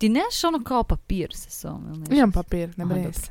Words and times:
ti 0.00 0.08
nemaš 0.08 0.44
ono 0.44 0.64
kao 0.64 0.82
papir 0.82 1.30
sa 1.34 1.50
sobom? 1.50 1.88
ili 1.88 1.98
nešto? 1.98 2.14
Imam 2.14 2.32
papir, 2.32 2.74
ne 2.76 2.86
brini 2.86 3.04
dobro. 3.04 3.20
se. 3.20 3.30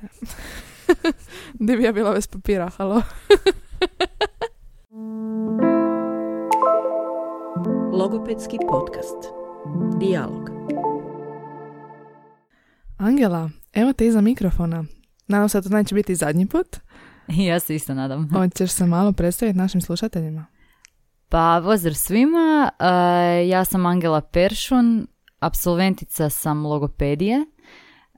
Di 1.66 1.78
bi 1.78 1.84
ja 1.84 1.92
bila 1.92 2.14
bez 2.14 2.28
papira, 2.28 2.70
halo? 2.78 3.02
Logopedski 8.00 8.58
podcast. 8.70 9.18
Dijalog. 10.00 10.50
Angela, 12.97 13.49
evo 13.73 13.93
te 13.93 14.05
iza 14.07 14.21
mikrofona. 14.21 14.86
Nadam 15.27 15.49
se 15.49 15.61
da 15.61 15.70
to 15.70 15.75
neće 15.75 15.95
biti 15.95 16.15
zadnji 16.15 16.47
put. 16.47 16.77
ja 17.49 17.59
se 17.59 17.75
isto 17.75 17.93
nadam. 17.93 18.29
Hoćeš 18.33 18.71
se 18.71 18.86
malo 18.86 19.11
predstaviti 19.11 19.57
našim 19.57 19.81
slušateljima? 19.81 20.45
Pa, 21.29 21.61
pozdrav 21.63 21.93
svima. 21.93 22.70
E, 22.79 23.47
ja 23.47 23.65
sam 23.65 23.86
Angela 23.86 24.21
Peršun, 24.21 25.07
absolventica 25.40 26.30
sam 26.30 26.66
logopedije. 26.66 27.46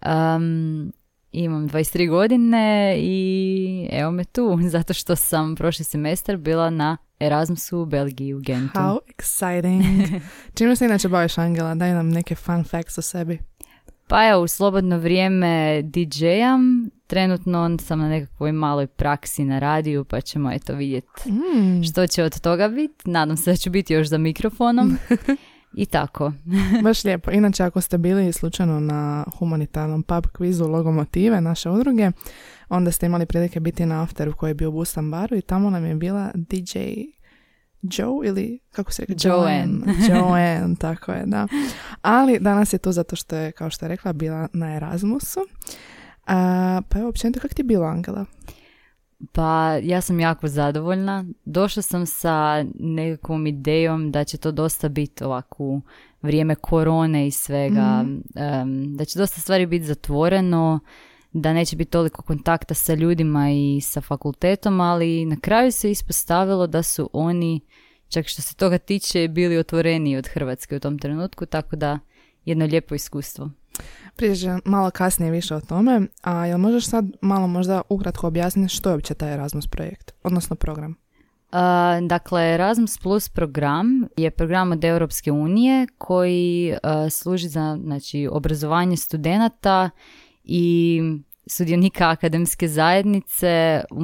Um, 0.06 0.93
imam 1.32 1.70
23 1.70 2.10
godine 2.10 2.96
i 3.00 3.89
evo 3.92 4.12
me 4.12 4.24
tu, 4.24 4.60
zato 4.74 4.93
što 4.93 5.16
sam 5.16 5.56
prošli 5.56 5.86
semestar 5.86 6.38
bila 6.38 6.70
na 6.70 6.98
Erasmusu 7.20 7.79
u 7.79 7.86
Belgiji, 7.86 8.34
u 8.34 8.39
Gentu. 8.39 8.79
How 8.79 8.98
exciting. 9.18 10.20
Čime 10.57 10.76
se 10.76 10.86
inače 10.86 11.10
baviš, 11.10 11.38
Angela? 11.38 11.76
Daj 11.76 11.93
nam 11.93 12.10
neke 12.10 12.36
fun 12.36 12.64
facts 12.64 12.98
o 12.98 13.02
sebi. 13.02 13.40
Pa 14.07 14.29
evo, 14.29 14.42
u 14.42 14.48
slobodno 14.48 14.98
vrijeme 14.98 15.82
DJ-am, 15.84 16.90
trenutno 17.07 17.78
sam 17.78 18.00
na 18.00 18.10
nekakvoj 18.10 18.51
maloj 18.51 18.88
praksi 18.88 19.43
na 19.43 19.60
radiju, 19.60 20.06
pa 20.06 20.21
ćemo 20.21 20.51
eto 20.51 20.74
vidjeti 20.74 21.32
Mm, 21.32 21.84
što 21.84 22.07
će 22.07 22.24
od 22.24 22.40
toga 22.40 22.68
biti. 22.68 23.10
Nadam 23.10 23.38
se 23.38 23.51
da 23.51 23.57
ću 23.57 23.70
biti 23.70 23.93
još 23.93 24.07
za 24.07 24.18
mikrofonom. 24.18 24.98
I 25.74 25.86
tako. 25.86 26.32
baš 26.84 27.04
lijepo. 27.04 27.32
Inače, 27.32 27.64
ako 27.64 27.82
ste 27.82 27.98
bili 27.98 28.34
slučajno 28.34 28.79
na 28.79 29.25
humanitarnom 29.38 30.04
pub 30.04 30.25
kvizu 30.34 30.68
Logomotive, 30.68 31.42
naše 31.42 31.70
udruge, 31.70 32.12
onda 32.70 32.92
ste 32.92 33.06
imali 33.06 33.26
prilike 33.26 33.59
biti 33.59 33.86
na 33.86 34.04
afteru 34.04 34.34
koji 34.34 34.50
je 34.50 34.56
bio 34.56 34.70
u 34.70 34.72
Bustan 34.72 35.12
baru 35.12 35.36
i 35.38 35.42
tamo 35.42 35.70
nam 35.70 35.86
je 35.86 35.95
bila 35.95 36.32
DJ 36.34 36.80
Joe 37.82 38.28
ili 38.28 38.60
kako 38.72 38.92
se 38.92 39.06
rekao? 39.08 39.32
Joanne. 39.32 39.94
Joanne, 40.10 40.76
tako 40.80 41.12
je, 41.12 41.23
da. 41.26 41.48
Ali 42.02 42.40
danas 42.40 42.73
je 42.73 42.78
tu 42.78 42.92
zato 42.92 43.16
što 43.16 43.36
je, 43.36 43.52
kao 43.52 43.70
što 43.70 43.86
je 43.86 43.90
rekla, 43.90 44.14
bila 44.14 44.48
na 44.54 44.76
Erasmusu. 44.76 45.40
A, 46.28 46.82
pa 46.90 47.00
evo, 47.00 47.10
općenito, 47.10 47.40
kako 47.40 47.54
ti 47.54 47.60
je 47.60 47.66
bilo, 47.66 47.86
Angela? 47.86 48.26
Pa 49.31 49.80
ja 49.83 50.02
sam 50.02 50.19
jako 50.19 50.47
zadovoljna. 50.47 51.25
Došla 51.45 51.81
sam 51.81 52.05
sa 52.05 52.66
nekakvom 52.80 53.47
idejom 53.47 54.11
da 54.11 54.23
će 54.23 54.38
to 54.38 54.52
dosta 54.52 54.89
biti 54.89 55.23
ovako 55.23 55.64
u 55.64 55.81
vrijeme 56.22 56.55
korone 56.55 57.27
i 57.27 57.31
svega, 57.31 58.05
em, 58.36 58.95
da 58.97 59.05
će 59.05 59.19
dosta 59.19 59.42
stvari 59.42 59.66
biti 59.66 59.86
zatvoreno, 59.86 60.80
da 61.33 61.53
neće 61.53 61.75
biti 61.75 61.92
toliko 61.92 62.22
kontakta 62.22 62.73
sa 62.73 62.94
ljudima 62.94 63.49
i 63.52 63.81
sa 63.81 64.02
fakultetom, 64.02 64.81
ali 64.81 65.25
na 65.25 65.36
kraju 65.42 65.72
se 65.72 65.92
ispostavilo 65.92 66.67
da 66.67 66.83
su 66.83 67.09
oni, 67.14 67.59
čak 68.09 68.27
što 68.27 68.42
se 68.42 68.55
toga 68.55 68.77
tiče, 68.77 69.27
bili 69.27 69.58
otvoreniji 69.58 70.17
od 70.17 70.27
Hrvatske 70.27 70.75
u 70.75 70.80
tom 70.80 70.99
trenutku, 70.99 71.45
tako 71.45 71.75
da 71.75 71.99
jedno 72.45 72.66
lijepo 72.66 72.95
iskustvo. 72.95 73.49
Prije 74.16 74.36
ću 74.36 74.48
malo 74.66 74.90
kasnije 74.92 75.32
više 75.32 75.56
o 75.56 75.62
tome, 75.62 76.02
a 76.22 76.46
jel 76.46 76.58
možeš 76.58 76.86
sad 76.86 77.06
malo 77.22 77.48
možda 77.48 77.82
ukratko 77.90 78.28
objasniti 78.28 78.76
što 78.76 78.90
je 78.90 78.96
uopće 78.96 79.14
taj 79.14 79.34
Erasmus 79.34 79.68
projekt, 79.68 80.12
odnosno 80.23 80.56
program? 80.56 80.96
Uh, 81.52 82.08
dakle, 82.08 82.54
Erasmus 82.54 82.98
Plus 82.98 83.30
program 83.30 84.08
je 84.18 84.32
program 84.32 84.72
od 84.72 84.84
Europske 84.84 85.32
unije 85.32 85.88
koji 85.98 86.73
uh, 86.73 87.10
služi 87.12 87.48
za 87.48 87.78
znači, 87.84 88.28
obrazovanje 88.32 88.98
studenata 88.98 89.90
i 90.44 91.02
sudionika 91.48 92.10
akademske 92.10 92.68
zajednice 92.68 93.84
u 93.92 94.04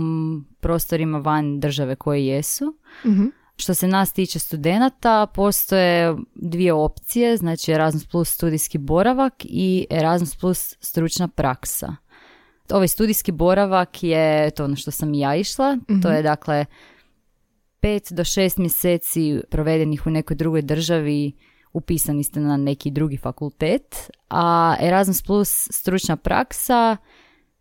prostorima 0.59 1.17
van 1.17 1.59
države 1.59 1.95
koje 1.95 2.28
jesu. 2.28 2.78
Mhm. 3.06 3.25
Što 3.57 3.73
se 3.73 3.88
nas 3.88 4.13
tiče 4.13 4.40
studenata, 4.40 5.28
postoje 5.34 6.16
dvije 6.35 6.73
opcije, 6.73 7.38
znači 7.38 7.72
Erasmus 7.72 8.07
Plus 8.07 8.29
studijski 8.29 8.78
boravak 8.78 9.34
i 9.44 9.88
Erasmus 9.90 10.35
Plus 10.35 10.75
stručna 10.79 11.28
praksa. 11.28 11.95
Ovaj 12.72 12.88
studijski 12.88 13.31
boravak 13.31 14.03
je 14.03 14.51
to 14.51 14.63
ono 14.63 14.75
što 14.75 14.91
sam 14.91 15.13
i 15.13 15.19
ja 15.19 15.35
išla, 15.35 15.78
to 16.01 16.09
je 16.09 16.22
dakle 16.22 16.66
pet 17.79 18.07
do 18.12 18.23
šest 18.23 18.57
mjeseci 18.57 19.41
provedenih 19.50 20.07
u 20.07 20.09
nekoj 20.09 20.35
drugoj 20.35 20.62
državi 20.62 21.31
upisani 21.74 22.24
ste 22.24 22.39
na 22.39 22.57
neki 22.57 22.91
drugi 22.91 23.18
fakultet, 23.18 24.12
a 24.29 24.75
Erasmus 24.81 25.22
Plus 25.22 25.68
stručna 25.72 26.16
praksa 26.16 26.97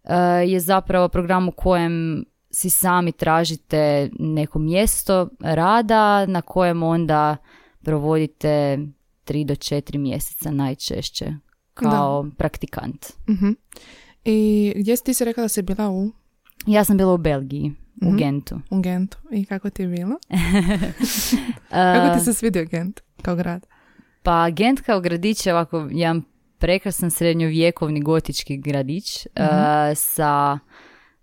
e, 0.05 0.15
je 0.47 0.61
zapravo 0.61 1.09
program 1.09 1.49
u 1.49 1.53
kojem 1.53 2.25
si 2.59 2.71
sami 2.71 3.13
tražite 3.13 4.11
neko 4.13 4.59
mjesto 4.59 5.29
rada 5.41 6.27
na 6.27 6.43
kojem 6.43 6.83
onda 6.83 7.37
provodite 7.81 8.79
tri 9.25 9.45
do 9.45 9.55
četiri 9.57 9.99
mjeseca 9.99 10.51
najčešće 10.51 11.33
kao 11.75 12.27
praktikant. 12.39 13.07
Mhm. 13.29 13.51
I 14.25 14.73
gdje 14.77 14.97
si 14.97 15.05
ti 15.05 15.15
si 15.15 15.25
rekla 15.25 15.43
da 15.43 15.49
si 15.49 15.63
bila 15.63 15.91
u, 15.91 16.11
Ja 16.67 16.85
sam 16.85 16.97
bila 16.97 17.15
u 17.15 17.19
Belgiji, 17.19 17.73
u 18.03 18.07
Mhm. 18.07 18.17
Gentu. 18.17 18.61
u 18.71 18.81
Gentu 18.81 19.19
i 19.33 19.45
kako 19.45 19.71
ti 19.71 19.83
je 19.83 19.89
bilo? 19.89 20.17
Kako 21.71 22.19
ti 22.19 22.25
se 22.25 22.35
svidio 22.35 22.65
Gent 22.65 23.01
kao 23.23 23.37
grad? 23.37 23.67
Pa 24.23 24.51
Gent 24.51 24.81
kao 24.81 25.01
gradić 25.01 25.47
je 25.47 25.53
ovako 25.53 25.89
jedan 25.91 26.23
prekrasan 26.59 27.11
srednjovjekovni 27.11 28.01
gotički 28.03 28.57
gradić 28.57 29.27
e, 29.27 29.29
sa 29.95 30.59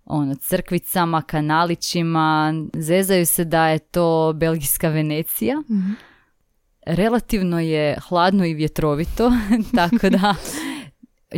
ono, 0.04 0.34
crkvicama, 0.34 1.22
kanalićima. 1.22 2.54
Zezaju 2.74 3.26
se 3.26 3.44
da 3.44 3.68
je 3.68 3.78
to 3.78 4.32
belgijska 4.36 4.88
Venecija. 4.88 5.60
Mhm. 5.70 5.92
Relativno 6.86 7.60
je 7.60 7.98
hladno 8.08 8.44
i 8.44 8.54
vjetrovito, 8.54 9.32
tako 9.76 10.10
da 10.10 10.34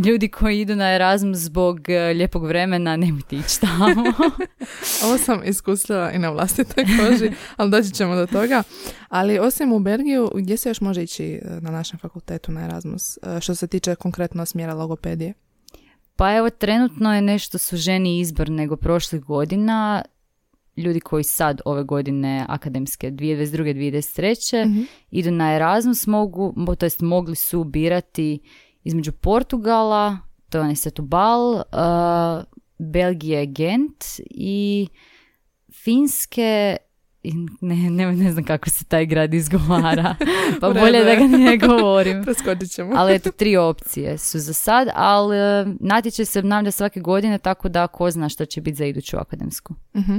ljudi 0.04 0.28
koji 0.28 0.60
idu 0.60 0.76
na 0.76 0.94
Erasmus 0.94 1.38
zbog 1.38 1.88
e, 1.88 2.12
lijepog 2.12 2.46
vremena 2.46 2.96
nemojte 2.96 3.36
ići 3.36 3.60
tamo. 3.60 4.04
Ovo 5.04 5.18
sam 5.18 5.40
iskusila 5.44 6.12
i 6.12 6.18
na 6.18 6.30
vlastitoj 6.30 6.84
koži, 6.84 7.30
ali 7.56 7.70
doći 7.70 7.90
ćemo 7.90 8.14
do 8.14 8.26
toga. 8.26 8.62
Ali 9.08 9.38
osim 9.38 9.72
u 9.72 9.78
Belgiju, 9.78 10.30
gdje 10.34 10.56
se 10.56 10.68
još 10.68 10.80
može 10.80 11.02
ići 11.02 11.24
e, 11.24 11.40
na 11.60 11.70
našem 11.70 11.98
fakultetu 11.98 12.52
na 12.52 12.64
Erasmus, 12.64 13.16
e, 13.16 13.40
što 13.40 13.54
se 13.54 13.66
tiče 13.66 13.94
konkretno 13.94 14.46
smjera 14.46 14.74
logopedije? 14.74 15.34
Pa 16.16 16.36
evo, 16.36 16.50
trenutno 16.50 17.14
je 17.14 17.22
nešto 17.22 17.58
suženiji 17.58 18.20
izbor 18.20 18.50
nego 18.50 18.76
prošlih 18.76 19.22
godina. 19.22 20.02
Ljudi 20.76 21.00
koji 21.00 21.24
sad 21.24 21.60
ove 21.64 21.82
godine 21.84 22.46
akademske 22.48 23.10
2022. 23.10 23.74
2023. 23.74 24.66
Mhm. 24.66 24.82
idu 25.10 25.30
na 25.30 25.54
Erasmus 25.54 26.06
mogu, 26.06 26.52
mo- 26.56 26.76
to 26.76 26.86
jest 26.86 27.00
mogli 27.00 27.36
su 27.36 27.64
birati 27.64 28.38
između 28.84 29.12
Portugala, 29.12 30.18
to 30.50 30.58
je 30.58 30.62
onaj 30.62 30.76
Setubal, 30.76 31.52
uh, 31.52 31.62
Belgije 32.78 33.46
Gent 33.46 34.04
i 34.30 34.88
Finske 35.84 36.76
i 37.26 37.32
ne, 37.60 37.90
ne, 37.90 38.12
ne 38.12 38.32
znam 38.32 38.44
kako 38.44 38.70
se 38.70 38.84
taj 38.84 39.06
grad 39.06 39.34
izgovara, 39.34 40.14
pa 40.60 40.70
bolje 40.70 41.04
da 41.04 41.14
ga 41.14 41.36
ne 41.36 41.56
govorim. 41.56 42.22
Preskočit 42.24 42.70
ćemo. 42.70 42.92
Ali 42.96 43.14
eto, 43.14 43.30
tri 43.30 43.56
opcije 43.56 44.18
su 44.18 44.38
za 44.38 44.52
sad, 44.52 44.88
ali 44.94 45.36
e, 45.38 45.66
natječaj 45.80 46.24
se 46.24 46.38
obnavlja 46.38 46.70
svake 46.70 47.00
godine, 47.00 47.38
tako 47.38 47.68
da 47.68 47.86
ko 47.86 48.10
zna 48.10 48.28
što 48.28 48.44
će 48.44 48.60
biti 48.60 48.76
za 48.76 48.84
iduću 48.84 49.16
akademsku. 49.16 49.74
Mhm. 49.96 50.16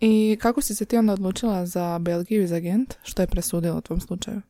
I 0.00 0.38
kako 0.40 0.60
si 0.60 0.74
se 0.74 0.84
ti 0.84 0.96
onda 0.96 1.12
odlučila 1.12 1.66
za 1.66 1.98
Belgiju 1.98 2.42
i 2.42 2.46
za 2.46 2.58
Gent? 2.58 2.94
Što 3.02 3.22
je 3.22 3.26
presudilo 3.26 3.78
u 3.78 3.80
tvom 3.80 4.00
slučaju? 4.00 4.40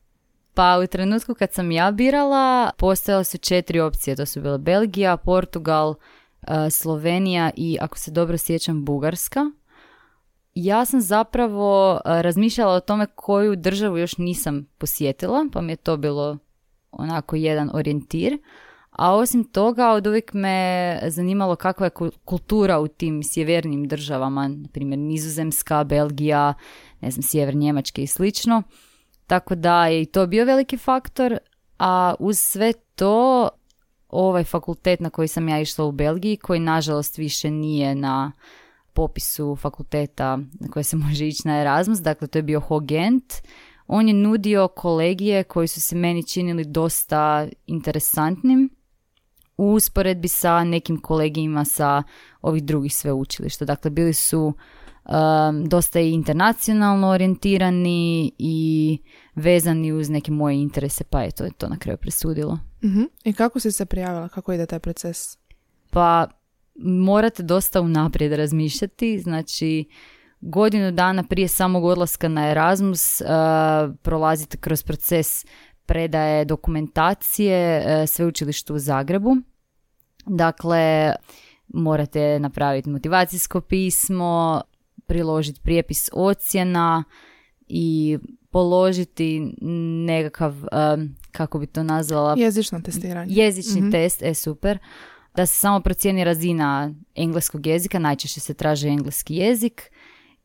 Pa 0.54 0.78
u 0.84 0.86
trenutku 0.86 1.34
kad 1.34 1.52
sam 1.52 1.70
ja 1.70 1.90
birala, 1.90 2.70
postojale 2.78 3.24
su 3.24 3.38
četiri 3.38 3.80
opcije. 3.80 4.16
To 4.16 4.26
su 4.26 4.40
bile 4.40 4.58
Belgija, 4.58 5.16
Portugal, 5.16 5.94
e, 6.42 6.70
Slovenija 6.70 7.50
i, 7.56 7.78
ako 7.80 7.98
se 7.98 8.10
dobro 8.10 8.38
sjećam, 8.38 8.84
Bugarska. 8.84 9.50
Ja 10.58 10.84
sam 10.84 11.00
zapravo 11.00 12.00
e, 12.04 12.22
razmišljala 12.22 12.74
o 12.74 12.80
tome 12.80 13.06
koju 13.06 13.56
državu 13.56 13.98
još 13.98 14.18
nisam 14.18 14.66
posjetila, 14.78 15.46
pa 15.52 15.60
mi 15.60 15.72
je 15.72 15.76
to 15.76 15.96
bilo 15.96 16.38
onako 16.90 17.36
jedan 17.36 17.70
orijentir. 17.74 18.38
A 18.90 19.14
osim 19.14 19.44
toga, 19.44 19.90
od 19.90 20.06
uvijek 20.06 20.32
me 20.32 20.98
zanimalo 21.06 21.56
kakva 21.56 21.86
je 21.86 21.90
ku- 21.90 22.10
kultura 22.24 22.78
u 22.80 22.88
tim 22.88 23.22
sjevernim 23.22 23.88
državama, 23.88 24.48
na 24.48 24.68
primjer 24.72 24.98
Nizozemska, 24.98 25.84
Belgija, 25.84 26.54
ne 27.00 27.10
znam, 27.10 27.22
sjever 27.22 27.54
Njemačke 27.54 28.02
i 28.02 28.06
slično. 28.06 28.62
Tako 29.26 29.54
da 29.54 29.86
je 29.86 30.02
i 30.02 30.06
to 30.06 30.26
bio 30.26 30.44
veliki 30.44 30.76
faktor, 30.76 31.38
a 31.78 32.14
uz 32.18 32.38
sve 32.38 32.72
to 32.94 33.48
ovaj 34.08 34.44
fakultet 34.44 35.00
na 35.00 35.10
koji 35.10 35.28
sam 35.28 35.48
ja 35.48 35.60
išla 35.60 35.84
u 35.84 35.92
Belgiji, 35.92 36.36
koji 36.36 36.60
nažalost 36.60 37.18
više 37.18 37.50
nije 37.50 37.94
na 37.94 38.32
popisu 38.96 39.56
fakulteta 39.56 40.36
na 40.36 40.68
koje 40.70 40.82
se 40.82 40.96
može 40.96 41.26
ići 41.26 41.48
na 41.48 41.60
Erasmus, 41.60 41.98
dakle 41.98 42.28
to 42.28 42.38
je 42.38 42.42
bio 42.42 42.60
Hogent, 42.60 43.34
on 43.86 44.08
je 44.08 44.14
nudio 44.14 44.68
kolegije 44.68 45.44
koji 45.44 45.68
su 45.68 45.80
se 45.80 45.96
meni 45.96 46.22
činili 46.22 46.64
dosta 46.64 47.48
interesantnim 47.66 48.70
u 49.56 49.72
usporedbi 49.72 50.28
sa 50.28 50.64
nekim 50.64 51.00
kolegijima 51.00 51.64
sa 51.64 52.02
ovih 52.42 52.64
drugih 52.64 52.96
sveučilišta. 52.96 53.64
Dakle, 53.64 53.90
bili 53.90 54.12
su 54.12 54.52
um, 55.08 55.64
dosta 55.64 56.00
i 56.00 56.12
internacionalno 56.12 57.08
orijentirani 57.08 58.32
i 58.38 58.98
vezani 59.34 59.92
uz 59.92 60.10
neke 60.10 60.32
moje 60.32 60.56
interese, 60.62 61.04
pa 61.04 61.22
je 61.22 61.30
to, 61.30 61.44
to 61.58 61.68
na 61.68 61.78
kraju 61.78 61.98
presudilo. 61.98 62.58
Mhm. 62.84 63.02
I 63.24 63.32
kako 63.32 63.60
si 63.60 63.72
se 63.72 63.86
prijavila? 63.86 64.28
Kako 64.28 64.52
ide 64.52 64.66
taj 64.66 64.78
proces? 64.78 65.38
Pa 65.90 66.28
morate 66.78 67.42
dosta 67.42 67.80
unaprijed 67.80 68.32
razmišljati, 68.32 69.18
znači 69.18 69.84
godinu 70.40 70.92
dana 70.92 71.22
prije 71.22 71.48
samog 71.48 71.84
odlaska 71.84 72.28
na 72.28 72.50
Erasmus 72.50 73.20
uh, 73.20 73.26
prolazite 74.02 74.56
kroz 74.56 74.82
proces 74.82 75.44
predaje 75.86 76.44
dokumentacije 76.44 77.78
uh, 77.78 78.08
sveučilištu 78.08 78.74
u 78.74 78.78
Zagrebu. 78.78 79.36
Dakle, 80.26 81.12
morate 81.68 82.38
napraviti 82.40 82.90
motivacijsko 82.90 83.60
pismo, 83.60 84.62
priložiti 85.06 85.60
prijepis 85.60 86.08
ocjena 86.12 87.04
i 87.68 88.18
položiti 88.50 89.52
nekakav, 90.06 90.52
um, 90.54 91.16
kako 91.32 91.58
bi 91.58 91.66
to 91.66 91.82
nazvala? 91.82 92.34
Jezično 92.38 92.80
testiranje. 92.80 93.34
Jezični 93.34 93.80
Mhm. 93.80 93.90
test, 93.90 94.22
e 94.22 94.34
super. 94.34 94.78
Da 95.36 95.46
se 95.46 95.54
samo 95.54 95.80
procijeni 95.80 96.24
razina 96.24 96.94
engleskog 97.14 97.66
jezika, 97.66 97.98
najčešće 97.98 98.40
se 98.40 98.54
traži 98.54 98.88
engleski 98.88 99.34
jezik 99.34 99.90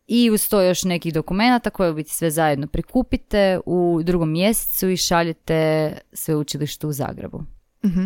i 0.07 0.31
uz 0.31 0.49
to 0.49 0.61
još 0.61 0.83
nekih 0.83 1.13
dokumenata 1.13 1.69
koje 1.69 1.91
u 1.91 1.93
biti 1.93 2.09
sve 2.09 2.31
zajedno 2.31 2.67
prikupite 2.67 3.59
u 3.65 4.01
drugom 4.03 4.31
mjesecu 4.31 4.89
i 4.89 4.97
šaljete 4.97 5.91
sveučilištu 6.13 6.89
u 6.89 6.91
Zagrebu. 6.91 7.43
Mhm. 7.85 8.03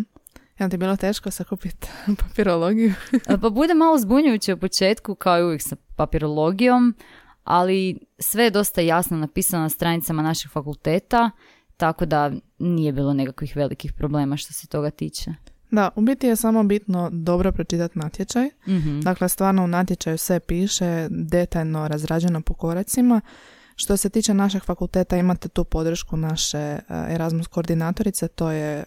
Jel 0.60 0.70
ti 0.70 0.74
je 0.74 0.78
bilo 0.78 0.96
teško 0.96 1.32
sakupiti 1.32 1.88
papirologiju? 2.24 2.94
Pa 3.42 3.50
bude 3.50 3.74
malo 3.74 3.98
zbunjujuće 3.98 4.54
u 4.54 4.60
početku, 4.60 5.16
kao 5.16 5.40
i 5.40 5.44
uvijek 5.44 5.62
sa 5.62 5.76
papirologijom, 5.96 6.96
ali 7.44 8.00
sve 8.20 8.44
je 8.44 8.52
dosta 8.52 8.82
jasno 8.82 9.18
napisano 9.18 9.64
na 9.64 9.70
stranicama 9.70 10.22
našeg 10.22 10.52
fakulteta, 10.52 11.32
tako 11.78 12.06
da 12.06 12.32
nije 12.60 12.92
bilo 12.94 13.14
nekakvih 13.14 13.56
velikih 13.56 13.94
problema 13.94 14.38
što 14.38 14.54
se 14.54 14.68
toga 14.68 14.90
tiče. 14.90 15.32
Da, 15.72 15.90
u 15.96 16.02
biti 16.02 16.28
je 16.28 16.36
samo 16.36 16.64
bitno 16.64 17.10
dobro 17.12 17.52
pročitati 17.52 18.00
natječaj. 18.00 18.50
Mhm. 18.68 19.00
Dakle, 19.00 19.30
stvarno 19.30 19.64
u 19.64 19.68
natječaju 19.68 20.18
sve 20.18 20.40
piše, 20.40 21.08
detaljno 21.10 21.88
razrađeno 21.88 22.42
po 22.42 22.54
koracima. 22.54 23.22
Što 23.78 23.98
se 23.98 24.10
tiče 24.10 24.34
našeg 24.34 24.64
fakulteta, 24.64 25.18
imate 25.18 25.50
tu 25.50 25.64
podršku 25.64 26.18
naše 26.18 26.58
e, 26.58 26.82
Erasmus 27.10 27.48
koordinatorice, 27.48 28.28
to 28.28 28.52
je 28.52 28.78
e, 28.78 28.86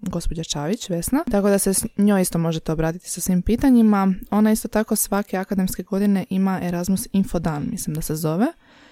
gospođa 0.00 0.44
Čavić, 0.44 0.90
Vesna. 0.90 1.24
Tako 1.30 1.48
da 1.48 1.58
se 1.58 1.74
s 1.74 1.84
njoj 1.96 2.22
isto 2.22 2.38
možete 2.38 2.72
obratiti 2.72 3.10
sa 3.10 3.20
svim 3.20 3.42
pitanjima. 3.42 4.14
Ona 4.30 4.52
isto 4.52 4.68
tako 4.68 4.96
svake 4.96 5.36
akademske 5.36 5.82
godine 5.82 6.24
ima 6.30 6.60
Erasmus 6.62 7.08
Infodan, 7.12 7.66
mislim 7.70 7.94
da 7.94 8.02
se 8.02 8.14
zove. 8.16 8.46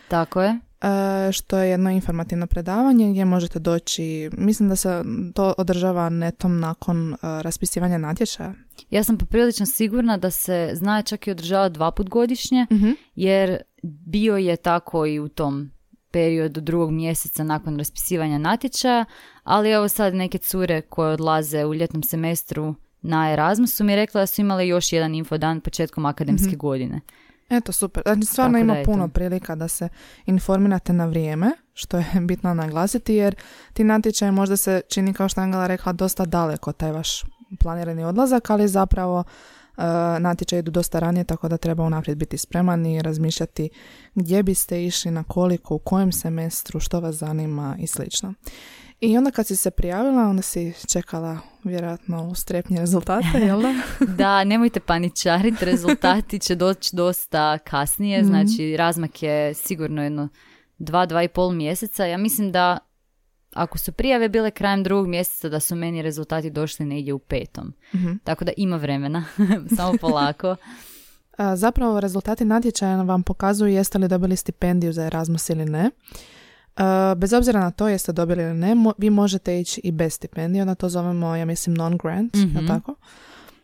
Tako 0.09 0.43
je. 0.43 0.59
E, 0.83 1.33
što 1.33 1.59
je 1.59 1.71
jedno 1.71 1.91
informativno 1.91 2.47
predavanje 2.47 3.11
gdje 3.11 3.25
možete 3.25 3.59
doći, 3.59 4.31
mislim 4.33 4.69
da 4.69 4.77
se 4.77 5.03
to 5.35 5.55
održava 5.59 6.09
netom 6.09 6.61
nakon 6.61 7.13
e, 7.13 7.17
raspisivanja 7.23 7.99
natječaja. 7.99 8.55
Ja 8.91 9.05
sam 9.05 9.19
poprilično 9.19 9.67
sigurna 9.67 10.17
da 10.17 10.31
se 10.31 10.71
zna 10.75 11.03
čak 11.03 11.27
i 11.27 11.31
održava 11.31 11.69
dva 11.69 11.91
put 11.91 12.09
godišnje, 12.09 12.67
jer 13.15 13.59
bio 13.83 14.37
je 14.37 14.57
tako 14.57 15.07
i 15.07 15.21
u 15.21 15.29
tom 15.29 15.71
periodu 16.11 16.61
drugog 16.61 16.91
mjeseca 16.91 17.45
nakon 17.45 17.79
raspisivanja 17.79 18.39
natječaja, 18.39 19.05
ali 19.43 19.71
evo 19.71 19.89
sad 19.89 20.15
neke 20.15 20.39
cure 20.39 20.81
koje 20.81 21.13
odlaze 21.13 21.65
u 21.65 21.75
ljetnom 21.75 22.03
semestru 22.03 22.75
na 23.03 23.33
Erasmus 23.33 23.77
su 23.77 23.85
mi 23.85 23.97
rekla 23.97 24.21
da 24.21 24.27
su 24.27 24.41
imale 24.41 24.69
još 24.69 24.93
jedan 24.93 25.15
infodan 25.15 25.61
početkom 25.61 26.07
akademske 26.07 26.57
godine. 26.57 27.01
Eto, 27.51 27.73
super. 27.73 28.03
Znači, 28.07 28.25
stvarno 28.25 28.59
Tako 28.59 28.67
da 28.67 28.73
ima 28.73 28.79
je 28.79 28.85
puno 28.85 29.09
prilika 29.09 29.55
da 29.55 29.69
se 29.69 29.89
informirate 30.27 30.93
na 30.93 31.07
vrijeme, 31.07 31.51
što 31.75 31.97
je 31.97 32.07
bitno 32.29 32.55
naglasiti, 32.55 33.15
jer 33.15 33.35
ti 33.73 33.85
natječaji 33.85 34.33
možda 34.33 34.57
se 34.57 34.81
čini, 34.89 35.15
kao 35.15 35.29
što 35.29 35.41
je 35.41 35.43
Angela 35.43 35.67
rekla, 35.67 35.93
dosta 35.93 36.25
daleko 36.25 36.73
taj 36.73 36.93
vaš 36.93 37.25
planirani 37.61 38.05
odlazak, 38.05 38.51
ali 38.51 38.69
zapravo 38.69 39.25
e, 39.77 39.83
natječaji 40.21 40.61
idu 40.61 40.71
dosta 40.71 40.99
ranije, 40.99 41.25
tako 41.25 41.49
da 41.49 41.57
treba 41.57 41.85
unaprijed 41.85 42.19
biti 42.19 42.39
spreman 42.39 42.87
i 42.87 43.03
razmišljati 43.03 43.71
gdje 44.15 44.43
biste 44.43 44.85
išli, 44.85 45.11
na 45.11 45.25
koliko, 45.25 45.75
u 45.75 45.79
kojem 45.79 46.13
semestru, 46.13 46.81
što 46.81 47.01
vas 47.01 47.15
zanima 47.15 47.77
i 47.79 47.87
slično. 47.87 48.35
I 49.01 49.19
onda 49.19 49.31
kad 49.31 49.47
si 49.47 49.57
se 49.57 49.71
prijavila, 49.71 50.23
onda 50.23 50.43
si 50.43 50.73
čekala 50.89 51.39
vjerojatno 51.65 52.35
strepnje 52.35 52.81
rezultate, 52.81 53.39
jel 53.47 53.63
da? 53.63 53.75
Da, 54.07 54.45
nemojte 54.45 54.81
paničariti, 54.81 55.65
rezultati 55.65 56.39
će 56.39 56.55
doći 56.55 56.97
dosta 56.97 57.59
kasnije, 57.59 58.19
Mhm. 58.19 58.29
znači 58.29 58.77
razmak 58.77 59.23
je 59.23 59.55
sigurno 59.55 60.03
jedno 60.03 60.29
dva, 60.79 61.07
dva 61.07 61.23
i 61.23 61.29
pol 61.29 61.53
mjeseca. 61.53 62.05
Ja 62.07 62.19
mislim 62.19 62.53
da 62.53 62.79
ako 63.55 63.79
su 63.79 63.93
prijave 63.93 64.29
bile 64.29 64.51
krajem 64.51 64.83
drugog 64.83 65.09
mjeseca, 65.09 65.49
da 65.49 65.61
su 65.61 65.75
meni 65.77 66.03
rezultati 66.03 66.51
došli 66.51 66.87
negdje 66.87 67.13
u 67.15 67.19
petom. 67.19 67.73
Mhm. 67.95 68.13
Tako 68.25 68.45
da 68.45 68.53
ima 68.57 68.77
vremena, 68.77 69.25
samo 69.77 69.93
polako. 70.01 70.57
Zapravo 71.55 72.01
rezultati 72.01 72.45
natječaja 72.45 73.03
vam 73.03 73.23
pokazuju 73.23 73.73
jeste 73.73 73.99
li 73.99 74.09
dobili 74.09 74.37
stipendiju 74.37 74.93
za 74.93 75.05
Erasmus 75.05 75.51
ili 75.51 75.65
ne. 75.65 75.91
A, 76.81 77.15
Bez 77.15 77.33
obzira 77.33 77.61
na 77.61 77.71
to 77.71 77.89
jeste 77.89 78.13
dobili 78.13 78.43
ili 78.43 78.55
ne, 78.55 78.69
mo- 78.69 78.93
vi 78.99 79.11
možete 79.11 79.61
ići 79.61 79.81
i 79.85 79.93
bez 79.93 80.13
stipendije, 80.13 80.63
onda 80.63 80.75
to 80.75 80.89
zovemo, 80.89 81.37
ja 81.37 81.45
mislim, 81.45 81.77
non-grant, 81.77 82.35
Mhm. 82.37 82.57
jel 82.57 82.67
tako? 82.69 82.95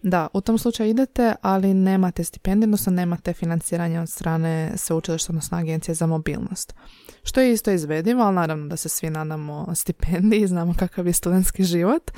Da, 0.02 0.28
u 0.32 0.40
tom 0.40 0.58
slučaju 0.58 0.90
idete, 0.90 1.34
ali 1.42 1.74
nemate 1.74 2.24
stipendiju, 2.24 2.66
odnosno 2.66 2.92
nemate 2.92 3.32
financiranje 3.32 4.00
od 4.00 4.08
strane 4.10 4.72
sveučilišta, 4.76 5.30
odnosno 5.30 5.58
agencije 5.58 5.94
za 5.94 6.06
mobilnost. 6.06 6.74
Što 7.22 7.40
je 7.40 7.52
isto 7.52 7.70
izvedivo, 7.70 8.22
ali 8.22 8.34
naravno 8.34 8.66
da 8.66 8.76
se 8.76 8.88
svi 8.88 9.10
nadamo 9.10 9.74
stipendiji, 9.74 10.46
znamo 10.48 10.74
kakav 10.74 11.06
je 11.06 11.12
studentski 11.12 11.64
život. 11.64 12.10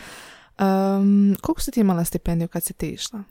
Um, 0.58 1.36
koliko 1.40 1.60
si 1.60 1.70
ti 1.70 1.80
imala 1.80 2.04
stipendiju 2.04 2.48
kad 2.48 2.62
si 2.62 2.72
ti 2.72 2.88
išla? 2.88 3.22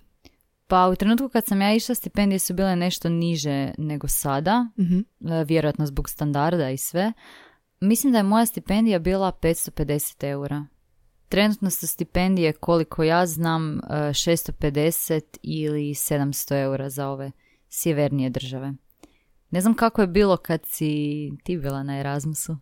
Pa 0.67 0.87
u 0.87 0.95
trenutku 0.95 1.29
kad 1.29 1.45
sam 1.45 1.61
ja 1.61 1.73
išla, 1.73 1.95
stipendije 1.95 2.39
su 2.39 2.53
bile 2.53 2.75
nešto 2.75 3.09
niže 3.09 3.71
nego 3.77 4.07
sada, 4.07 4.67
Mhm. 4.77 4.97
e, 4.97 5.03
vjerojatno 5.43 5.85
zbog 5.85 6.09
standarda 6.09 6.69
i 6.69 6.77
sve. 6.77 7.13
Mislim 7.79 8.13
da 8.13 8.19
je 8.19 8.24
moja 8.24 8.45
stipendija 8.45 9.00
bila 9.00 9.31
550 9.31 10.24
eura. 10.29 10.65
Trenutno 11.29 11.69
su 11.69 11.88
stipendije, 11.88 12.53
koliko 12.53 13.03
ja 13.03 13.25
znam, 13.25 13.77
e, 13.77 13.81
650 13.89 15.22
ili 15.41 15.93
700 15.93 16.62
eura 16.62 16.89
za 16.89 17.07
ove 17.07 17.31
sjevernije 17.69 18.29
države. 18.29 18.74
Ne 19.50 19.62
znam 19.62 19.74
kako 19.74 20.01
je 20.01 20.07
bilo 20.07 20.38
kad 20.38 20.62
si 20.65 21.31
ti 21.43 21.57
bila 21.57 21.84
na 21.84 22.00
Erasmusu. 22.00 22.57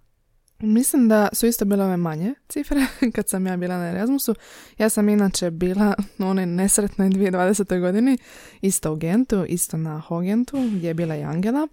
Mislim 0.60 1.08
da 1.08 1.30
su 1.34 1.48
isto 1.48 1.66
bile 1.66 1.86
ove 1.86 1.98
manje 1.98 2.34
cifre 2.50 2.86
kad 3.16 3.30
sam 3.30 3.48
ja 3.48 3.58
bila 3.58 3.78
na 3.78 3.90
Erasmusu. 3.90 4.36
Ja 4.78 4.90
sam 4.90 5.10
inače 5.10 5.52
bila 5.52 5.94
u 6.20 6.24
onoj 6.24 6.46
nesretnoj 6.46 7.10
2020. 7.10 7.80
godini 7.80 8.18
isto 8.62 8.94
u 8.94 8.96
Gentu, 8.96 9.46
isto 9.48 9.78
na 9.78 10.00
Hogentu 10.00 10.58
gdje 10.72 10.88
je 10.88 10.94
bila 10.94 11.16
i 11.16 11.24
Angela. 11.24 11.68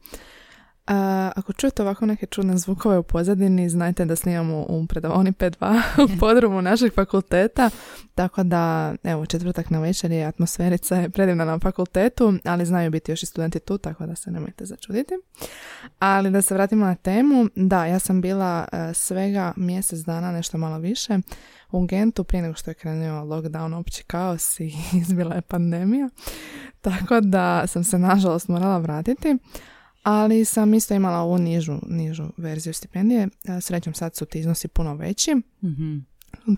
A, 0.86 1.32
ako 1.36 1.52
čujete 1.52 1.82
ovako 1.82 2.06
neke 2.06 2.26
čudne 2.26 2.58
zvukove 2.58 2.98
u 2.98 3.02
pozadini, 3.02 3.68
znajte 3.68 4.04
da 4.04 4.16
snimamo 4.16 4.66
u 4.68 4.86
predavoni 4.86 5.32
P2 5.32 5.80
u 6.04 6.18
podrumu 6.18 6.62
našeg 6.62 6.94
fakulteta, 6.94 7.70
tako 8.14 8.42
da, 8.42 8.94
evo, 9.04 9.26
četvrtak 9.26 9.70
na 9.70 9.80
večer 9.80 10.12
je 10.12 10.24
atmosferica 10.24 10.96
je 10.96 11.10
predivna 11.10 11.44
na 11.44 11.58
fakultetu, 11.58 12.34
ali 12.44 12.66
znaju 12.66 12.90
biti 12.90 13.12
još 13.12 13.22
i 13.22 13.26
studenti 13.26 13.58
tu, 13.58 13.78
tako 13.78 14.06
da 14.06 14.14
se 14.14 14.30
nemojte 14.30 14.64
začuditi. 14.64 15.14
Ali 15.98 16.30
da 16.30 16.42
se 16.42 16.54
vratimo 16.54 16.86
na 16.86 16.94
temu, 16.94 17.48
da, 17.56 17.86
ja 17.86 17.98
sam 17.98 18.20
bila 18.20 18.68
e, 18.72 18.94
svega 18.94 19.52
mjesec 19.56 20.00
dana, 20.00 20.32
nešto 20.32 20.58
malo 20.58 20.78
više, 20.78 21.18
u 21.70 21.86
Gentu 21.86 22.24
prije 22.24 22.42
nego 22.42 22.54
što 22.54 22.70
je 22.70 22.74
krenuo 22.74 23.24
lockdown, 23.24 23.74
opći 23.80 24.04
kaos 24.04 24.60
i 24.60 24.72
izbila 25.00 25.34
je 25.34 25.42
pandemija. 25.42 26.08
Tako 26.80 27.20
da 27.20 27.66
sam 27.66 27.84
se 27.84 27.98
nažalost 27.98 28.48
morala 28.48 28.78
vratiti. 28.78 29.36
Ali 30.02 30.44
sam 30.44 30.74
isto 30.74 30.94
imala 30.94 31.18
ovu 31.18 31.38
nižu, 31.38 31.78
nižu 31.86 32.24
verziju 32.36 32.74
stipendije. 32.74 33.28
E, 33.44 33.60
Srećom 33.60 33.94
sad 33.94 34.16
su 34.16 34.24
ti 34.24 34.38
iznosi 34.38 34.68
puno 34.68 34.94
veći. 34.94 35.34
Mhm. 35.64 35.98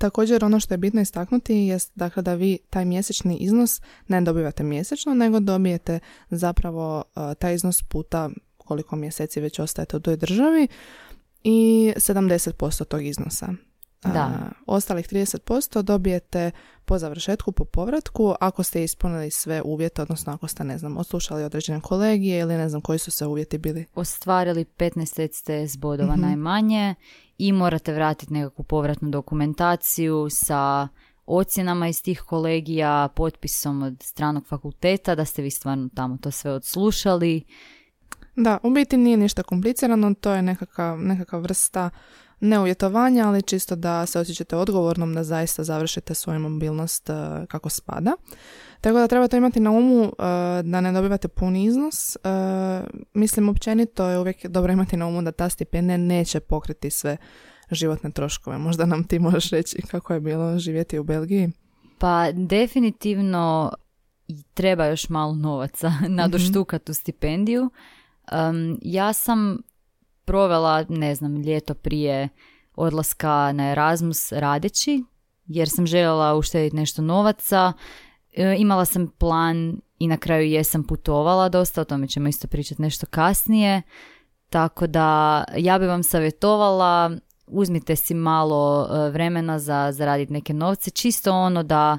Također 0.01 0.45
ono 0.45 0.61
što 0.61 0.75
je 0.75 0.79
bitno 0.79 1.01
istaknuti 1.01 1.55
jest 1.55 1.93
dakle 1.95 2.23
da 2.23 2.35
vi 2.35 2.59
taj 2.71 2.85
mjesečni 2.85 3.37
iznos 3.37 3.81
ne 4.09 4.21
dobivate 4.21 4.63
mjesečno, 4.63 5.15
nego 5.15 5.41
dobijete 5.41 5.99
zapravo 6.31 7.05
e, 7.17 7.35
taj 7.35 7.55
iznos 7.55 7.83
puta 7.83 8.31
koliko 8.57 8.97
mjeseci 8.97 9.41
već 9.41 9.59
ostajete 9.59 9.97
u 9.97 10.01
toj 10.01 10.17
državi 10.17 10.69
i 11.45 11.93
70% 11.97 12.85
tog 12.85 13.07
iznosa. 13.07 13.55
Da. 14.13 14.51
ostalih 14.67 15.07
30% 15.09 15.83
dobijete 15.83 16.51
po 16.85 16.99
završetku, 16.99 17.53
po 17.53 17.65
povratku, 17.65 18.35
ako 18.41 18.63
ste 18.63 18.85
ispunili 18.85 19.31
sve 19.31 19.63
uvjete, 19.63 20.03
odnosno 20.03 20.33
ako 20.33 20.49
ste, 20.49 20.65
ne 20.65 20.79
znam, 20.79 20.97
oslušali 20.97 21.45
određene 21.45 21.81
kolegije 21.81 22.41
ili 22.41 22.55
ne 22.57 22.69
znam 22.69 22.81
koji 22.81 22.99
su 22.99 23.11
se 23.11 23.27
uvjeti 23.27 23.59
bili. 23.59 23.87
Ostvarili 23.95 24.65
15 24.65 25.25
ECTS 25.25 25.77
bodova 25.77 26.13
Mhm. 26.13 26.23
najmanje 26.23 26.95
i 27.39 27.53
morate 27.53 27.93
vratiti 27.93 28.33
nekakvu 28.33 28.65
povratnu 28.65 29.11
dokumentaciju 29.11 30.29
sa 30.31 30.89
ocjenama 31.27 31.89
iz 31.89 32.03
tih 32.03 32.21
kolegija, 32.21 33.09
potpisom 33.17 33.83
od 33.83 34.03
stranog 34.03 34.47
fakulteta 34.47 35.15
da 35.15 35.25
ste 35.25 35.43
vi 35.43 35.51
stvarno 35.51 35.89
tamo 35.95 36.17
to 36.17 36.31
sve 36.31 36.51
odslušali. 36.53 37.43
Da, 38.37 38.59
u 38.63 38.71
biti 38.71 38.97
nije 38.97 39.17
ništa 39.17 39.43
komplicirano, 39.43 40.15
to 40.15 40.33
je 40.33 40.43
nekakva 40.97 41.39
vrsta 41.39 41.91
neuvjetovanja, 42.41 43.29
ali 43.29 43.43
čisto 43.43 43.77
da 43.77 44.07
se 44.07 44.19
osjećate 44.19 44.57
odgovornom 44.57 45.15
da 45.15 45.25
zaista 45.25 45.65
završite 45.65 46.15
svoju 46.15 46.39
mobilnost 46.39 47.11
e, 47.11 47.15
kako 47.49 47.69
spada. 47.69 48.13
Tako 48.81 48.99
da 48.99 49.09
trebate 49.09 49.37
imati 49.37 49.61
na 49.61 49.71
umu 49.71 50.05
e, 50.05 50.13
da 50.63 50.81
ne 50.81 50.93
dobivate 50.93 51.29
pun 51.29 51.57
iznos. 51.57 52.17
E, 52.17 52.19
mislim, 53.15 53.49
općenito 53.49 54.09
je 54.09 54.19
uvijek 54.19 54.47
dobro 54.47 54.73
imati 54.73 54.97
na 54.97 55.07
umu 55.07 55.23
da 55.23 55.33
ta 55.33 55.49
stipendija 55.49 55.97
neće 55.97 56.41
pokriti 56.41 56.91
sve 56.91 57.17
životne 57.71 58.11
troškove. 58.11 58.59
Možda 58.59 58.87
nam 58.87 59.05
ti 59.05 59.19
možeš 59.19 59.51
reći 59.51 59.83
kako 59.91 60.15
je 60.15 60.21
bilo 60.21 60.59
živjeti 60.59 60.99
u 60.99 61.05
Belgiji. 61.05 61.51
Pa 61.99 62.33
definitivno 62.33 63.73
treba 64.55 64.87
još 64.87 65.09
malo 65.09 65.35
novaca 65.35 65.93
nadoštukat 66.09 66.85
tu 66.85 66.95
stipendiju. 66.95 67.71
Um, 68.33 68.79
ja 68.83 69.13
sam 69.13 69.59
provela, 70.25 70.85
ne 70.89 71.15
znam, 71.15 71.37
ljeto 71.37 71.75
prije 71.75 72.29
odlaska 72.77 73.53
na 73.53 73.71
Erasmus 73.71 74.33
radeći, 74.33 75.05
jer 75.47 75.69
sam 75.69 75.87
željela 75.87 76.35
uštediti 76.35 76.77
nešto 76.77 77.03
novaca. 77.03 77.73
E, 78.33 78.57
imala 78.59 78.85
sam 78.85 79.07
plan 79.19 79.81
i 79.99 80.09
na 80.09 80.17
kraju 80.17 80.47
jesam 80.47 80.85
putovala 80.85 81.49
dosta, 81.49 81.81
o 81.81 81.85
tome 81.85 82.09
ćemo 82.09 82.29
isto 82.29 82.49
pričati 82.49 82.83
nešto 82.83 83.07
kasnije. 83.07 83.83
Tako 84.51 84.87
da 84.87 85.45
ja 85.57 85.79
bi 85.79 85.87
vam 85.87 86.03
savjetovala, 86.03 87.11
uzmite 87.47 87.97
si 87.97 88.15
malo 88.15 88.89
e, 88.91 89.11
vremena 89.11 89.59
za 89.59 89.93
zaraditi 89.93 90.33
neke 90.33 90.55
novce, 90.55 90.91
čisto 90.91 91.33
ono 91.33 91.63
da 91.63 91.99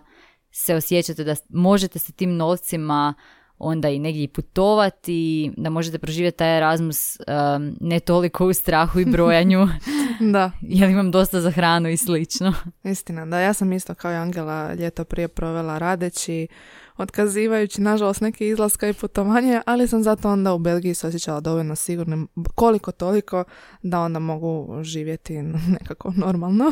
se 0.52 0.76
osjećate 0.76 1.24
da 1.24 1.36
možete 1.50 2.00
sa 2.00 2.14
tim 2.14 2.36
novcima 2.38 3.14
onda 3.58 3.90
i 3.90 4.00
negdje 4.00 4.24
i 4.24 4.28
putovati, 4.28 5.52
da 5.58 5.70
možete 5.70 6.00
proživjeti 6.00 6.38
taj 6.38 6.58
Erasmus 6.58 7.18
um, 7.20 7.78
ne 7.82 8.00
toliko 8.00 8.48
u 8.48 8.54
strahu 8.54 9.00
i 9.00 9.06
brojanju, 9.06 9.68
Da, 10.34 10.52
jer 10.62 10.90
imam 10.90 11.12
dosta 11.12 11.42
za 11.42 11.52
hranu 11.52 11.90
i 11.90 11.98
slično. 11.98 12.54
istina. 12.84 13.26
Da, 13.26 13.40
ja 13.40 13.54
sam 13.54 13.74
isto 13.74 13.96
kao 13.96 14.12
i 14.12 14.16
Angela 14.16 14.74
ljeto 14.74 15.04
prije 15.04 15.28
provela 15.28 15.78
radeći, 15.78 16.48
otkazivajući 16.98 17.82
nažalost 17.82 18.22
neke 18.22 18.48
izlaska 18.48 18.88
i 18.90 18.94
putovanje, 18.94 19.62
ali 19.66 19.88
sam 19.88 20.04
zato 20.04 20.30
onda 20.30 20.54
u 20.54 20.60
Belgiji 20.60 20.94
se 20.94 21.08
osjećala 21.08 21.40
dovoljno 21.40 21.76
sigurnim, 21.76 22.28
koliko 22.56 22.92
toliko, 22.92 23.44
da 23.84 24.00
onda 24.00 24.20
mogu 24.20 24.84
živjeti 24.84 25.42
nekako 25.80 26.14
normalno. 26.18 26.72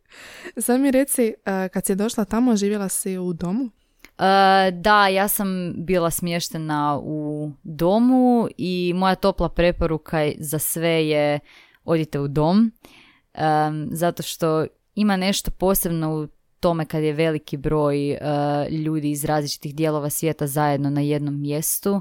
Sad 0.64 0.80
mi 0.80 0.90
reci, 0.90 1.34
eh, 1.44 1.68
kad 1.68 1.86
si 1.86 1.94
došla 1.94 2.24
tamo, 2.24 2.56
živjela 2.56 2.88
si 2.88 3.18
u 3.18 3.32
domu? 3.32 3.70
E, 4.18 4.70
da, 4.70 5.08
ja 5.08 5.28
sam 5.28 5.72
bila 5.76 6.10
smještena 6.10 7.00
u 7.02 7.50
domu 7.62 8.48
i 8.58 8.92
moja 8.96 9.14
topla 9.14 9.48
preporuka 9.48 10.30
za 10.38 10.58
sve 10.58 11.08
je 11.08 11.40
odite 11.84 12.20
u 12.20 12.28
dom, 12.28 12.72
zato 13.90 14.22
što 14.22 14.66
ima 14.94 15.16
nešto 15.16 15.50
posebno 15.50 16.14
u 16.14 16.26
tome 16.60 16.84
kad 16.84 17.02
je 17.02 17.12
veliki 17.12 17.56
broj 17.56 18.10
e, 18.10 18.18
ljudi 18.70 19.10
iz 19.10 19.24
različitih 19.24 19.74
dijelova 19.74 20.10
svijeta 20.10 20.46
zajedno 20.46 20.90
na 20.90 21.00
jednom 21.00 21.40
mjestu. 21.40 22.00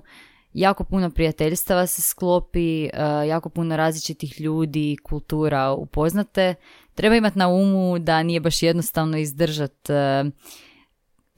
Jako 0.54 0.84
puno 0.84 1.10
prijateljstava 1.10 1.88
se 1.88 2.02
sklopi, 2.02 2.86
e, 2.86 2.90
jako 3.28 3.50
puno 3.50 3.78
različitih 3.78 4.42
ljudi, 4.42 4.98
kultura 5.04 5.72
upoznate. 5.72 6.56
Treba 6.96 7.16
imati 7.16 7.40
na 7.40 7.48
umu 7.48 8.00
da 8.00 8.24
nije 8.24 8.40
baš 8.40 8.64
jednostavno 8.64 9.18
izdržat 9.18 9.90
e, 9.90 10.24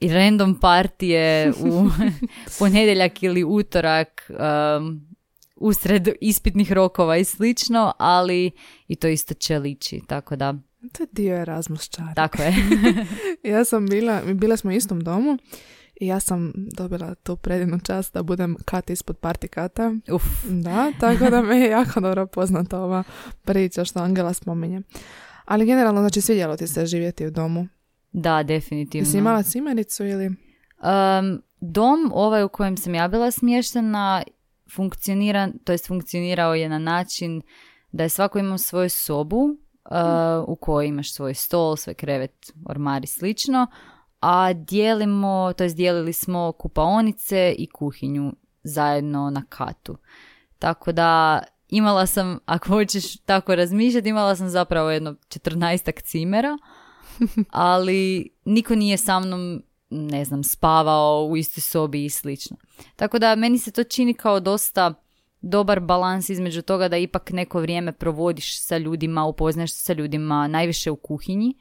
i 0.00 0.12
random 0.12 0.60
partije 0.60 1.52
u 1.60 1.88
ponedjeljak 2.58 3.22
ili 3.22 3.44
utorak 3.44 4.30
um, 4.78 5.06
usred 5.56 6.08
ispitnih 6.20 6.72
rokova 6.72 7.16
i 7.16 7.24
slično, 7.24 7.92
ali 7.98 8.50
i 8.88 8.96
to 8.96 9.08
isto 9.08 9.34
će 9.34 9.58
lići, 9.58 10.00
tako 10.06 10.36
da, 10.36 10.54
To 10.92 11.02
je 11.02 11.06
dio 11.12 11.36
Erasmus 11.36 11.88
čara. 11.88 12.14
tako 12.14 12.42
je. 12.42 12.54
Ja 13.52 13.64
sam 13.64 13.86
bila, 13.86 14.22
mi 14.24 14.34
bile 14.34 14.56
smo 14.56 14.70
u 14.70 14.72
istom 14.72 15.00
domu 15.00 15.38
i 16.00 16.06
ja 16.06 16.20
sam 16.20 16.52
dobila 16.56 17.14
tu 17.14 17.36
predivnu 17.36 17.80
čast 17.80 18.14
da 18.14 18.22
budem 18.22 18.56
kat 18.64 18.90
ispod 18.90 19.16
party 19.20 19.48
kata. 19.48 19.94
Uf, 20.12 20.24
Da, 20.44 20.92
tako 21.00 21.30
da 21.30 21.42
me 21.42 21.56
je 21.56 21.70
jako 21.70 22.00
dobro 22.00 22.26
poznata 22.26 22.80
ova 22.80 23.04
priča 23.44 23.84
što 23.84 23.98
Angela 23.98 24.32
spominje. 24.32 24.82
Ali 25.44 25.66
generalno, 25.66 26.00
znači, 26.00 26.20
svidjelo 26.20 26.56
ti 26.56 26.66
se 26.66 26.86
živjeti 26.86 27.26
u 27.26 27.30
domu. 27.30 27.68
Da, 28.16 28.42
definitivno. 28.42 29.06
Jesi 29.06 29.18
imala 29.18 29.42
cimericu 29.42 30.04
ili... 30.04 30.26
Um, 30.26 31.42
dom, 31.60 32.10
ovaj 32.14 32.42
u 32.42 32.48
kojem 32.48 32.76
sam 32.76 32.94
ja 32.94 33.08
bila 33.08 33.30
smještena, 33.30 34.22
funkcionira, 34.76 35.48
to 35.64 35.72
jest 35.72 35.86
funkcionirao 35.86 36.54
je 36.54 36.68
na 36.68 36.78
način 36.78 37.42
da 37.92 38.02
je 38.02 38.08
svako 38.08 38.38
imao 38.38 38.58
svoju 38.58 38.90
sobu 38.90 39.36
uh, 39.36 40.48
u 40.48 40.56
kojoj 40.56 40.86
imaš 40.86 41.12
svoj 41.12 41.34
stol, 41.34 41.76
svoj 41.76 41.94
krevet, 41.94 42.52
ormar 42.66 43.04
i 43.04 43.06
slično, 43.06 43.66
a 44.20 44.52
dijelimo, 44.52 45.52
to 45.56 45.64
jest 45.64 45.76
dijelili 45.76 46.12
smo 46.12 46.52
kupaonice 46.52 47.54
i 47.58 47.66
kuhinju 47.66 48.32
zajedno 48.62 49.30
na 49.30 49.42
katu. 49.48 49.96
Tako 50.58 50.92
da 50.92 51.42
imala 51.68 52.06
sam, 52.06 52.38
ako 52.46 52.68
hoćeš 52.68 53.16
tako 53.16 53.54
razmišljati, 53.54 54.08
imala 54.08 54.36
sam 54.36 54.48
zapravo 54.48 54.90
jedno 54.90 55.12
14 55.12 56.02
cimera, 56.02 56.58
ali 57.50 58.30
niko 58.44 58.74
nije 58.74 58.96
sa 58.96 59.20
mnom, 59.20 59.62
ne 59.90 60.24
znam, 60.24 60.44
spavao 60.44 61.26
u 61.30 61.36
istoj 61.36 61.60
sobi 61.60 62.04
i 62.04 62.10
slično. 62.10 62.56
Tako 62.96 63.18
da 63.18 63.34
meni 63.34 63.58
se 63.58 63.70
to 63.70 63.84
čini 63.84 64.14
kao 64.14 64.40
dosta 64.40 64.94
dobar 65.40 65.80
balans 65.80 66.28
između 66.28 66.62
toga 66.62 66.88
da 66.88 66.96
ipak 66.96 67.30
neko 67.30 67.60
vrijeme 67.60 67.92
provodiš 67.92 68.62
sa 68.62 68.78
ljudima, 68.78 69.24
upoznaš 69.24 69.72
se 69.72 69.82
sa 69.82 69.92
ljudima 69.92 70.48
najviše 70.48 70.90
u 70.90 70.96
kuhinji, 70.96 71.54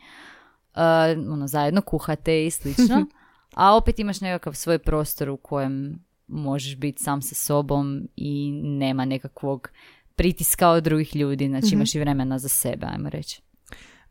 uh, 0.76 1.32
ono, 1.32 1.48
zajedno 1.48 1.82
kuhate 1.82 2.46
i 2.46 2.52
slično, 2.52 3.06
a 3.56 3.76
opet 3.76 4.00
imaš 4.00 4.22
nekakav 4.22 4.54
svoj 4.54 4.80
prostor 4.80 5.30
u 5.30 5.38
kojem 5.38 6.06
možeš 6.28 6.78
biti 6.78 7.04
sam 7.04 7.22
sa 7.22 7.36
sobom 7.36 8.08
i 8.16 8.52
nema 8.64 9.06
nekakvog 9.06 9.70
pritiska 10.16 10.70
od 10.70 10.84
drugih 10.84 11.16
ljudi, 11.16 11.48
znači 11.48 11.68
imaš 11.74 11.96
i 11.96 12.00
vremena 12.00 12.40
za 12.40 12.50
sebe, 12.50 12.88
ajmo 12.90 13.10
reći. 13.10 13.42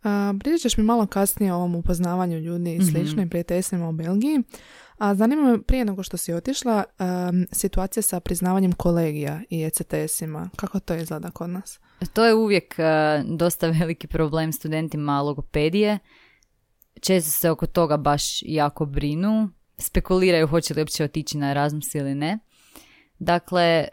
A, 0.04 0.34
pričat 0.40 0.60
ćeš 0.60 0.76
mi 0.76 0.84
malo 0.84 1.06
kasnije 1.06 1.52
o 1.52 1.56
ovom 1.56 1.74
upoznavanju 1.74 2.38
ljudi 2.38 2.74
i 2.74 2.78
Mhm. 2.78 2.88
slično 2.88 3.22
i 3.22 3.28
prijateljstvima 3.28 3.88
u 3.88 3.92
Belgiji. 3.92 4.42
A 4.98 5.14
zanima 5.14 5.42
me 5.42 5.62
prije 5.62 5.84
nego 5.84 6.02
što 6.02 6.16
si 6.16 6.32
otišla 6.32 6.84
um, 6.98 7.46
situacija 7.52 8.02
sa 8.02 8.20
priznavanjem 8.20 8.72
kolegija 8.72 9.40
i 9.50 9.62
ECTS-ima. 9.64 10.50
Kako 10.56 10.80
to 10.80 10.94
izgleda 10.94 11.30
kod 11.30 11.50
nas? 11.50 11.80
To 12.12 12.24
je 12.24 12.34
uvijek 12.34 12.74
e, 12.78 12.84
dosta 13.26 13.68
veliki 13.80 14.06
problem 14.06 14.52
studentima 14.52 15.20
logopedije. 15.22 15.98
Često 17.00 17.30
se 17.30 17.50
oko 17.50 17.66
toga 17.66 17.96
baš 17.96 18.42
jako 18.42 18.86
brinu. 18.86 19.48
Spekuliraju 19.78 20.46
hoće 20.46 20.74
li 20.74 20.80
uopće 20.80 21.04
otići 21.04 21.38
na 21.38 21.50
Erasmus 21.50 21.94
ili 21.94 22.14
ne. 22.14 22.38
Dakle, 23.18 23.62
e, 23.62 23.88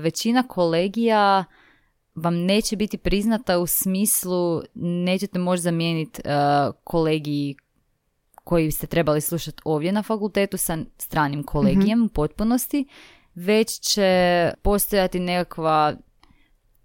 većina 0.00 0.42
kolegija 0.42 1.44
vam 2.14 2.36
neće 2.36 2.76
biti 2.76 2.98
priznata 2.98 3.58
u 3.58 3.66
smislu 3.66 4.62
nećete 4.74 5.38
moći 5.38 5.62
zamijeniti 5.62 6.22
e, 6.24 6.30
kolegiji 6.84 7.56
koji 8.34 8.70
ste 8.70 8.86
trebali 8.86 9.20
slušati 9.20 9.62
ovdje 9.64 9.92
na 9.92 10.02
fakultetu 10.02 10.56
sa 10.56 10.78
stranim 10.98 11.42
kolegijem 11.42 12.04
u 12.04 12.08
potpunosti, 12.08 12.86
već 13.34 13.80
će 13.80 14.50
postojati 14.62 15.20
nekakva 15.20 15.96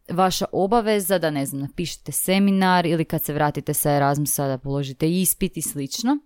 vaša 0.10 0.46
obaveza 0.52 1.18
da, 1.18 1.30
ne 1.30 1.46
znam, 1.46 1.62
napišete 1.62 2.12
seminar 2.12 2.86
ili 2.86 3.06
kad 3.06 3.24
se 3.24 3.34
vratite 3.34 3.74
sa 3.74 3.92
Erasmusa 3.92 4.48
da 4.48 4.58
položite 4.58 5.12
ispit 5.12 5.58
i 5.58 5.62
slično. 5.62 6.18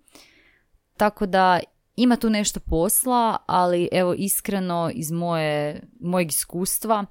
Tako 0.97 1.25
da 1.25 1.59
ima 1.95 2.15
tu 2.15 2.29
nešto 2.29 2.59
posla, 2.59 3.37
ali 3.45 3.89
evo 3.91 4.13
iskreno 4.13 4.91
iz 4.93 5.11
moje, 5.11 5.81
mojeg 5.99 6.29
iskustva 6.29 7.05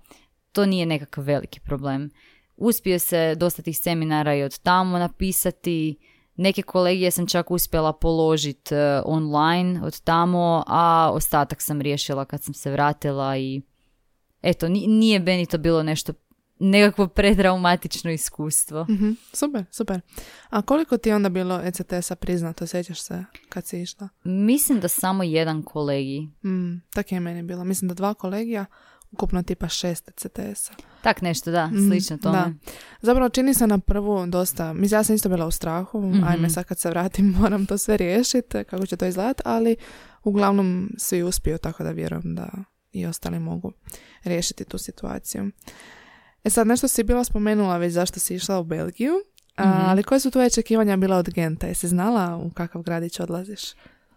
to 0.52 0.66
nije 0.66 0.86
nekakav 0.86 1.24
veliki 1.24 1.60
problem. 1.60 2.10
Uspije 2.56 2.98
se 2.98 3.34
dosta 3.34 3.62
tih 3.62 3.78
seminara 3.78 4.34
i 4.34 4.42
od 4.42 4.58
tamo 4.58 4.98
napisati, 4.98 5.96
neke 6.36 6.62
kolegije 6.62 7.10
sam 7.10 7.26
čak 7.26 7.50
uspjela 7.50 7.92
položiti 7.92 8.74
online 9.04 9.80
od 9.84 10.00
tamo, 10.00 10.64
a 10.66 11.10
ostatak 11.12 11.62
sam 11.62 11.80
riješila 11.80 12.24
kad 12.24 12.42
sam 12.42 12.54
se 12.54 12.70
vratila 12.70 13.36
i 13.36 13.62
eto, 14.42 14.68
ni- 14.68 14.86
nije 14.86 15.18
meni 15.18 15.46
to 15.46 15.58
bilo 15.58 15.82
nešto 15.82 16.12
nekakvo 16.58 17.06
pretraumatično 17.08 18.10
iskustvo. 18.10 18.86
Mhm, 18.90 19.10
Super, 19.32 19.64
super. 19.70 20.00
A 20.50 20.62
koliko 20.62 20.98
ti 20.98 21.08
je 21.08 21.16
onda 21.16 21.28
bilo 21.28 21.60
ECTS-a 21.60 22.14
priznato, 22.16 22.66
sjećaš 22.66 23.00
se 23.00 23.24
kad 23.48 23.66
si 23.66 23.82
išla? 23.82 24.08
Mislim 24.24 24.80
da 24.80 24.88
samo 24.88 25.22
jedan 25.22 25.62
kolegi. 25.62 26.28
Mm, 26.44 26.82
tak 26.94 27.12
je 27.12 27.20
meni 27.20 27.42
bilo. 27.42 27.64
Mislim 27.64 27.88
da 27.88 27.94
dva 27.94 28.14
kolegija, 28.14 28.66
ukupno 29.12 29.42
tipa 29.42 29.68
šest 29.68 30.08
ECTS-a. 30.08 30.72
Tak 31.02 31.22
nešto, 31.22 31.50
da, 31.50 31.66
Mhm, 31.66 31.88
slično 31.88 32.18
tome. 32.18 32.38
da. 32.38 32.52
Zapravo 33.02 33.28
čini 33.28 33.54
se 33.54 33.66
na 33.66 33.78
prvu 33.78 34.26
dosta, 34.26 34.72
mislim 34.72 34.98
ja 34.98 35.04
sam 35.04 35.14
isto 35.14 35.28
bila 35.28 35.46
u 35.46 35.50
strahu, 35.50 36.00
Mhm. 36.02 36.24
ajme 36.24 36.50
sad 36.50 36.64
kad 36.64 36.78
se 36.78 36.90
vratim 36.90 37.26
moram 37.40 37.66
to 37.66 37.78
sve 37.78 37.96
riješiti, 37.96 38.64
kako 38.64 38.86
će 38.86 38.96
to 38.96 39.06
izgledati, 39.06 39.42
ali 39.44 39.76
uglavnom 40.24 40.90
svi 40.98 41.22
uspiju, 41.22 41.58
tako 41.58 41.84
da 41.84 41.90
vjerujem 41.90 42.34
da 42.34 42.48
i 42.92 43.06
ostali 43.06 43.38
mogu 43.38 43.72
riješiti 44.24 44.64
tu 44.64 44.78
situaciju. 44.78 45.50
E 46.44 46.50
sad, 46.50 46.66
nešto 46.66 46.88
si 46.88 47.02
bila 47.02 47.24
spomenula 47.24 47.76
već 47.76 47.92
zašto 47.92 48.20
si 48.20 48.34
išla 48.34 48.58
u 48.58 48.64
Belgiju, 48.64 49.12
a, 49.56 49.64
Mhm. 49.68 49.80
ali 49.80 50.02
koje 50.02 50.20
su 50.20 50.30
tvoje 50.30 50.46
očekivanja 50.46 50.96
bila 50.96 51.16
od 51.16 51.30
Genta? 51.30 51.66
Jesi 51.66 51.88
znala 51.88 52.36
u 52.36 52.50
kakav 52.50 52.82
gradić 52.82 53.20
odlaziš? 53.20 53.60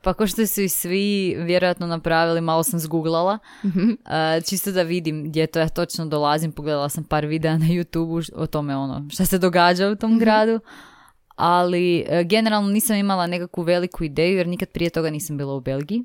Pa 0.06 0.14
ko 0.14 0.28
što 0.28 0.48
su 0.48 0.62
i 0.62 0.70
svi 0.70 0.98
vjerojatno 1.38 1.88
napravili, 1.88 2.42
malo 2.42 2.64
sam 2.64 2.80
zguglala, 2.80 3.40
Mhm. 3.64 3.90
e, 3.90 3.96
čisto 4.42 4.72
da 4.72 4.82
vidim 4.84 5.24
gdje 5.24 5.48
to 5.48 5.60
ja 5.60 5.70
točno 5.70 6.06
dolazim. 6.06 6.52
Pogledala 6.52 6.90
sam 6.90 7.04
par 7.04 7.26
videa 7.26 7.58
na 7.58 7.66
youtube 7.68 8.30
o 8.36 8.48
tome 8.48 8.76
ono 8.76 9.06
šta 9.10 9.26
se 9.26 9.38
događa 9.38 9.88
u 9.88 9.96
tom 9.96 10.12
Mhm. 10.12 10.20
gradu. 10.20 10.60
Ali 11.28 12.00
e, 12.00 12.24
generalno 12.24 12.70
nisam 12.70 12.96
imala 12.96 13.28
nekakvu 13.28 13.62
veliku 13.64 14.04
ideju 14.04 14.38
jer 14.38 14.48
nikad 14.48 14.70
prije 14.70 14.90
toga 14.90 15.10
nisam 15.10 15.38
bila 15.38 15.54
u 15.54 15.62
Belgiji. 15.62 16.04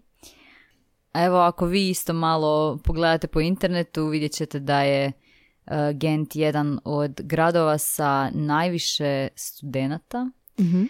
A 1.13 1.25
Evo 1.25 1.39
ako 1.39 1.67
vi 1.67 1.89
isto 1.89 2.13
malo 2.13 2.79
pogledate 2.79 3.27
po 3.27 3.41
internetu 3.41 4.07
vidjet 4.07 4.33
ćete 4.33 4.61
da 4.61 4.83
je 4.83 5.13
e, 5.67 5.93
Gent 5.95 6.37
jedan 6.37 6.79
od 6.85 7.21
gradova 7.21 7.79
sa 7.79 8.31
najviše 8.31 9.29
studenata 9.37 10.31
Mhm. 10.61 10.83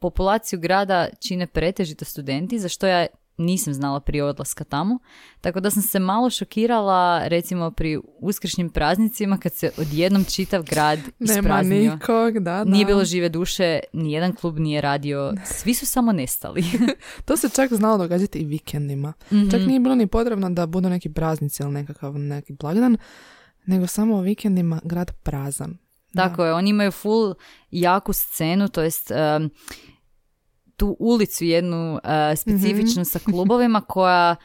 Populaciju 0.00 0.60
grada 0.60 1.08
čine 1.28 1.46
pretežito 1.46 2.04
studenti, 2.04 2.58
za 2.58 2.68
što 2.68 2.86
ja 2.86 3.06
nisam 3.40 3.74
znala 3.74 4.00
prije 4.00 4.24
odlaska 4.24 4.64
tamo. 4.64 4.98
Tako 5.40 5.60
da 5.60 5.70
sam 5.70 5.82
se 5.82 5.98
malo 5.98 6.28
recimo 7.28 7.70
pri 7.70 7.98
uskršnjim 8.18 8.70
praznicima 8.70 9.38
kad 9.38 9.54
se 9.54 9.70
odjednom 9.76 10.24
čitav 10.24 10.62
grad 10.62 10.98
Nema 11.18 11.40
ispraznio. 11.40 11.92
nikog, 11.92 12.34
da, 12.34 12.40
da. 12.40 12.64
Nije 12.64 12.86
bilo 12.86 13.04
žive 13.04 13.28
duše, 13.28 13.80
nijedan 13.92 14.32
klub 14.32 14.58
nije 14.58 14.80
radio, 14.80 15.32
svi 15.44 15.74
su 15.74 15.86
samo 15.86 16.12
nestali. 16.12 16.64
To 17.24 17.36
se 17.36 17.48
čak 17.48 17.72
znalo 17.72 17.98
događati 17.98 18.38
i 18.38 18.44
vikendima. 18.44 19.12
Mhm. 19.32 19.50
Čak 19.50 19.60
nije 19.66 19.80
bilo 19.80 19.94
ni 19.94 20.06
potrebno 20.06 20.50
da 20.50 20.66
budu 20.66 20.88
neki 20.88 21.12
praznici 21.12 21.62
ili 21.62 21.72
nekakav 21.72 22.18
neki 22.18 22.52
blagdan, 22.52 22.96
nego 23.66 23.86
samo 23.86 24.16
u 24.16 24.20
vikendima 24.20 24.80
grad 24.84 25.12
prazan. 25.22 25.78
Tako 26.14 26.44
je, 26.44 26.54
oni 26.54 26.70
imaju 26.70 26.90
full 26.90 27.34
jaku 27.70 28.12
scenu, 28.12 28.68
to 28.68 28.82
jest 28.82 29.10
em, 29.10 29.50
tu 30.80 30.96
ulicu 30.98 31.44
jednu 31.44 32.00
e, 32.04 32.36
specifičnu 32.36 33.04
sa 33.04 33.18
klubovima 33.18 33.80
koja 33.94 34.36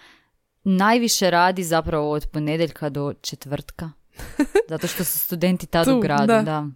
najviše 0.63 1.30
radi 1.30 1.63
zapravo 1.63 2.12
od 2.12 2.27
ponedjeljka 2.27 2.89
do 2.89 3.13
četvrtka. 3.22 3.92
Zato 4.70 4.88
što 4.88 5.04
su 5.04 5.20
studenti 5.20 5.65
tad 5.68 5.88
u 5.88 5.92
Tu, 5.92 6.00
gradu, 6.00 6.27
da. 6.27 6.42
da. 6.42 6.68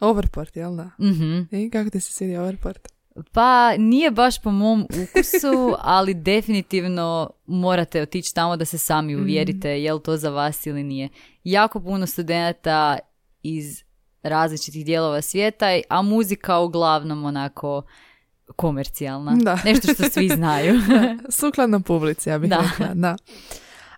Overport, 0.00 0.56
jel 0.56 0.76
da? 0.76 0.90
Mhm. 1.00 1.56
I 1.56 1.70
kako 1.70 1.90
ti 1.90 2.00
se 2.00 2.12
svidio 2.12 2.42
Overport? 2.42 2.88
Pa 3.32 3.76
nije 3.78 4.10
baš 4.10 4.42
po 4.42 4.50
mom 4.50 4.80
ukusu, 4.82 5.74
ali 5.96 6.14
definitivno 6.14 7.30
morate 7.46 8.02
otići 8.02 8.34
tamo 8.34 8.56
da 8.56 8.64
se 8.64 8.78
sami 8.78 9.16
uvjerite 9.16 9.82
je 9.82 9.92
li 9.92 10.02
to 10.02 10.16
za 10.16 10.30
vas 10.30 10.66
ili 10.66 10.82
nije. 10.82 11.08
Jako 11.44 11.80
puno 11.80 12.06
studenata 12.06 12.98
iz 13.42 13.82
različitih 14.22 14.84
dijelova 14.84 15.22
svijeta, 15.22 15.66
a 15.88 16.02
muzika 16.02 16.58
uglavnom 16.58 17.24
onako 17.24 17.82
komercijalna. 18.56 19.36
Da. 19.42 19.58
Nešto 19.64 19.94
što 19.94 20.10
svi 20.10 20.28
znaju. 20.36 20.80
Sukladno 21.28 21.80
publici, 21.80 22.28
ja 22.28 22.38
bih 22.38 22.50
Da. 22.50 22.56
rekla, 22.70 22.94
da. 22.94 23.16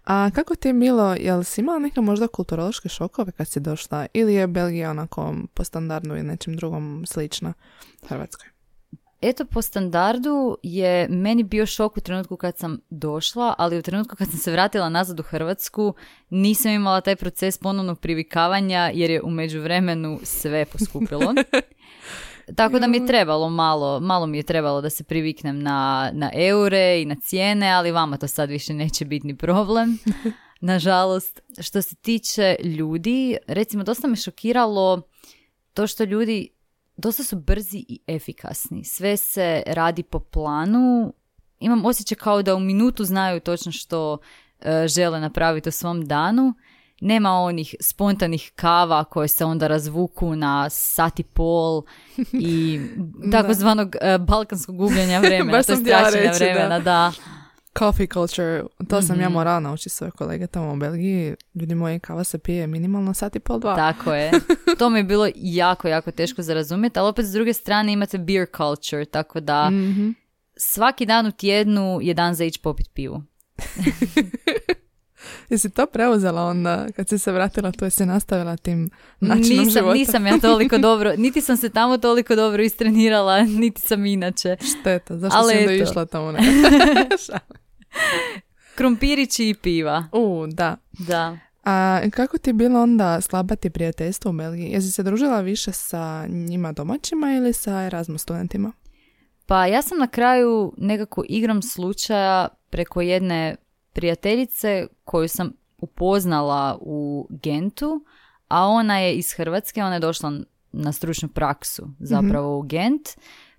A 0.04 0.30
kako 0.35 0.54
ti 0.54 0.69
je 0.69 0.75
bilo, 0.75 1.14
jel 1.14 1.42
si 1.42 1.61
imala 1.61 1.78
neke 1.78 2.00
možda 2.00 2.28
kulturološke 2.28 2.88
šokove 2.88 3.33
kad 3.33 3.49
si 3.49 3.61
došla 3.61 4.07
ili 4.14 4.35
je 4.35 4.47
Belgija 4.47 4.90
onako 4.90 5.35
po 5.54 5.64
standardu 5.64 6.16
i 6.16 6.23
nečim 6.23 6.57
drugom 6.57 7.04
slična 7.07 7.52
Hrvatskoj? 8.09 8.49
Eto, 9.23 9.45
po 9.45 9.62
standardu 9.62 10.57
je 10.62 11.09
meni 11.09 11.42
bio 11.42 11.66
šok 11.66 11.97
u 11.97 12.00
trenutku 12.00 12.37
kad 12.37 12.59
sam 12.59 12.78
došla, 12.90 13.54
ali 13.59 13.78
u 13.78 13.83
trenutku 13.83 14.16
kad 14.16 14.30
sam 14.30 14.38
se 14.38 14.52
vratila 14.52 14.88
nazad 14.88 15.20
u 15.20 15.22
Hrvatsku 15.22 15.94
nisam 16.31 16.72
imala 16.72 17.01
taj 17.01 17.16
proces 17.16 17.59
ponovnog 17.59 18.01
privikavanja 18.01 18.90
jer 18.94 19.11
je 19.11 19.22
u 19.22 19.31
međuvremenu 19.31 20.20
sve 20.22 20.64
poskupilo. 20.64 21.35
Tako 22.56 22.78
da 22.78 22.86
mi 22.86 22.96
je 22.96 23.06
trebalo 23.06 23.48
malo, 23.48 24.00
malo 24.00 24.26
mi 24.26 24.36
je 24.36 24.42
trebalo 24.42 24.80
da 24.80 24.90
se 24.90 25.04
priviknem 25.04 25.62
na, 25.62 26.10
na 26.14 26.30
eure 26.34 27.02
i 27.02 27.04
na 27.04 27.14
cijene, 27.14 27.70
ali 27.70 27.90
vama 27.90 28.16
to 28.16 28.28
sad 28.28 28.48
više 28.48 28.74
neće 28.74 29.04
biti 29.04 29.26
ni 29.26 29.36
problem. 29.36 29.98
Nažalost, 30.60 31.40
što 31.60 31.82
se 31.82 31.96
tiče 31.96 32.56
ljudi, 32.64 33.36
recimo 33.46 33.84
dosta 33.84 34.08
me 34.08 34.16
šokiralo 34.16 35.02
to 35.74 35.86
što 35.86 36.04
ljudi 36.04 36.48
dosta 36.96 37.22
su 37.22 37.36
brzi 37.36 37.84
i 37.88 38.00
efikasni. 38.06 38.84
Sve 38.84 39.16
se 39.16 39.62
radi 39.66 40.02
po 40.02 40.20
planu. 40.20 41.14
Imam 41.60 41.84
osjećaj 41.84 42.16
kao 42.16 42.42
da 42.42 42.54
u 42.54 42.60
minutu 42.60 43.04
znaju 43.04 43.40
točno 43.40 43.72
što 43.72 44.18
e, 44.60 44.88
žele 44.88 45.20
napraviti 45.20 45.68
u 45.68 45.72
svom 45.72 46.06
danu. 46.06 46.54
Nema 47.00 47.30
onih 47.32 47.74
spontanih 47.80 48.52
kava 48.54 49.04
koje 49.04 49.28
se 49.28 49.44
onda 49.44 49.66
razvuku 49.66 50.36
na 50.36 50.70
sat 50.70 51.20
i 51.20 51.24
pol 51.24 51.82
i 52.32 52.80
takozvanog 53.32 53.96
e, 54.00 54.18
balkanskog 54.18 54.76
gubljenja 54.76 55.18
vremena, 55.20 55.62
to 55.62 55.72
je 55.72 55.76
strašenja 55.78 56.06
reći, 56.22 56.38
da. 56.38 56.44
vremena, 56.44 56.78
da. 56.78 57.12
Coffee 57.74 58.06
culture, 58.06 58.62
to 58.88 59.02
sam 59.02 59.20
ja 59.20 59.26
Mhm. 59.26 59.32
morala 59.32 59.60
naučiti 59.60 59.88
svoje 59.88 60.10
kolege 60.10 60.46
tamo 60.46 60.72
u 60.72 60.76
Belgiji. 60.76 61.34
Ljudi 61.54 61.74
moji, 61.74 62.00
kava 62.00 62.24
se 62.24 62.38
pije 62.38 62.66
minimalno 62.66 63.14
sat 63.14 63.36
i 63.36 63.40
pol, 63.40 63.58
dva. 63.58 63.76
Tako 63.76 64.14
je. 64.14 64.30
To 64.78 64.90
mi 64.90 64.98
je 64.98 65.04
bilo 65.04 65.28
jako, 65.34 65.88
jako 65.88 66.10
teško 66.10 66.42
za 66.42 66.54
razumjeti, 66.54 66.98
ali 66.98 67.08
opet 67.08 67.26
s 67.26 67.32
druge 67.32 67.52
strane 67.52 67.92
imate 67.92 68.18
beer 68.18 68.46
culture, 68.56 69.04
tako 69.04 69.40
da 69.40 69.70
Mhm. 69.70 70.10
svaki 70.56 71.06
dan 71.06 71.26
u 71.26 71.32
tjednu 71.32 71.98
je 72.02 72.14
dan 72.14 72.34
za 72.34 72.44
ići 72.44 72.60
popit 72.60 72.86
pivu. 72.94 73.22
Jesi 75.50 75.70
to 75.70 75.86
preuzela 75.86 76.42
onda 76.42 76.86
kad 76.96 77.08
si 77.08 77.18
se 77.18 77.32
vratila 77.32 77.72
tu, 77.72 77.84
jesi 77.84 78.06
nastavila 78.06 78.56
tim 78.56 78.90
načinom 79.20 79.64
Nisam, 79.64 79.82
života? 79.82 79.94
nisam 79.94 80.26
ja 80.26 80.38
toliko 80.38 80.78
dobro, 80.88 81.12
niti 81.16 81.40
sam 81.40 81.56
se 81.56 81.68
tamo 81.68 81.98
toliko 81.98 82.36
dobro 82.36 82.62
istrenirala, 82.62 83.42
niti 83.42 83.80
sam 83.80 84.06
inače. 84.06 84.56
Šteta, 84.60 85.18
zašto 85.18 85.38
Ali 85.38 85.52
si 85.52 85.58
onda 85.58 85.72
eto. 85.72 85.90
išla 85.90 86.06
tamo? 86.06 86.32
Ne? 86.32 86.40
Krompirići 88.74 89.48
i 89.48 89.54
piva, 89.54 90.04
U, 90.12 90.46
da. 90.46 90.76
da. 90.98 91.38
A 91.64 92.00
kako 92.10 92.38
ti 92.38 92.50
je 92.50 92.54
bilo 92.54 92.82
onda 92.82 93.20
slabati 93.20 93.70
prijateljstvo 93.70 94.30
u 94.30 94.34
Belgiji? 94.34 94.70
Jesi 94.70 94.92
se 94.92 95.02
družila 95.02 95.40
više 95.40 95.72
sa 95.72 96.26
njima 96.26 96.72
domaćima 96.72 97.32
ili 97.32 97.52
sa 97.52 97.82
Erasmus 97.82 98.22
studentima? 98.22 98.72
Pa 99.46 99.66
ja 99.66 99.82
sam 99.82 99.98
na 99.98 100.06
kraju 100.06 100.72
nekako 100.76 101.24
igrom 101.28 101.62
slučaja 101.62 102.48
preko 102.70 103.00
jedne 103.00 103.56
prijateljice 103.92 104.87
koju 105.05 105.29
sam 105.29 105.53
upoznala 105.79 106.79
u 106.81 107.26
Gentu, 107.31 108.05
a 108.48 108.66
ona 108.66 108.98
je 108.98 109.14
iz 109.14 109.33
Hrvatske, 109.33 109.83
ona 109.83 109.94
je 109.94 110.00
došla 110.00 110.33
na 110.72 110.92
stručnu 110.92 111.29
praksu 111.29 111.88
zapravo 111.98 112.59
u 112.59 112.62
Gent. 112.62 113.09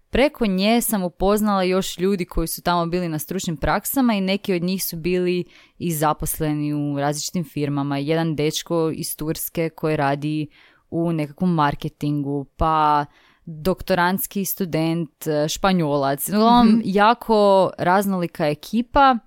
Preko 0.10 0.46
nje 0.46 0.82
sam 0.82 1.04
upoznala 1.04 1.63
još 1.63 1.98
ljudi 1.98 2.26
koji 2.26 2.48
su 2.48 2.62
tamo 2.62 2.86
bili 2.86 3.10
na 3.10 3.20
stručnim 3.20 3.58
praksama 3.58 4.13
i 4.13 4.22
neki 4.22 4.54
od 4.54 4.63
njih 4.63 4.86
su 4.86 4.98
bili 4.98 5.44
i 5.78 5.91
zaposleni 5.94 6.74
u 6.74 7.00
različitim 7.00 7.44
firmama. 7.44 7.98
Jedan 7.98 8.36
dečko 8.36 8.91
iz 8.94 9.15
Turske 9.15 9.70
koji 9.70 9.96
radi 9.96 10.48
u 10.89 11.13
nekakvom 11.13 11.54
marketingu, 11.54 12.46
pa 12.58 13.06
doktorantski 13.46 14.46
student, 14.46 15.28
e, 15.28 15.48
španjolac. 15.48 16.30
Uglavnom, 16.30 16.82
jako 16.86 17.72
raznolika 17.78 18.48
ekipa, 18.48 19.17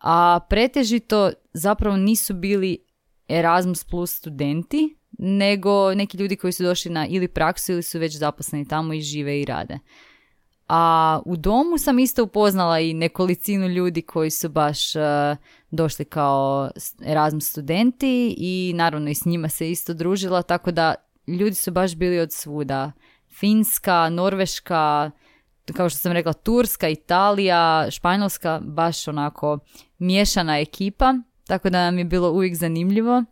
a 0.00 0.40
pretežito 0.48 1.30
zapravo 1.52 1.96
nisu 1.96 2.34
bili 2.34 2.78
Erasmus 3.28 3.84
plus 3.84 4.16
studenti, 4.16 4.96
nego 5.18 5.94
neki 5.94 6.16
ljudi 6.16 6.36
koji 6.36 6.52
su 6.52 6.62
došli 6.62 6.90
na 6.90 7.06
ili 7.06 7.28
praksu 7.28 7.72
ili 7.72 7.82
su 7.82 7.98
već 7.98 8.16
zaposleni 8.16 8.68
tamo 8.68 8.94
i 8.94 9.00
žive 9.00 9.40
i 9.40 9.44
rade. 9.44 9.78
A 10.68 11.20
u 11.24 11.36
domu 11.36 11.78
sam 11.78 11.98
isto 11.98 12.24
upoznala 12.24 12.80
i 12.80 12.94
nekolicinu 12.94 13.68
ljudi 13.68 14.02
koji 14.02 14.30
su 14.30 14.48
baš 14.48 14.96
e, 14.96 15.00
došli 15.70 16.04
kao 16.04 16.70
Erasmus 17.04 17.50
studenti 17.50 18.34
i 18.38 18.72
naravno 18.74 19.10
i 19.10 19.14
s 19.14 19.24
njima 19.24 19.48
se 19.48 19.70
isto 19.70 19.94
družila, 19.94 20.42
tako 20.42 20.70
da 20.70 20.94
ljudi 21.26 21.54
su 21.54 21.70
baš 21.70 21.96
bili 21.96 22.18
od 22.20 22.32
svuda. 22.32 22.92
Finska, 23.30 24.08
Norveška, 24.08 25.10
kao 25.72 25.88
što 25.88 25.98
sam 25.98 26.12
rekla, 26.12 26.32
Turska, 26.32 26.88
Italija, 26.88 27.86
Španjolska, 27.90 28.60
baš 28.64 29.08
onako 29.08 29.58
miješana 29.98 30.58
ekipa, 30.58 31.14
tako 31.46 31.70
da 31.70 31.84
nam 31.84 31.98
je 31.98 32.04
bilo 32.04 32.30
uvijek 32.30 32.54
zanimljivo. 32.56 33.24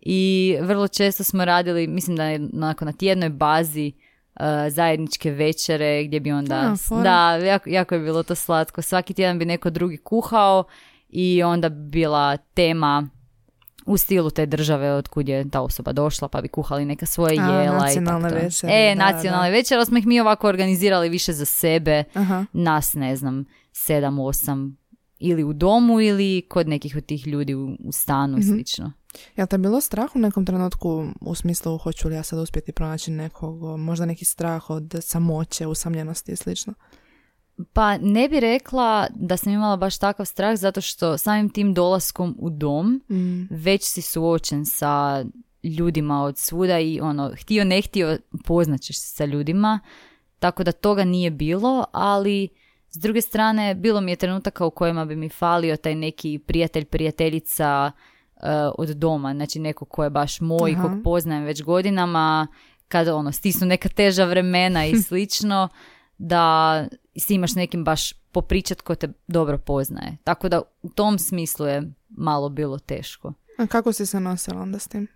i 0.00 0.56
vrlo 0.60 0.88
često 0.88 1.24
smo 1.24 1.44
radili, 1.44 1.86
mislim 1.86 2.16
da 2.16 2.24
je 2.24 2.40
onako 2.54 2.84
na 2.84 2.92
tjednoj 2.92 3.28
bazi 3.28 3.92
uh, 4.40 4.46
zajedničke 4.68 5.30
večere 5.30 6.04
gdje 6.04 6.20
bi 6.20 6.32
onda, 6.32 6.54
A, 6.72 6.76
fora. 6.76 7.02
da, 7.02 7.46
jako, 7.46 7.70
jako 7.70 7.94
je 7.94 8.00
bilo 8.00 8.22
to 8.22 8.34
slatko. 8.34 8.82
Svaki 8.82 9.14
tjedan 9.14 9.38
bi 9.38 9.44
neko 9.44 9.70
drugi 9.70 9.96
kuhao 9.96 10.64
i 11.08 11.42
onda 11.42 11.68
bi 11.68 11.90
bila 11.90 12.36
tema 12.36 13.08
u 13.86 13.96
stilu 13.96 14.30
te 14.30 14.46
države 14.46 14.92
od 14.92 15.08
kud 15.08 15.28
je 15.28 15.50
ta 15.50 15.60
osoba 15.60 15.92
došla, 15.92 16.28
pa 16.28 16.40
bi 16.40 16.48
kuhali 16.48 16.84
neka 16.84 17.06
svoje 17.06 17.36
A, 17.40 17.62
jela 17.62 17.78
nacionalne 17.78 18.30
i 18.30 18.34
večere, 18.34 18.72
E, 18.72 18.94
da, 18.96 19.12
nacionalne 19.12 19.50
večere, 19.50 19.76
ali 19.76 19.86
smo 19.86 19.98
ih 19.98 20.06
mi 20.06 20.20
ovako 20.20 20.48
organizirali 20.48 21.08
više 21.08 21.32
za 21.32 21.44
sebe, 21.44 22.04
Aha. 22.14 22.44
nas 22.52 22.94
ne 22.94 23.16
znam, 23.16 23.44
sedam, 23.72 24.18
osam, 24.18 24.76
ili 25.18 25.44
u 25.44 25.52
domu 25.52 26.00
ili 26.00 26.46
kod 26.48 26.68
nekih 26.68 26.96
od 26.96 27.06
tih 27.06 27.26
ljudi 27.26 27.54
u, 27.54 27.76
u 27.84 27.92
stanu 27.92 28.36
i 28.36 28.40
Mhm. 28.40 28.48
slično. 28.48 28.92
Jel 29.36 29.46
te 29.46 29.58
bilo 29.58 29.80
strah 29.80 30.16
u 30.16 30.18
nekom 30.18 30.46
trenutku 30.46 31.06
u 31.20 31.34
smislu 31.34 31.78
hoću 31.78 32.08
li 32.08 32.14
ja 32.14 32.22
sad 32.22 32.38
uspjeti 32.38 32.72
pronaći 32.72 33.10
nekog, 33.10 33.78
možda 33.78 34.06
neki 34.06 34.24
strah 34.24 34.70
od 34.70 34.94
samoće, 35.00 35.66
usamljenosti 35.66 36.32
i 36.32 36.36
slično? 36.36 36.74
Pa 37.72 37.98
ne 37.98 38.28
bi 38.28 38.40
rekla 38.40 39.06
da 39.14 39.36
sam 39.36 39.52
imala 39.52 39.76
baš 39.76 39.98
takav 39.98 40.26
strah 40.26 40.56
zato 40.56 40.80
što 40.80 41.18
samim 41.18 41.48
tim 41.50 41.74
dolaskom 41.74 42.36
u 42.38 42.50
dom 42.50 43.00
Mm. 43.08 43.46
već 43.50 43.82
si 43.84 44.02
suočen 44.02 44.66
sa 44.66 45.24
ljudima 45.62 46.22
od 46.22 46.38
svuda 46.38 46.78
i 46.80 47.00
ono, 47.00 47.32
htio 47.40 47.64
ne 47.64 47.82
htio 47.82 48.18
poznaćeš 48.44 48.96
se 48.98 49.06
sa 49.06 49.24
ljudima, 49.24 49.80
tako 50.38 50.64
da 50.64 50.72
toga 50.72 51.04
nije 51.04 51.30
bilo, 51.30 51.84
ali 51.92 52.48
s 52.90 52.96
druge 52.98 53.20
strane 53.20 53.74
bilo 53.74 54.00
mi 54.00 54.12
je 54.12 54.16
trenutaka 54.16 54.66
u 54.66 54.70
kojima 54.70 55.04
bi 55.04 55.16
mi 55.16 55.28
falio 55.28 55.76
taj 55.76 55.94
neki 55.94 56.38
prijatelj, 56.38 56.84
prijateljica 56.84 57.92
eh, 58.36 58.40
od 58.78 58.88
doma, 58.88 59.34
znači 59.34 59.58
neko 59.58 59.84
ko 59.84 60.04
je 60.04 60.10
baš 60.10 60.40
moj, 60.40 60.72
Aha. 60.72 60.82
kog 60.82 60.92
poznajem 61.04 61.44
već 61.44 61.62
godinama, 61.62 62.46
kada 62.88 63.14
ono, 63.16 63.32
stisnu 63.32 63.66
neka 63.66 63.88
teža 63.88 64.24
vremena 64.24 64.86
i 64.86 64.96
slično, 65.06 65.68
da 66.22 66.86
si 67.18 67.34
imaš 67.34 67.54
nekim 67.54 67.84
baš 67.84 68.12
popričat 68.12 68.80
ko 68.80 68.94
te 68.94 69.08
dobro 69.26 69.58
poznaje. 69.58 70.16
Tako 70.24 70.48
da 70.48 70.62
u 70.82 70.88
tom 70.88 71.18
smislu 71.18 71.66
je 71.66 71.92
malo 72.08 72.48
bilo 72.48 72.78
teško. 72.78 73.32
A 73.58 73.66
kako 73.66 73.92
si 73.92 74.06
se 74.06 74.20
nosila 74.20 74.60
onda 74.60 74.78
s 74.78 74.88
tim? 74.88 75.06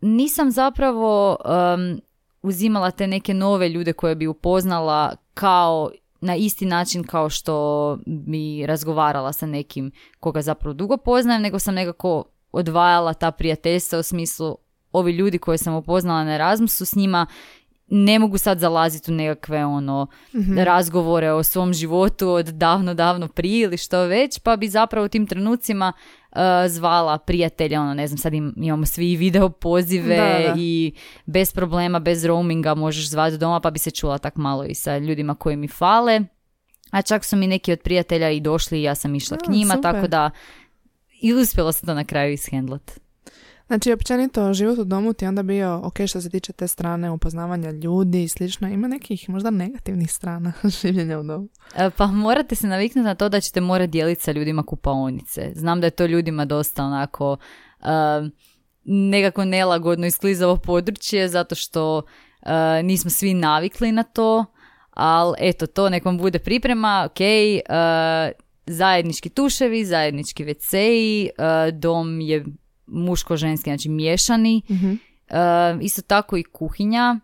Nisam 0.00 0.50
zapravo 0.50 1.30
um, 1.44 2.00
uzimala 2.42 2.90
te 2.90 3.06
neke 3.06 3.34
nove 3.34 3.68
ljude 3.68 3.92
koje 3.92 4.14
bi 4.14 4.26
upoznala 4.26 5.16
kao 5.34 5.90
na 6.20 6.36
isti 6.36 6.66
način 6.66 7.04
kao 7.04 7.30
što 7.30 7.98
bi 8.06 8.66
razgovarala 8.66 9.32
sa 9.32 9.46
nekim 9.46 9.92
koga 10.20 10.42
zapravo 10.42 10.74
dugo 10.74 10.96
poznajem, 10.96 11.42
nego 11.42 11.58
sam 11.58 11.74
nekako 11.74 12.24
odvajala 12.52 13.14
ta 13.14 13.30
prijateljstva 13.30 13.98
u 13.98 14.02
smislu 14.02 14.56
ovi 14.92 15.12
ljudi 15.12 15.38
koje 15.38 15.58
sam 15.58 15.74
upoznala 15.74 16.24
na 16.24 16.34
Erasmusu 16.34 16.84
s 16.84 16.94
njima 16.94 17.26
ne 17.88 18.18
mogu 18.18 18.38
sad 18.38 18.58
zalaziti 18.58 19.10
u 19.10 19.14
nekakve 19.14 19.64
ono 19.64 20.06
razgovore 20.64 21.32
o 21.32 21.42
svom 21.42 21.74
životu 21.74 22.28
od 22.28 22.46
davno, 22.46 22.94
davno 22.94 23.28
prije 23.28 23.60
ili 23.64 23.76
što 23.76 24.00
već, 24.00 24.38
pa 24.38 24.56
bi 24.56 24.68
zapravo 24.68 25.04
u 25.06 25.08
tim 25.08 25.26
trenucima 25.26 25.92
uh, 26.32 26.38
zvala 26.68 27.18
prijatelja, 27.18 27.80
ono 27.80 27.94
ne 27.94 28.06
znam, 28.06 28.18
sad 28.18 28.34
im- 28.34 28.54
imamo 28.56 28.86
svi 28.86 29.16
video 29.16 29.48
pozive 29.50 30.16
Da, 30.16 30.48
da. 30.48 30.54
i 30.56 30.92
bez 31.26 31.52
problema, 31.52 31.98
bez 31.98 32.24
roaminga 32.24 32.74
možeš 32.74 33.08
zvati 33.10 33.38
doma, 33.38 33.60
pa 33.60 33.70
bi 33.70 33.78
se 33.78 33.90
čula 33.90 34.18
tak 34.18 34.36
malo 34.36 34.64
i 34.64 34.74
sa 34.74 34.98
ljudima 34.98 35.34
koji 35.34 35.56
mi 35.56 35.68
fale. 35.68 36.20
A 36.90 37.02
čak 37.02 37.24
su 37.24 37.36
mi 37.36 37.46
neki 37.46 37.72
od 37.72 37.78
prijatelja 37.80 38.30
i 38.30 38.40
došli 38.40 38.78
i 38.78 38.82
ja 38.82 38.94
sam 38.94 39.14
išla 39.14 39.36
k 39.36 39.44
A, 39.48 39.52
njima, 39.52 39.74
super. 39.74 39.92
tako 39.92 40.08
da 40.08 40.30
i 41.20 41.34
uspjela 41.34 41.72
sam 41.72 41.86
to 41.86 41.94
na 41.94 42.04
kraju 42.04 42.32
ishendlat. 42.32 43.00
Znači, 43.66 43.92
općenito, 43.92 44.52
život 44.52 44.78
u 44.78 44.84
domu 44.84 45.12
ti 45.12 45.24
je 45.24 45.28
onda 45.28 45.42
bio, 45.42 45.80
ok, 45.84 45.94
što 46.08 46.20
se 46.20 46.30
tiče 46.30 46.52
te 46.52 46.68
strane 46.68 47.10
upoznavanja 47.10 47.70
ljudi 47.70 48.22
i 48.22 48.28
slično, 48.28 48.68
ima 48.68 48.88
nekih 48.88 49.28
možda 49.28 49.50
negativnih 49.50 50.12
strana 50.12 50.52
življenja 50.82 51.18
u 51.18 51.22
domu. 51.22 51.48
E, 51.76 51.90
Pa 51.90 52.06
morate 52.06 52.54
se 52.54 52.66
naviknuti 52.66 53.04
na 53.04 53.14
to 53.14 53.28
da 53.28 53.40
ćete 53.40 53.60
morati 53.60 53.90
dijeliti 53.90 54.22
sa 54.22 54.32
ljudima 54.32 54.62
kupaonice. 54.62 55.52
Znam 55.54 55.80
da 55.80 55.86
je 55.86 55.90
to 55.90 56.06
ljudima 56.06 56.44
dosta 56.44 56.84
onako 56.84 57.36
um, 57.80 58.32
nekako 58.84 59.44
nelagodno 59.44 60.06
i 60.06 60.10
sklizavo 60.10 60.56
područje 60.56 61.28
zato 61.28 61.54
što 61.54 61.96
uh, 61.96 62.50
nismo 62.82 63.10
svi 63.10 63.34
navikli 63.34 63.92
na 63.92 64.02
to, 64.02 64.44
ali 64.90 65.36
eto, 65.40 65.66
to 65.66 65.88
nekom 65.88 66.18
bude 66.18 66.38
priprema, 66.38 67.08
ok, 67.10 67.20
uh, 67.20 68.46
zajednički 68.66 69.28
tuševi, 69.28 69.84
zajednički 69.84 70.44
WC-i, 70.44 71.30
uh, 71.38 71.78
dom 71.78 72.20
je 72.20 72.44
muško-ženski, 72.86 73.70
znači 73.70 73.88
miješani, 73.88 74.62
Mhm. 74.70 74.94
Uh, 75.30 75.82
isto 75.82 76.02
tako 76.02 76.36
i 76.36 76.42
kuhinja. 76.42 77.16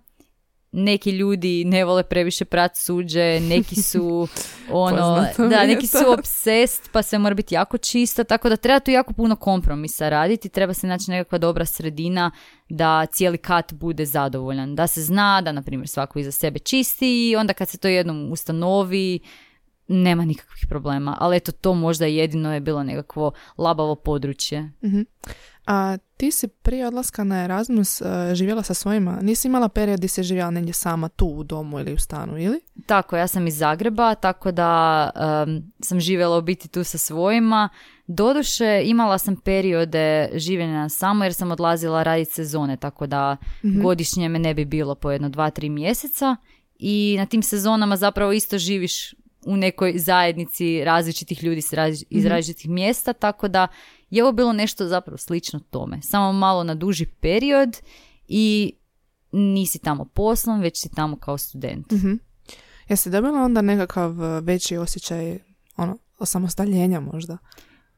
Neki 0.73 1.11
ljudi 1.11 1.65
ne 1.65 1.85
vole 1.85 2.03
previše 2.03 2.45
prat 2.45 2.77
suđe, 2.77 3.41
neki 3.41 3.75
su 3.83 4.29
ono, 4.71 5.27
da, 5.39 5.67
neki 5.67 5.87
su 5.87 5.99
obsest, 6.19 6.91
pa 6.93 7.03
sve 7.03 7.19
mora 7.19 7.35
biti 7.35 7.55
jako 7.55 7.79
čisto, 7.79 8.25
tako 8.25 8.49
da 8.49 8.57
treba 8.57 8.81
tu 8.81 8.91
jako 8.91 9.13
puno 9.13 9.37
kompromisa 9.37 10.09
raditi, 10.09 10.49
treba 10.49 10.75
se 10.75 10.87
naći 10.87 11.11
nekakva 11.11 11.39
dobra 11.39 11.65
sredina 11.65 12.31
da 12.69 13.07
cijeli 13.07 13.39
kat 13.39 13.73
bude 13.73 14.07
zadovoljan, 14.07 14.75
da 14.75 14.87
se 14.87 15.03
zna 15.03 15.41
da, 15.41 15.53
na 15.53 15.63
primjer, 15.63 15.89
svako 15.89 16.19
iza 16.19 16.33
sebe 16.33 16.59
čisti 16.59 17.31
i 17.31 17.37
onda 17.37 17.53
kad 17.53 17.69
se 17.69 17.79
to 17.79 17.89
jednom 17.89 18.33
ustanovi, 18.33 19.21
nema 19.93 20.25
nikakvih 20.25 20.67
problema, 20.69 21.17
ali 21.21 21.37
eto, 21.37 21.53
to 21.53 21.75
možda 21.75 22.07
jedino 22.07 22.55
je 22.55 22.61
bilo 22.61 22.83
nekakvo 22.83 23.33
labavo 23.59 23.95
područje. 23.95 24.73
Mhm. 24.85 25.01
A 25.67 25.97
ti 26.17 26.31
si 26.31 26.49
prije 26.49 26.87
odlaska 26.87 27.25
na 27.25 27.45
Erasmus 27.45 28.01
uh, 28.01 28.07
živjela 28.35 28.63
sa 28.63 28.75
svojima, 28.75 29.19
nisi 29.23 29.49
imala 29.49 29.69
period 29.69 29.99
gdje 29.99 30.09
si 30.09 30.23
živjela 30.23 30.51
negdje 30.51 30.73
sama 30.73 31.09
tu 31.09 31.27
u 31.27 31.45
domu 31.45 31.79
ili 31.79 31.93
u 31.93 31.99
stanu, 31.99 32.39
ili? 32.39 32.61
Tako, 32.87 33.17
ja 33.17 33.27
sam 33.27 33.47
iz 33.47 33.59
Zagreba, 33.59 34.15
tako 34.15 34.53
da 34.53 35.11
um, 35.47 35.73
sam 35.81 36.01
živjela 36.01 36.39
u 36.39 36.43
biti 36.43 36.69
tu 36.69 36.85
sa 36.85 36.99
svojima. 36.99 37.69
Doduše, 38.07 38.83
imala 38.85 39.19
sam 39.19 39.37
periode 39.37 40.31
življenja 40.35 40.89
samo 40.89 41.25
jer 41.25 41.35
sam 41.35 41.51
odlazila 41.51 42.03
raditi 42.03 42.33
sezone, 42.33 42.77
tako 42.77 43.07
da 43.07 43.37
godišnje 43.83 44.29
me 44.29 44.39
ne 44.39 44.55
bi 44.55 44.65
bilo 44.65 44.95
po 44.95 45.11
jedno 45.11 45.29
dva, 45.29 45.51
tri 45.51 45.69
mjeseca. 45.69 46.37
I 46.79 47.15
na 47.19 47.27
tim 47.27 47.43
sezonama 47.43 47.97
zapravo 47.97 48.33
isto 48.33 48.59
živiš 48.59 49.15
u 49.47 49.57
nekoj 49.57 49.99
zajednici 49.99 50.85
različitih 50.85 51.45
ljudi 51.45 51.63
iz 52.11 52.27
različitih 52.27 52.71
mjesta, 52.71 53.13
tako 53.13 53.49
da 53.49 53.69
je 54.11 54.23
ovo 54.23 54.33
bilo 54.33 54.53
nešto 54.53 54.87
zapravo 54.87 55.17
slično 55.17 55.61
tome. 55.61 56.03
Samo 56.03 56.33
malo 56.33 56.65
na 56.65 56.75
duži 56.75 57.07
period 57.07 57.77
i 58.29 58.75
nisi 59.33 59.79
tamo 59.79 60.05
poslom, 60.05 60.61
već 60.61 60.83
si 60.83 60.89
tamo 60.95 61.17
kao 61.17 61.39
student. 61.39 61.91
Mhm. 61.91 62.13
Jesi 62.89 63.11
dobila 63.11 63.43
onda 63.43 63.63
nekakav 63.63 64.11
uh, 64.11 64.45
veći 64.45 64.77
osjećaj 64.77 65.39
ono, 65.77 65.99
osamostaljenja 66.19 67.01
možda? 67.01 67.39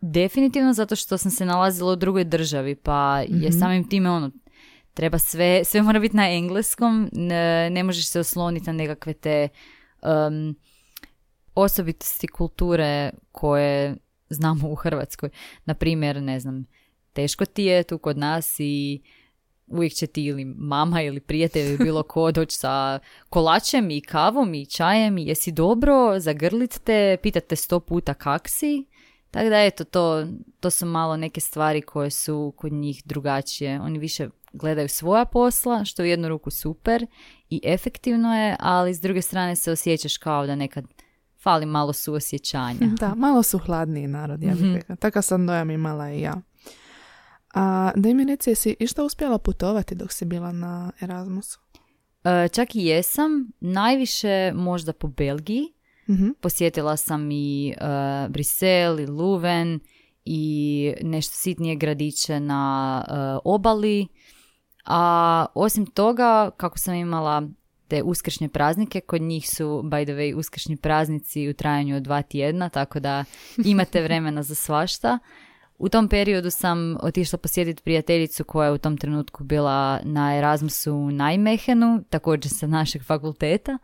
Definitivno 0.00 0.72
zato 0.72 0.96
što 0.96 1.18
sam 1.18 1.30
se 1.30 1.44
nalazila 1.44 1.92
u 1.92 1.96
drugoj 1.96 2.24
državi, 2.24 2.74
pa 2.74 3.24
je 3.28 3.52
samim 3.52 3.88
time 3.88 4.10
ono, 4.10 4.30
treba 4.94 5.18
sve, 5.18 5.64
sve 5.64 5.82
mora 5.82 6.00
biti 6.00 6.16
na 6.16 6.30
engleskom, 6.30 7.08
ne, 7.12 7.70
ne 7.70 7.84
možeš 7.84 8.08
se 8.08 8.20
osloniti 8.20 8.66
na 8.66 8.72
nekakve 8.72 9.12
te 9.12 9.48
um, 10.02 10.56
osobitosti 11.54 12.28
kulture 12.28 13.10
koje 13.32 13.96
znamo 14.28 14.68
u 14.68 14.74
Hrvatskoj. 14.74 15.30
Na 15.64 15.74
primjer, 15.74 16.22
ne 16.22 16.40
znam, 16.40 16.66
teško 17.12 17.44
ti 17.44 17.64
je 17.64 17.82
tu 17.82 17.98
kod 17.98 18.18
nas 18.18 18.56
i 18.58 19.02
uvijek 19.66 19.92
će 19.92 20.06
ti 20.06 20.24
ili 20.24 20.44
mama 20.44 21.02
ili 21.02 21.20
prijatelj 21.20 21.66
ili 21.66 21.78
bilo 21.78 22.02
ko 22.02 22.32
doći 22.32 22.56
sa 22.56 22.98
kolačem 23.28 23.90
i 23.90 24.00
kavom 24.00 24.54
i 24.54 24.66
čajem 24.66 25.18
i 25.18 25.26
jesi 25.26 25.52
dobro, 25.52 26.20
zagrlit 26.20 26.80
te, 26.84 27.16
pitate 27.22 27.56
sto 27.56 27.80
puta 27.80 28.14
kak 28.14 28.48
si. 28.48 28.84
Tako 29.30 29.48
da 29.48 29.62
eto, 29.62 29.84
to, 29.84 30.26
to 30.60 30.70
su 30.70 30.86
malo 30.86 31.16
neke 31.16 31.40
stvari 31.40 31.82
koje 31.82 32.10
su 32.10 32.54
kod 32.56 32.72
njih 32.72 33.02
drugačije. 33.04 33.80
Oni 33.80 33.98
više 33.98 34.28
gledaju 34.52 34.88
svoja 34.88 35.24
posla, 35.24 35.84
što 35.84 36.02
je 36.02 36.06
u 36.06 36.10
jednu 36.10 36.28
ruku 36.28 36.50
super 36.50 37.06
i 37.50 37.60
efektivno 37.64 38.36
je, 38.36 38.56
ali 38.60 38.94
s 38.94 39.00
druge 39.00 39.22
strane 39.22 39.56
se 39.56 39.72
osjećaš 39.72 40.16
kao 40.16 40.46
da 40.46 40.56
nekad 40.56 40.84
fali 41.44 41.66
malo 41.66 41.92
suosjećanja. 41.92 42.86
Da, 43.00 43.14
malo 43.14 43.42
su 43.42 43.58
hladniji 43.58 44.06
narod, 44.06 44.42
ja 44.42 44.54
bih 44.54 44.74
rekla. 44.74 44.96
Takav 44.96 45.22
sam 45.22 45.46
dojam 45.46 45.70
imala 45.70 46.10
i 46.10 46.20
ja. 46.20 46.34
A 47.54 47.92
da 47.96 48.14
mi 48.14 48.24
reci, 48.24 48.50
jesi 48.50 48.76
išta 48.78 49.04
uspjela 49.04 49.38
putovati 49.38 49.94
dok 49.94 50.12
si 50.12 50.24
bila 50.24 50.52
na 50.52 50.92
Erasmusu? 51.00 51.60
E, 52.24 52.48
čak 52.48 52.74
i 52.74 52.84
jesam, 52.84 53.50
najviše 53.60 54.52
možda 54.54 54.92
po 54.92 55.08
Belgiji. 55.08 55.64
Mhm. 56.10 56.28
Posjetila 56.40 56.96
sam 56.96 57.30
i 57.30 57.74
uh, 57.80 58.32
Brisel 58.32 59.00
i 59.00 59.06
Luven 59.06 59.80
i 60.24 60.94
nešto 61.02 61.34
sitnije 61.36 61.76
gradiće 61.76 62.40
na 62.40 63.04
e, 63.08 63.40
obali. 63.44 64.06
A 64.84 65.46
osim 65.54 65.86
toga, 65.86 66.50
kako 66.56 66.78
sam 66.78 66.94
imala 66.94 67.48
te 67.94 68.02
uskršnje 68.02 68.48
praznike, 68.48 69.00
kod 69.00 69.22
njih 69.22 69.50
su, 69.50 69.82
by 69.84 70.04
the 70.04 70.12
way, 70.12 70.34
uskršnji 70.38 70.76
praznici 70.76 71.48
u 71.48 71.54
trajanju 71.54 71.96
od 71.96 72.02
dva 72.02 72.22
tjedna, 72.22 72.68
tako 72.68 73.00
da 73.00 73.24
imate 73.64 74.02
vremena 74.06 74.42
za 74.42 74.54
svašta. 74.54 75.18
U 75.78 75.88
tom 75.88 76.08
periodu 76.08 76.50
sam 76.50 76.96
otišla 77.02 77.38
posjetiti 77.38 77.82
prijateljicu 77.82 78.44
koja 78.44 78.66
je 78.66 78.72
u 78.72 78.78
tom 78.78 78.96
trenutku 78.96 79.44
bila 79.44 80.00
na 80.02 80.36
Erasmusu 80.36 80.94
u 80.94 81.10
Najmehenu, 81.10 82.04
također 82.10 82.52
sa 82.52 82.66
našeg 82.66 83.04
fakulteta. 83.04 83.78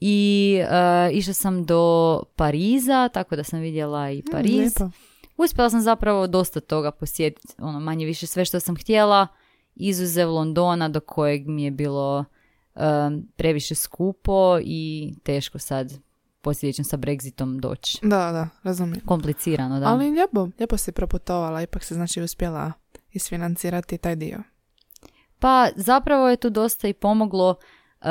I 0.00 0.58
uh, 0.62 1.16
išla 1.16 1.34
sam 1.34 1.64
do 1.64 2.22
Pariza, 2.36 3.08
tako 3.08 3.36
da 3.36 3.44
sam 3.44 3.60
vidjela 3.60 4.10
i 4.10 4.22
Pariz. 4.32 4.50
lijepo. 4.50 4.90
Uspjela 5.36 5.70
sam 5.70 5.80
zapravo 5.80 6.26
dosta 6.26 6.60
toga 6.60 6.90
posjetiti, 6.90 7.54
ono 7.58 7.80
manje 7.80 8.06
više 8.06 8.26
sve 8.26 8.44
što 8.44 8.60
sam 8.60 8.76
htjela, 8.76 9.26
izuzev 9.74 10.30
Londona 10.30 10.88
do 10.88 11.00
kojeg 11.00 11.48
mi 11.48 11.64
je 11.64 11.70
bilo 11.70 12.24
um, 12.74 13.28
previše 13.36 13.74
skupo 13.74 14.58
i 14.62 15.12
teško 15.22 15.58
sad 15.58 15.92
posljedično 16.40 16.84
sa 16.84 16.96
Brexitom 16.96 17.60
doći. 17.60 17.98
Da, 18.02 18.32
da, 18.32 18.48
razumijem. 18.62 19.06
Komplicirano, 19.06 19.80
da. 19.80 19.86
Ali 19.86 20.10
lijepo, 20.10 20.48
lijepo 20.58 20.76
si 20.76 20.92
proputovala, 20.92 21.62
ipak 21.62 21.84
se 21.84 21.94
znači 21.94 22.22
uspjela 22.22 22.72
isfinancirati 23.12 23.98
taj 23.98 24.16
dio. 24.16 24.42
Pa 25.38 25.68
zapravo 25.76 26.28
je 26.28 26.36
tu 26.36 26.50
dosta 26.50 26.88
i 26.88 26.92
pomoglo 26.92 27.50
uh, 27.50 28.06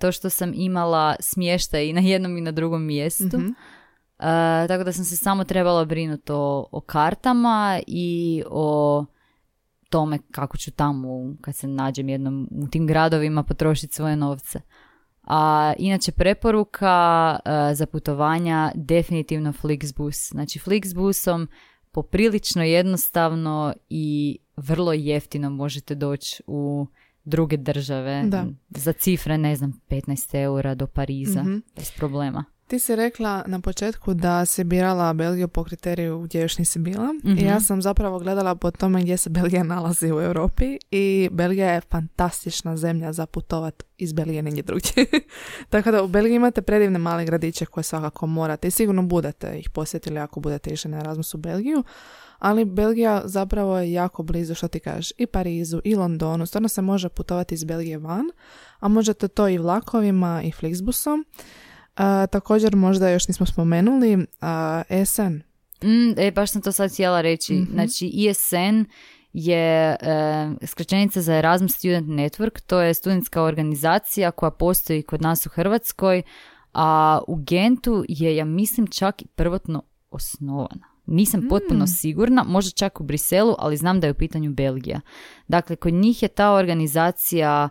to 0.00 0.12
što 0.12 0.30
sam 0.30 0.52
imala 0.54 1.16
smještaj 1.20 1.86
i 1.86 1.92
na 1.92 2.00
jednom 2.00 2.38
i 2.38 2.40
na 2.40 2.52
drugom 2.52 2.86
mjestu. 2.86 3.38
Mhm. 3.38 3.46
Uh, 3.46 4.68
tako 4.68 4.84
da 4.84 4.92
sam 4.92 5.04
se 5.04 5.16
samo 5.16 5.44
trebala 5.44 5.84
brinuti 5.84 6.32
o, 6.32 6.66
o 6.72 6.80
kartama 6.80 7.80
i 7.86 8.42
o 8.50 9.04
tome 9.92 10.18
kako 10.30 10.56
ću 10.56 10.70
tamo 10.70 11.08
kad 11.40 11.56
se 11.56 11.66
nađem 11.68 12.08
jednom 12.08 12.48
u 12.50 12.68
tim 12.68 12.86
gradovima 12.86 13.42
potrošiti 13.42 13.94
svoje 13.94 14.16
novce. 14.16 14.60
A 15.22 15.72
inače 15.78 16.12
preporuka 16.12 16.92
uh, 17.44 17.76
za 17.76 17.86
putovanja 17.86 18.72
definitivno 18.74 19.52
Flixbus. 19.52 20.30
Znači 20.32 20.58
Flixbusom 20.58 21.46
poprilično 21.92 22.62
jednostavno 22.62 23.74
i 23.88 24.38
vrlo 24.56 24.92
jeftino 24.92 25.50
možete 25.50 25.94
doći 25.94 26.42
u 26.46 26.86
druge 27.24 27.56
države. 27.56 28.22
Da. 28.26 28.46
Za 28.70 28.92
cifre, 28.92 29.38
ne 29.38 29.56
znam, 29.56 29.80
15 29.88 30.34
eura 30.34 30.74
do 30.74 30.86
Pariza, 30.86 31.42
Mhm. 31.42 31.56
bez 31.76 31.90
problema. 31.96 32.44
Ti 32.72 32.78
si 32.78 32.96
rekla 32.96 33.44
na 33.46 33.60
početku 33.60 34.14
da 34.14 34.44
si 34.44 34.64
birala 34.64 35.12
Belgiju 35.12 35.48
po 35.48 35.64
kriteriju 35.64 36.18
gdje 36.18 36.40
još 36.40 36.58
nisi 36.58 36.78
bila. 36.78 37.12
Mhm. 37.24 37.38
I 37.38 37.42
ja 37.42 37.60
sam 37.60 37.82
zapravo 37.82 38.18
gledala 38.18 38.54
po 38.54 38.70
tome 38.70 39.02
gdje 39.02 39.16
se 39.16 39.30
Belgija 39.30 39.62
nalazi 39.62 40.12
u 40.12 40.20
Europi 40.20 40.78
i 40.90 41.28
Belgija 41.32 41.72
je 41.72 41.80
fantastična 41.80 42.76
zemlja 42.76 43.12
za 43.12 43.26
putovat 43.26 43.82
iz 43.98 44.12
Belgije 44.12 44.42
negdje 44.42 44.62
drugdje. 44.62 45.06
Tako 45.70 45.90
da 45.90 46.02
u 46.02 46.08
Belgiji 46.08 46.36
imate 46.36 46.62
predivne 46.62 46.98
male 46.98 47.24
gradiće 47.24 47.66
koje 47.66 47.84
svakako 47.84 48.26
morate 48.26 48.68
i 48.68 48.70
sigurno 48.70 49.02
budete 49.02 49.58
ih 49.58 49.70
posjetili 49.70 50.18
ako 50.18 50.40
budete 50.40 50.70
išli 50.70 50.90
na 50.90 50.98
Erasmus 50.98 51.34
u 51.34 51.38
Belgiju. 51.38 51.84
Ali 52.38 52.64
Belgija 52.64 53.22
zapravo 53.24 53.78
je 53.78 53.92
jako 53.92 54.22
blizu, 54.22 54.54
što 54.54 54.68
ti 54.68 54.80
kažeš, 54.80 55.12
i 55.18 55.26
Parizu 55.26 55.80
i 55.84 55.94
Londonu. 55.94 56.46
Stvarno 56.46 56.68
se 56.68 56.82
može 56.82 57.08
putovati 57.08 57.54
iz 57.54 57.64
Belgije 57.64 57.98
van, 57.98 58.24
a 58.80 58.88
možete 58.88 59.28
to 59.28 59.48
i 59.48 59.58
vlakovima 59.58 60.42
i 60.42 60.50
Flixbusom. 60.50 61.24
A, 61.96 62.26
također 62.26 62.76
možda 62.76 63.10
još 63.10 63.28
nismo 63.28 63.46
spomenuli 63.46 64.26
a, 64.40 64.82
ESN. 64.88 65.40
Mm, 65.82 66.18
e, 66.18 66.30
baš 66.30 66.52
sam 66.52 66.62
to 66.62 66.72
sad 66.72 66.92
htjela 66.92 67.20
reći. 67.20 67.54
Mhm. 67.54 67.72
Znači, 67.72 68.28
ESN 68.28 68.84
je 69.32 69.96
e, 70.00 70.66
skraćenica 70.66 71.20
za 71.20 71.34
Erasmus 71.34 71.72
Student 71.72 72.08
Network. 72.08 72.60
To 72.66 72.80
je 72.80 72.94
studentska 72.94 73.42
organizacija 73.42 74.30
koja 74.30 74.50
postoji 74.50 75.02
kod 75.02 75.22
nas 75.22 75.46
u 75.46 75.48
Hrvatskoj, 75.48 76.22
a 76.74 77.20
u 77.28 77.36
Gentu 77.36 78.04
je, 78.08 78.36
ja 78.36 78.44
mislim, 78.44 78.86
čak 78.86 79.22
i 79.22 79.26
prvotno 79.26 79.82
osnovana. 80.10 80.92
Nisam 81.06 81.48
potpuno 81.48 81.86
sigurna, 81.86 82.44
možda 82.44 82.70
čak 82.70 83.00
u 83.00 83.04
Briselu, 83.04 83.54
ali 83.58 83.76
znam 83.76 84.00
da 84.00 84.06
je 84.06 84.10
u 84.10 84.14
pitanju 84.14 84.50
Belgija. 84.50 85.00
Dakle, 85.48 85.76
kod 85.76 85.92
njih 85.92 86.22
je 86.22 86.28
ta 86.28 86.52
organizacija 86.52 87.68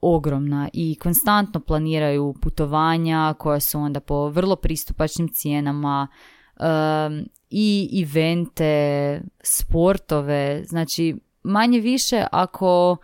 ogromna 0.00 0.68
i 0.72 0.96
konstantno 1.02 1.60
planiraju 1.60 2.34
putovanja 2.42 3.34
koja 3.38 3.60
su 3.60 3.80
onda 3.80 4.00
po 4.00 4.28
vrlo 4.28 4.56
pristupačnim 4.56 5.28
cijenama 5.28 6.08
um, 6.60 7.28
i 7.50 8.02
evente, 8.02 9.22
sportove, 9.42 10.64
znači 10.64 11.16
manje 11.42 11.80
više 11.80 12.24
ako, 12.32 12.96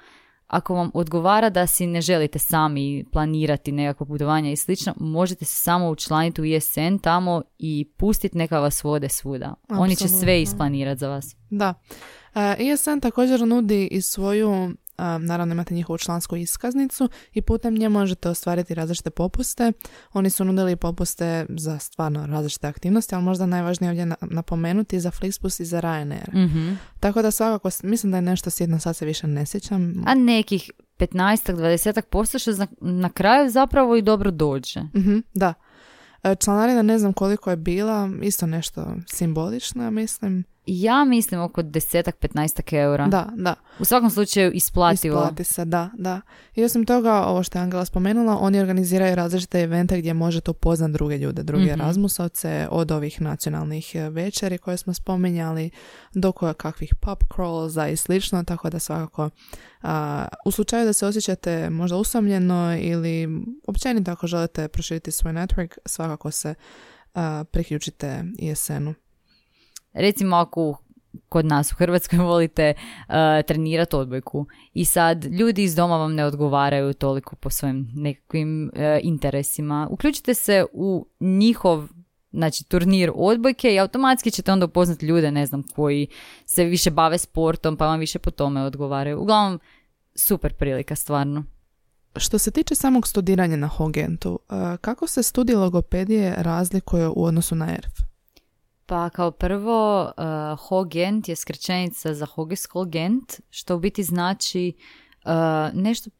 ako 0.47 0.75
vam 0.75 0.91
odgovara 0.95 1.51
da 1.51 1.67
si 1.67 1.87
ne 1.87 2.01
želite 2.01 2.39
sami 2.39 3.05
planirati 3.13 3.73
nekakvo 3.73 4.07
putovanje 4.07 4.53
i 4.53 4.57
slično, 4.57 4.95
možete 4.97 5.45
se 5.45 5.55
samo 5.57 5.91
učlaniti 5.91 6.41
u 6.41 6.45
ISN 6.45 6.99
tamo 7.03 7.43
i 7.59 7.85
pustiti 7.97 8.39
neka 8.39 8.61
vas 8.61 8.85
vode 8.85 9.09
svuda. 9.09 9.55
Oni 9.69 9.97
će 9.97 10.09
sve 10.09 10.43
isplanirati 10.43 10.99
za 10.99 11.09
vas. 11.09 11.37
Da. 11.51 11.75
E, 12.35 12.57
ESN 12.59 13.01
također 13.03 13.41
nudi 13.41 13.89
i 13.91 14.03
svoju, 14.03 14.71
naravno 14.99 15.53
imate 15.53 15.75
njihovu 15.75 15.99
člansku 15.99 16.37
iskaznicu 16.37 17.09
i 17.33 17.43
putem 17.43 17.75
nje 17.75 17.89
možete 17.89 18.29
ostvariti 18.29 18.75
različite 18.75 19.11
popuste. 19.11 19.73
Oni 20.13 20.31
su 20.31 20.45
nudili 20.45 20.77
popuste 20.77 21.47
za 21.51 21.79
stvarno 21.79 22.27
različite 22.27 22.67
aktivnosti, 22.67 23.15
ali 23.15 23.25
možda 23.25 23.47
najvažnije 23.47 23.91
ovdje 23.91 24.07
na- 24.07 24.17
napomenuti 24.23 25.01
za 25.01 25.11
Flixbus 25.11 25.61
i 25.61 25.67
za 25.67 25.81
Ryanair. 25.81 26.35
Mhm. 26.37 26.75
Tako 27.01 27.23
da 27.23 27.31
svakako, 27.31 27.69
mislim 27.83 28.11
da 28.11 28.19
je 28.19 28.23
nešto 28.23 28.51
sjedno, 28.51 28.79
sad 28.79 28.97
se 28.97 29.05
više 29.05 29.27
ne 29.27 29.47
sjećam. 29.47 30.03
A 30.07 30.15
nekih 30.15 30.71
15-20 30.99 32.01
posto 32.03 32.39
što 32.39 32.53
za- 32.53 32.67
na 32.81 33.09
kraju 33.09 33.51
zapravo 33.51 33.97
i 33.97 34.03
dobro 34.03 34.31
dođe. 34.31 34.81
Mhm, 34.81 35.19
da. 35.35 35.55
E, 36.23 36.35
Članarina 36.37 36.83
ne 36.83 36.99
znam 36.99 37.13
koliko 37.13 37.51
je 37.51 37.57
bila, 37.57 38.11
isto 38.23 38.47
nešto 38.47 38.87
simbolično, 39.07 39.91
mislim. 39.91 40.45
Ja 40.67 41.05
mislim 41.05 41.41
oko 41.41 41.63
10-15 41.63 42.75
eura. 42.75 43.07
Da, 43.07 43.29
da. 43.37 43.55
U 43.79 43.85
svakom 43.85 44.11
slučaju 44.11 44.53
isplativo. 44.53 45.17
Isplati 45.17 45.45
se, 45.45 45.65
da, 45.65 45.91
da. 45.99 46.21
I 46.55 46.65
osim 46.65 46.87
toga, 46.87 47.13
ovo 47.15 47.43
što 47.43 47.59
je 47.59 47.63
Angela 47.63 47.85
spomenula, 47.85 48.39
oni 48.41 48.61
organiziraju 48.61 49.15
različite 49.15 49.61
evente 49.61 49.99
gdje 49.99 50.15
možete 50.15 50.51
upoznat 50.51 50.91
druge 50.91 51.19
ljude, 51.19 51.43
druge 51.43 51.65
Mhm. 51.65 51.81
Erasmusovce, 51.81 52.69
od 52.71 52.91
ovih 52.91 53.21
nacionalnih 53.21 53.95
e, 53.95 54.11
večeri 54.11 54.59
koje 54.59 54.77
smo 54.77 54.95
spominjali, 54.95 55.71
do 56.15 56.33
koje 56.33 56.55
kakvih 56.55 56.95
pub 56.95 57.19
crawlsa 57.37 57.93
i 57.93 57.97
slično, 57.97 58.45
tako 58.45 58.71
da 58.71 58.79
svakako 58.79 59.31
a, 59.83 60.29
u 60.45 60.51
slučaju 60.51 60.85
da 60.85 60.93
se 60.93 61.07
osjećate 61.07 61.71
možda 61.71 61.97
usamljeno 61.97 62.77
ili 62.81 63.29
općenito 63.67 64.11
ako 64.11 64.27
želite 64.27 64.69
proširiti 64.69 65.11
svoj 65.11 65.33
network, 65.33 65.79
svakako 65.87 66.31
se 66.31 66.55
a, 67.15 67.45
priključite 67.51 68.25
ISN-u. 68.39 69.06
Recimo 69.97 70.37
ako 70.37 70.79
kod 71.29 71.47
nas 71.47 71.73
u 71.73 71.75
Hrvatskoj 71.75 72.19
volite 72.33 72.75
uh, 72.77 73.15
trenirati 73.47 73.97
odbojku 73.97 74.47
i 74.73 74.85
sad 74.85 75.25
ljudi 75.25 75.63
iz 75.63 75.75
doma 75.75 75.97
vam 75.97 76.15
ne 76.15 76.25
odgovaraju 76.25 76.95
toliko 76.95 77.37
po 77.37 77.51
svojim 77.51 77.89
nekakvim 77.95 78.71
uh, 78.75 78.81
interesima. 79.03 79.89
Uključite 79.91 80.35
se 80.35 80.65
u 80.73 81.07
njihov 81.21 81.89
znači 82.33 82.65
turnir 82.65 83.13
odbojke 83.15 83.75
i 83.75 83.79
automatski 83.79 84.31
ćete 84.31 84.53
onda 84.53 84.67
upoznati 84.67 85.07
ljude, 85.07 85.31
ne 85.31 85.47
znam, 85.47 85.63
koji 85.63 86.07
se 86.47 86.65
više 86.65 86.91
bave 86.91 87.19
sportom 87.19 87.77
pa 87.77 87.87
vam 87.87 88.01
više 88.01 88.19
po 88.19 88.31
tome 88.31 88.63
odgovaraju. 88.63 89.21
Uglavnom, 89.21 89.61
super 90.15 90.55
prilika, 90.55 90.95
stvarno. 90.95 91.45
Što 92.17 92.39
se 92.39 92.51
tiče 92.51 92.75
samog 92.75 93.07
studiranja 93.09 93.57
na 93.57 93.67
Hogentu, 93.67 94.39
e, 94.51 94.77
kako 94.81 95.07
se 95.07 95.23
studij 95.23 95.55
logopedije 95.55 96.35
razlikuje 96.39 97.09
u 97.09 97.25
odnosu 97.25 97.55
na 97.55 97.73
ERF? 97.73 98.06
Pa 98.87 99.11
kao 99.11 99.31
prvo, 99.31 100.03
uh, 100.05 100.59
Hogent 100.69 101.29
je 101.29 101.37
skraćenica 101.37 102.15
za 102.15 102.27
Hogeskolgent, 102.27 103.41
što 103.51 103.77
u 103.77 103.79
biti 103.79 104.03
znači 104.03 104.73
uh, 105.25 105.31
nešto, 105.75 106.11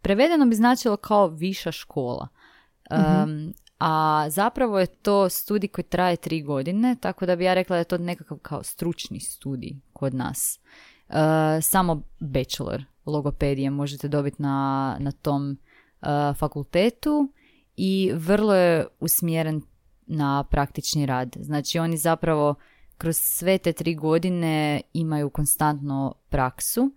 prevedeno 0.00 0.46
bi 0.46 0.54
značilo 0.54 0.96
kao 0.96 1.26
viša 1.28 1.72
škola. 1.72 2.28
Um, 2.90 3.54
A 3.78 4.26
zapravo 4.30 4.80
je 4.80 4.86
to 4.86 5.28
studij 5.28 5.68
koji 5.68 5.84
traje 5.84 6.16
tri 6.16 6.42
godine, 6.42 6.96
tako 7.00 7.26
da 7.26 7.36
bi 7.36 7.44
ja 7.44 7.54
rekla 7.54 7.74
da 7.74 7.78
je 7.78 7.84
to 7.84 7.98
nekakav 7.98 8.38
kao 8.38 8.62
stručni 8.62 9.20
studij 9.20 9.72
kod 9.92 10.14
nas. 10.14 10.60
Uh, 11.08 11.14
samo 11.62 12.02
bachelor 12.20 12.84
logopedije 13.06 13.70
možete 13.70 14.08
dobiti 14.08 14.42
na, 14.42 14.96
na 15.00 15.12
tom 15.12 15.50
uh, 16.00 16.36
fakultetu 16.36 17.32
i 17.76 18.12
vrlo 18.14 18.54
je 18.54 18.86
usmjeren 19.00 19.62
na 20.06 20.44
praktični 20.50 21.06
rad. 21.06 21.36
Znači 21.40 21.78
oni 21.78 21.96
zapravo 21.96 22.54
kroz 22.98 23.16
sve 23.16 23.58
te 23.58 23.72
tri 23.72 23.94
godine 23.94 24.80
imaju 24.92 25.30
konstantno 25.30 26.14
praksu 26.28 26.90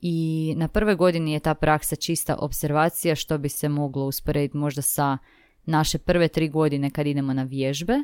i 0.00 0.54
na 0.56 0.68
prvoj 0.68 0.94
godini 0.94 1.32
je 1.32 1.40
ta 1.40 1.54
praksa 1.54 1.96
čista 1.96 2.36
observacija 2.38 3.14
što 3.14 3.38
bi 3.38 3.48
se 3.48 3.68
moglo 3.68 4.04
usporediti 4.04 4.56
možda 4.56 4.82
sa 4.82 5.18
naše 5.64 5.98
prve 5.98 6.28
tri 6.28 6.48
godine 6.48 6.90
kad 6.90 7.06
idemo 7.06 7.32
na 7.32 7.42
vježbe, 7.42 7.94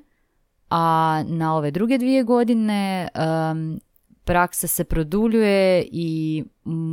a 0.70 1.24
na 1.28 1.56
ove 1.56 1.70
druge 1.70 1.98
dvije 1.98 2.22
godine 2.22 3.08
um, 3.14 3.80
praksa 4.24 4.66
se 4.66 4.84
produljuje 4.84 5.88
i 5.92 6.44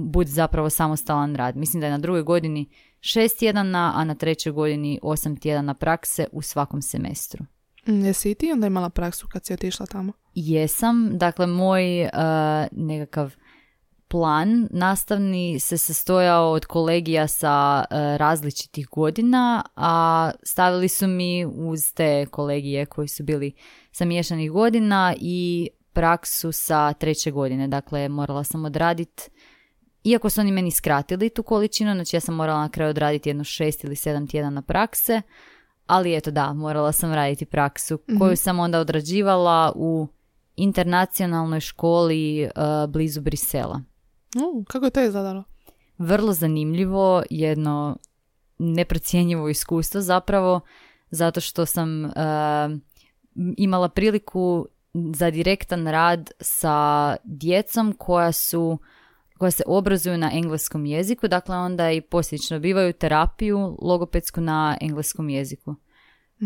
bude 0.06 0.30
zapravo 0.30 0.70
samostalan 0.70 1.36
rad. 1.36 1.56
Mislim 1.56 1.82
da 1.82 1.88
je 1.88 1.92
na 1.92 1.98
drugoj 1.98 2.22
godini 2.22 2.66
šest 3.06 3.40
tjedana, 3.40 3.94
a 3.96 4.04
na 4.04 4.16
trećoj 4.16 4.52
godini 4.52 5.00
osam 5.04 5.38
tjedana 5.38 5.74
prakse 5.74 6.28
u 6.32 6.42
svakom 6.42 6.82
semestru. 6.82 7.46
Mm, 7.88 8.06
Jesi 8.06 8.32
i 8.32 8.36
ti 8.36 8.52
onda 8.52 8.68
imala 8.68 8.90
praksu 8.90 9.28
kad 9.32 9.46
si 9.46 9.54
otišla 9.54 9.86
tamo? 9.86 10.14
jesam. 10.36 11.18
Dakle, 11.18 11.48
moj 11.48 12.02
uh, 12.02 12.10
nekakav 12.72 13.36
plan 14.08 14.68
nastavni 14.72 15.60
se 15.60 15.78
sastojao 15.78 16.52
od 16.52 16.66
kolegija 16.66 17.28
sa 17.28 17.86
uh, 17.92 17.98
različitih 18.18 18.88
godina, 18.92 19.64
a 19.76 20.32
stavili 20.44 20.88
su 20.88 21.08
mi 21.08 21.46
uz 21.46 21.94
te 21.94 22.26
kolegije 22.26 22.86
koji 22.86 23.08
su 23.08 23.24
bili 23.24 23.54
sa 23.92 24.06
miješanih 24.06 24.52
godina 24.52 25.16
i 25.20 25.70
praksu 25.94 26.52
sa 26.52 26.94
treće 26.94 27.32
godine. 27.32 27.68
Dakle, 27.68 28.10
morala 28.10 28.44
sam 28.44 28.66
odraditi 28.66 29.30
iako 30.06 30.30
su 30.30 30.42
oni 30.42 30.52
meni 30.52 30.72
skratili 30.72 31.30
tu 31.30 31.44
količinu, 31.44 31.94
znači 31.94 32.16
ja 32.16 32.20
sam 32.20 32.36
morala 32.36 32.60
na 32.60 32.70
kraju 32.70 32.90
odraditi 32.90 33.30
jedno 33.30 33.44
šest 33.44 33.84
ili 33.84 33.96
sedam 33.96 34.28
tjedana 34.28 34.62
prakse, 34.62 35.22
ali 35.86 36.16
eto 36.16 36.32
da, 36.32 36.54
morala 36.54 36.92
sam 36.92 37.14
raditi 37.14 37.46
praksu 37.46 38.00
koju 38.20 38.36
sam 38.36 38.60
onda 38.60 38.80
odrađivala 38.80 39.74
u 39.76 40.08
internacionalnoj 40.56 41.60
školi 41.60 42.44
uh, 42.44 42.92
blizu 42.92 43.22
Brisela. 43.22 43.82
Uh, 44.36 44.66
kako 44.66 44.86
je 44.86 44.92
to 44.92 45.02
izgledalo? 45.02 45.44
Vrlo 45.98 46.34
zanimljivo, 46.34 47.24
jedno 47.30 47.98
neprocjenjivo 48.58 49.50
iskustvo 49.50 50.02
zapravo, 50.02 50.60
zato 51.10 51.42
što 51.42 51.66
sam 51.66 52.06
uh, 52.06 52.12
imala 53.58 53.90
priliku 53.90 54.68
za 54.94 55.32
direktan 55.32 55.88
rad 55.88 56.32
sa 56.40 57.16
djecom 57.24 57.96
koja 57.98 58.32
su 58.32 58.80
koja 59.38 59.52
se 59.52 59.64
obrazuju 59.68 60.18
na 60.18 60.32
engleskom 60.34 60.86
jeziku, 60.86 61.28
dakle 61.28 61.58
onda 61.58 61.92
i 61.92 62.02
posljedično 62.02 62.60
bivaju 62.60 62.94
terapiju 62.94 63.78
logopedsku 63.82 64.42
na 64.42 64.78
engleskom 64.82 65.30
jeziku. 65.30 65.76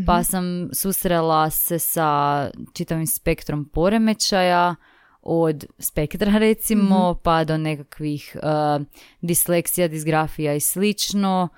Pa 0.06 0.23
sam 0.23 0.69
susrela 0.73 1.49
se 1.49 1.80
sa 1.80 2.49
čitavim 2.73 3.08
spektrom 3.08 3.69
poremećaja, 3.73 4.75
od 5.21 5.65
spektra 5.80 6.38
recimo, 6.47 7.19
pa 7.23 7.43
do 7.43 7.58
nekakvih 7.58 8.36
uh, 8.36 8.86
disleksija, 9.21 9.88
disgrafija 9.88 10.54
i 10.54 10.60
slično 10.60 11.49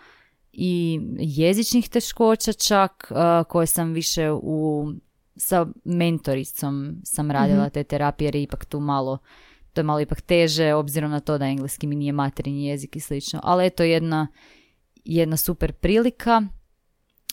i 0.52 1.00
jezičnih 1.20 1.90
teškoća 1.90 2.54
čak 2.54 3.12
uh, 3.12 3.18
koje 3.48 3.68
sam 3.68 3.94
više 3.94 4.32
u 4.32 4.88
sa 5.36 5.66
mentoricom 5.84 6.96
sam 7.04 7.32
radila 7.32 7.70
te 7.70 7.84
terapije 7.84 8.28
jer 8.28 8.36
je 8.36 8.44
ipak 8.44 8.66
tu 8.66 8.80
malo 8.80 9.18
to 9.74 9.82
je 9.82 9.84
malo 9.84 10.00
ipak 10.00 10.22
teže 10.22 10.74
obzirom 10.74 11.12
na 11.12 11.20
to 11.20 11.38
da 11.38 11.46
engleski 11.46 11.88
mi 11.88 11.96
nije 11.96 12.12
materinji 12.12 12.66
jezik 12.66 12.96
i 12.96 13.00
slično. 13.00 13.40
Ali 13.44 13.66
eto 13.66 13.84
jedna, 13.84 14.28
jedna 15.06 15.38
super 15.38 15.74
prilika, 15.74 16.42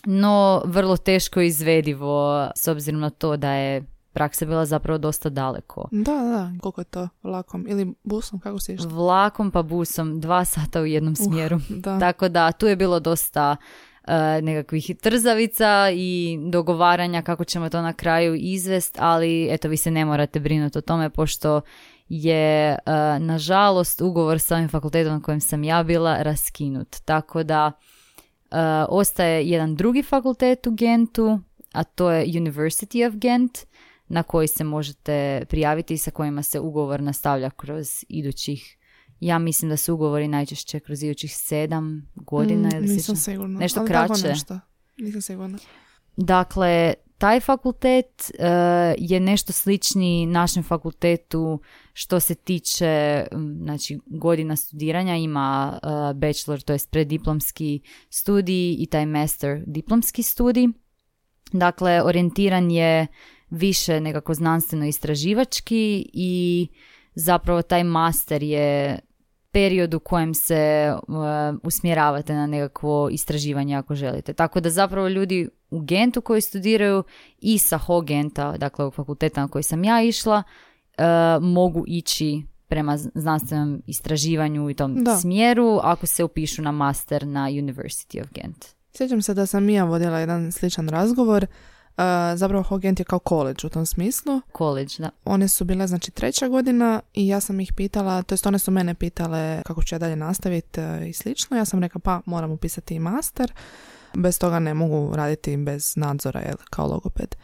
no 0.05 0.61
vrlo 0.65 0.97
teško 0.97 1.41
izvedivo 1.41 2.49
s 2.55 2.67
obzirom 2.67 3.01
na 3.01 3.09
to 3.09 3.37
da 3.37 3.53
je 3.53 3.85
praksa 4.13 4.45
bila 4.45 4.65
zapravo 4.65 4.97
dosta 4.97 5.29
daleko. 5.29 5.87
Da, 5.91 6.11
da, 6.11 6.51
koliko 6.61 6.81
je 6.81 6.85
to 6.85 7.09
vlakom 7.23 7.65
ili 7.69 7.93
busom, 8.03 8.39
kako 8.39 8.59
si 8.59 8.73
išla? 8.73 8.87
Vlakom 8.87 9.51
pa 9.51 9.61
busom, 9.61 10.19
dva 10.19 10.45
sata 10.45 10.81
u 10.81 10.85
jednom 10.85 11.15
smjeru. 11.15 11.59
Da. 11.69 11.99
Tako 11.99 12.29
da 12.29 12.51
tu 12.51 12.67
je 12.67 12.75
bilo 12.75 12.99
dosta 12.99 13.55
e, 14.07 14.41
nekakvih 14.41 14.91
trzavica 15.01 15.89
i 15.93 16.39
dogovaranja 16.51 17.21
kako 17.21 17.43
ćemo 17.43 17.69
to 17.69 17.81
na 17.81 17.93
kraju 17.93 18.35
izvest, 18.35 18.97
ali 18.99 19.47
eto 19.53 19.69
vi 19.69 19.77
se 19.77 19.91
ne 19.91 20.05
morate 20.05 20.39
brinuti 20.39 20.77
o 20.77 20.81
tome 20.81 21.09
pošto 21.09 21.61
je 22.09 22.69
e, 22.69 22.77
nažalost 23.19 24.01
ugovor 24.01 24.39
sa 24.39 24.55
ovim 24.55 24.69
fakultetom 24.69 25.13
na 25.13 25.21
kojem 25.21 25.41
sam 25.41 25.63
ja 25.63 25.83
bila 25.83 26.23
raskinut. 26.23 26.95
Tako 27.05 27.43
da 27.43 27.71
e, 28.51 28.57
ostaje 28.89 29.49
jedan 29.49 29.75
drugi 29.75 30.03
fakultet 30.03 30.67
u 30.67 30.71
Gentu, 30.71 31.39
a 31.71 31.83
to 31.83 32.11
je 32.11 32.25
University 32.25 33.07
of 33.07 33.15
Gent, 33.15 33.57
na 34.07 34.23
koji 34.23 34.47
se 34.47 34.63
možete 34.63 35.45
prijaviti 35.49 35.93
i 35.93 35.97
sa 35.97 36.11
kojima 36.11 36.43
se 36.43 36.59
ugovor 36.59 37.01
nastavlja 37.01 37.49
kroz 37.49 37.87
idućih 38.09 38.75
ja 39.19 39.39
mislim 39.39 39.69
da 39.69 39.77
su 39.77 39.93
ugovori 39.93 40.27
najčešće 40.27 40.79
kroz 40.79 41.03
idućih 41.03 41.35
sedam 41.35 42.11
godina 42.15 42.69
Mm, 42.69 42.75
ili 42.75 42.87
nisam 42.87 43.15
sigurna. 43.15 43.59
Nešto 43.59 43.79
ali 43.79 43.89
tako 43.89 44.13
kraće. 44.13 44.27
nešto. 44.27 44.59
Nisam 44.97 45.21
sigurna. 45.21 45.57
Dakle, 46.17 46.93
taj 47.19 47.39
fakultet 47.39 48.31
e, 48.39 48.47
je 48.97 49.19
nešto 49.19 49.53
slični 49.53 50.25
našem 50.25 50.63
fakultetu 50.63 51.59
što 51.93 52.19
se 52.19 52.35
tiče 52.35 53.25
znači, 53.63 53.99
godina 54.05 54.55
studiranja. 54.55 55.15
Ima 55.15 55.79
e, 55.83 56.13
bachelor, 56.13 56.61
to 56.61 56.73
jest 56.73 56.91
preddiplomski 56.91 57.81
studij 58.09 58.75
i 58.79 58.87
taj 58.91 59.05
master 59.05 59.63
diplomski 59.65 60.23
studij. 60.23 60.67
Dakle, 61.51 62.03
orijentiran 62.03 62.71
je 62.71 63.07
više 63.49 64.01
nekako 64.01 64.33
znanstveno 64.33 64.85
istraživački 64.85 66.09
i 66.13 66.67
zapravo 67.15 67.61
taj 67.61 67.83
master 67.83 68.43
je 68.43 68.99
period 69.51 69.93
u 69.93 69.99
kojem 69.99 70.33
se 70.33 70.93
uh, 71.07 71.15
usmjeravate 71.63 72.33
na 72.33 72.47
nekakvo 72.47 73.09
istraživanje 73.11 73.75
ako 73.75 73.95
želite. 73.95 74.33
Tako 74.33 74.59
da 74.59 74.69
zapravo 74.69 75.07
ljudi 75.07 75.49
u 75.69 75.79
Gentu 75.79 76.21
koji 76.21 76.41
studiraju 76.41 77.03
i 77.39 77.57
sa 77.57 77.77
Hogenta, 77.77 78.57
dakle 78.57 78.85
u 78.85 78.91
fakulteta 78.91 79.41
na 79.41 79.47
koji 79.47 79.63
sam 79.63 79.83
ja 79.83 80.01
išla, 80.03 80.43
uh, 80.97 81.03
mogu 81.43 81.83
ići 81.87 82.43
prema 82.67 82.97
znanstvenom 82.97 83.81
istraživanju 83.87 84.69
i 84.69 84.73
tom 84.73 85.03
Da. 85.03 85.17
smjeru 85.17 85.79
ako 85.83 86.05
se 86.05 86.23
upišu 86.23 86.61
na 86.61 86.71
master 86.71 87.27
na 87.27 87.49
University 87.49 88.21
of 88.21 88.27
Gent. 88.31 88.65
Sjećam 88.93 89.21
se 89.21 89.33
da 89.33 89.45
sam 89.45 89.69
i 89.69 89.73
ja 89.73 89.83
vodila 89.83 90.19
jedan 90.19 90.51
sličan 90.51 90.89
razgovor. 90.89 91.45
Uh, 91.99 92.05
zapravo 92.37 92.63
Hogent 92.63 92.99
je 92.99 93.03
kao 93.05 93.19
college 93.29 93.67
u 93.67 93.69
tom 93.69 93.85
smislu. 93.85 94.41
College, 94.57 94.93
da. 94.97 95.09
One 95.25 95.47
su 95.47 95.65
bile 95.65 95.87
znači 95.87 96.11
treća 96.11 96.47
godina 96.47 97.01
i 97.13 97.27
ja 97.27 97.39
sam 97.39 97.59
ih 97.59 97.73
pitala, 97.73 98.21
to 98.21 98.33
jest 98.33 98.45
one 98.47 98.59
su 98.59 98.71
mene 98.71 98.93
pitale 98.93 99.61
kako 99.65 99.83
ću 99.83 99.95
ja 99.95 99.99
dalje 99.99 100.15
nastaviti 100.15 100.81
i 101.09 101.13
slično. 101.13 101.57
Ja 101.57 101.65
sam 101.65 101.79
rekla 101.79 102.01
pa 102.03 102.21
moram 102.25 102.51
upisati 102.51 102.95
i 102.95 102.99
master. 102.99 103.53
Bez 104.13 104.39
toga 104.39 104.59
ne 104.59 104.73
mogu 104.73 105.15
raditi 105.15 105.57
bez 105.57 105.93
nadzora 105.95 106.39
jel, 106.39 106.55
kao 106.69 106.87
logoped. 106.87 107.35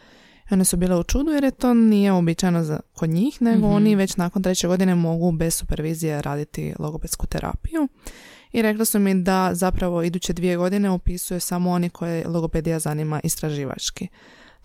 I 0.50 0.54
one 0.54 0.64
su 0.64 0.76
bile 0.76 0.96
u 0.96 1.02
čudu 1.02 1.30
jer 1.30 1.44
je 1.44 1.50
to 1.50 1.74
nije 1.74 2.12
uobičajeno 2.12 2.64
za, 2.64 2.80
kod 2.94 3.10
njih, 3.10 3.42
nego 3.42 3.66
Mhm. 3.66 3.76
oni 3.76 3.94
već 3.96 4.16
nakon 4.16 4.42
treće 4.42 4.68
godine 4.68 4.94
mogu 4.94 5.32
bez 5.32 5.54
supervizije 5.54 6.22
raditi 6.22 6.74
logopedsku 6.78 7.26
terapiju. 7.26 7.88
I 8.52 8.62
rekli 8.62 8.86
su 8.86 8.98
mi 8.98 9.22
da 9.22 9.50
zapravo 9.52 10.02
iduće 10.02 10.32
dvije 10.32 10.56
godine 10.56 10.90
upisuje 10.90 11.40
samo 11.40 11.70
oni 11.70 11.90
koje 11.90 12.28
logopedija 12.28 12.78
zanima 12.78 13.20
istraživački. 13.24 14.08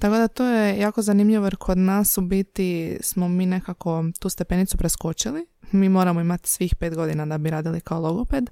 Tako 0.01 0.15
da 0.15 0.27
to 0.27 0.45
je 0.45 0.79
jako 0.79 1.01
zanimljivo 1.01 1.45
jer 1.45 1.55
kod 1.55 1.77
nas 1.77 2.17
u 2.17 2.21
biti 2.21 2.97
smo 3.01 3.27
mi 3.27 3.45
nekako 3.45 4.03
tu 4.19 4.29
stepenicu 4.29 4.77
preskočili. 4.77 5.45
Mi 5.71 5.89
moramo 5.89 6.21
imati 6.21 6.49
svih 6.49 6.75
pet 6.75 6.95
godina 6.95 7.25
da 7.25 7.37
bi 7.37 7.49
radili 7.49 7.81
kao 7.81 8.01
logoped, 8.01 8.49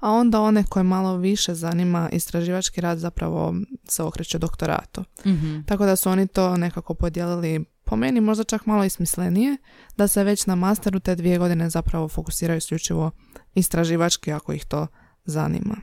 a 0.00 0.10
onda 0.10 0.40
one 0.40 0.64
koje 0.68 0.82
malo 0.82 1.16
više 1.16 1.54
zanima 1.54 2.08
istraživački 2.12 2.80
rad 2.80 2.98
zapravo 2.98 3.54
se 3.88 4.02
okreće 4.02 4.38
doktoratu. 4.38 5.04
Mhm. 5.26 5.60
Tako 5.66 5.86
da 5.86 5.96
su 5.96 6.10
oni 6.10 6.26
to 6.26 6.56
nekako 6.56 6.94
podijelili 6.94 7.64
po 7.84 7.96
meni 7.96 8.20
možda 8.20 8.44
čak 8.44 8.66
malo 8.66 8.84
i 8.84 8.90
smislenije, 8.90 9.56
da 9.96 10.08
se 10.08 10.24
već 10.24 10.46
na 10.46 10.54
masteru 10.54 11.00
te 11.00 11.14
dvije 11.14 11.38
godine 11.38 11.70
zapravo 11.70 12.08
fokusiraju 12.08 12.58
isključivo 12.58 13.10
istraživački 13.54 14.32
ako 14.32 14.52
ih 14.52 14.64
to 14.64 14.86
zanima. 15.24 15.76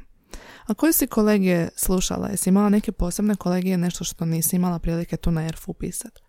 A 0.66 0.74
koje 0.74 0.94
si 0.94 1.08
kolegije 1.08 1.70
slušala? 1.76 2.28
Jesi 2.28 2.50
imala 2.50 2.70
neke 2.70 2.92
posebne 2.92 3.36
kolegije, 3.36 3.78
nešto 3.78 4.04
što 4.04 4.26
nisi 4.26 4.56
imala 4.56 4.80
prilike 4.80 5.18
tu 5.18 5.32
na 5.32 5.46
ERF 5.46 5.66
pisati? 5.80 6.22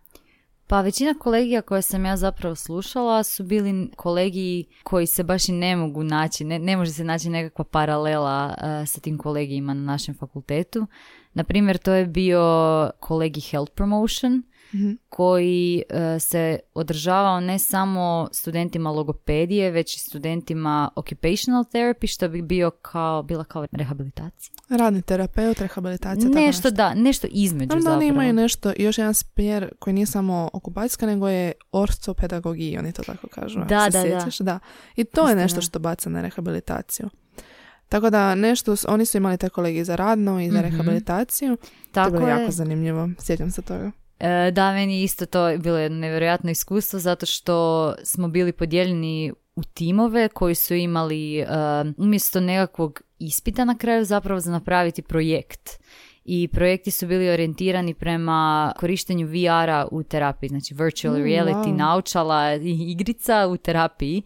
Pa 0.67 0.81
većina 0.81 1.15
kolegija 1.15 1.63
koje 1.63 1.83
sam 1.83 2.05
ja 2.05 2.17
zapravo 2.17 2.55
slušala 2.55 3.23
su 3.23 3.45
bili 3.45 3.91
kolegiji 3.97 4.65
koji 4.83 5.07
se 5.07 5.25
baš 5.25 5.49
i 5.49 5.53
ne 5.53 5.77
mogu 5.77 6.05
naći, 6.05 6.45
ne, 6.45 6.59
ne 6.59 6.77
može 6.77 6.93
se 6.93 7.05
naći 7.05 7.31
nekakva 7.31 7.65
paralela 7.65 8.55
eh, 8.59 8.87
sa 8.87 9.01
tim 9.01 9.19
kolegijima 9.19 9.75
na 9.75 9.83
našem 9.83 10.15
fakultetu. 10.15 10.87
Na 11.35 11.45
primjer, 11.45 11.79
to 11.79 11.93
je 11.93 12.07
bio 12.07 12.43
kolegi 13.01 13.41
Health 13.41 13.73
Promotion, 13.73 14.43
koji 15.09 15.83
eh, 15.89 16.19
se 16.21 16.59
održavao 16.75 17.41
ne 17.41 17.59
samo 17.59 18.29
studentima 18.33 18.91
logopedije, 18.91 19.71
već 19.71 19.97
i 19.97 20.01
studentima 20.01 20.91
occupational 20.97 21.65
therapy, 21.65 22.07
što 22.07 22.29
bi 22.29 22.43
bio 22.43 22.71
kao, 22.73 23.23
bila 23.23 23.45
kao 23.45 23.67
rehabilitacija. 23.73 24.55
Radni 24.71 25.03
terapeut, 25.03 25.59
rehabilitacija, 25.59 26.23
tako 26.23 26.35
Nešto 26.37 26.71
da, 26.71 26.95
nešto 26.95 27.27
između 27.31 27.67
Znam 27.67 27.77
da 27.77 27.83
zapravo. 27.83 27.97
oni 27.99 28.07
imaju 28.07 28.33
nešto, 28.33 28.73
još 28.77 28.99
jedan 28.99 29.15
smjer 29.15 29.71
koji 29.79 29.95
nije 29.95 30.07
samo 30.07 30.51
okupacijska, 30.53 31.07
nego 31.07 31.29
je 31.29 31.53
ortopedagogija, 31.73 32.81
oni 32.81 32.93
to 32.93 33.03
tako 33.03 33.27
kažu. 33.29 33.59
Da, 33.59 33.89
da, 33.91 34.03
da. 34.03 34.27
da. 34.41 34.59
I 34.97 35.05
to 35.05 35.21
je 35.21 35.27
Istina. 35.27 35.43
nešto 35.43 35.61
što 35.61 35.79
baca 35.79 36.11
na 36.11 36.23
rehabilitaciju. 36.23 37.09
Tako 37.89 38.11
da 38.11 38.35
nešto, 38.35 38.75
oni 38.89 39.07
su 39.07 39.17
imali 39.17 39.37
te 39.37 39.49
kolegi 39.49 39.85
za 39.85 39.97
radno 39.97 40.41
i 40.41 40.51
za 40.51 40.59
Mhm. 40.59 40.67
rehabilitaciju. 40.67 41.57
to 41.57 41.63
je 41.63 41.93
Tako 41.93 42.11
bilo 42.11 42.29
je. 42.29 42.31
jako 42.33 42.53
zanimljivo. 42.53 43.09
Sjećam 43.19 43.51
se 43.51 43.63
toga. 43.63 43.91
E, 44.23 44.51
Da, 44.51 44.73
meni 44.73 44.99
je 44.99 45.03
isto 45.05 45.27
to 45.27 45.59
bilo 45.59 45.79
jedno 45.79 45.99
nevjerojatno 45.99 46.51
iskustvo 46.51 46.99
zato 46.99 47.27
što 47.27 47.95
smo 48.05 48.29
bili 48.29 48.53
podijeljeni 48.53 49.33
u 49.57 49.63
timove 49.63 50.29
koji 50.29 50.55
su 50.55 50.75
imali 50.75 51.39
e, 51.39 51.47
umjesto 51.97 52.41
nekakvog 52.41 53.03
ispita 53.19 53.65
na 53.65 53.79
kraju 53.79 54.05
zapravo 54.05 54.41
za 54.41 54.53
napraviti 54.53 55.03
projekt. 55.03 55.71
i 56.25 56.49
projekti 56.49 56.91
su 56.91 57.07
bili 57.07 57.29
orijentirani 57.29 57.95
prema 57.95 58.73
korištenju 58.79 59.27
VR-a 59.27 59.89
u 59.91 60.03
terapiji, 60.03 60.49
znači 60.49 60.75
virtual 60.75 61.15
Mm, 61.15 61.23
reality, 61.25 61.67
wow. 61.67 61.77
naučala 61.77 62.55
i 62.55 62.91
igrica 62.93 63.47
u 63.49 63.57
terapiji, 63.57 64.23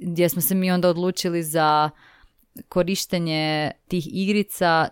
gdje 0.00 0.28
smo 0.28 0.42
se 0.42 0.54
mi 0.54 0.70
onda 0.70 0.88
odlučili 0.88 1.42
za 1.42 1.90
korištenje 2.68 3.70
tih 3.88 4.08
igrica 4.12 4.88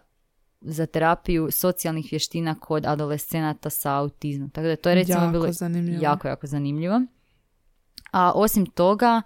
za 0.65 0.87
terapiju 0.87 1.49
socijalnih 1.51 2.09
vještina 2.11 2.55
kod 2.61 2.87
adolescenata 2.87 3.71
sa 3.71 3.97
autizmom. 3.97 4.51
Tako 4.51 4.67
da 4.67 4.77
to 4.77 4.89
je 4.89 4.95
recimo 4.95 5.19
jako 5.19 5.33
bilo 5.33 5.53
zanimljivo. 5.53 6.03
jako, 6.03 6.29
jako 6.29 6.47
zanimljivo. 6.47 7.03
A 8.13 8.33
osim 8.35 8.67
toga, 8.67 9.23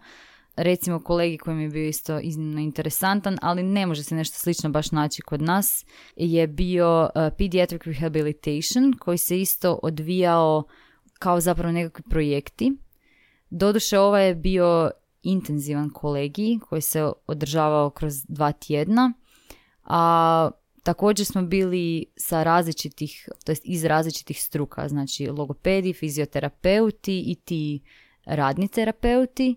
recimo 0.56 1.00
kolegi 1.00 1.38
koji 1.38 1.56
mi 1.56 1.62
je 1.62 1.68
bio 1.68 1.88
isto 1.88 2.20
iznimno 2.20 2.60
interesantan, 2.60 3.38
ali 3.42 3.62
ne 3.62 3.86
može 3.86 4.02
se 4.02 4.14
nešto 4.14 4.38
slično 4.38 4.70
baš 4.70 4.92
naći 4.92 5.22
kod 5.22 5.42
nas, 5.42 5.84
je 6.16 6.46
bio 6.46 7.02
uh, 7.02 7.22
Pediatric 7.38 7.82
Rehabilitation 7.84 8.92
koji 8.98 9.18
se 9.18 9.40
isto 9.40 9.78
odvijao 9.82 10.64
kao 11.18 11.40
zapravo 11.40 11.72
nekakvi 11.72 12.04
projekti. 12.10 12.72
Doduše 13.50 13.98
ovaj 13.98 14.26
je 14.26 14.34
bio 14.34 14.90
intenzivan 15.22 15.90
kolegij 15.90 16.58
koji 16.68 16.80
se 16.80 17.10
održavao 17.26 17.90
kroz 17.90 18.14
dva 18.28 18.52
tjedna, 18.52 19.12
a 19.84 20.50
također 20.88 21.26
smo 21.26 21.42
bili 21.42 22.04
sa 22.16 22.42
različitih, 22.42 23.28
to 23.44 23.52
jest 23.52 23.62
iz 23.64 23.84
različitih 23.84 24.42
struka, 24.42 24.88
znači 24.88 25.26
logopedi, 25.26 25.92
fizioterapeuti 25.92 27.20
i 27.20 27.34
ti 27.34 27.80
radni 28.24 28.68
terapeuti. 28.68 29.56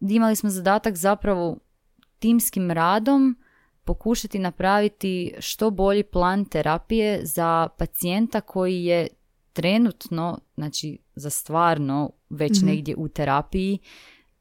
Imali 0.00 0.36
smo 0.36 0.50
zadatak 0.50 0.96
zapravo 0.96 1.58
timskim 2.18 2.70
radom 2.70 3.36
pokušati 3.84 4.38
napraviti 4.38 5.34
što 5.38 5.70
bolji 5.70 6.02
plan 6.02 6.44
terapije 6.44 7.20
za 7.26 7.68
pacijenta 7.78 8.40
koji 8.40 8.84
je 8.84 9.08
trenutno, 9.52 10.38
znači 10.54 10.98
za 11.14 11.30
stvarno 11.30 12.10
već 12.30 12.56
Mhm. 12.58 12.66
negdje 12.66 12.96
u 12.96 13.08
terapiji 13.08 13.78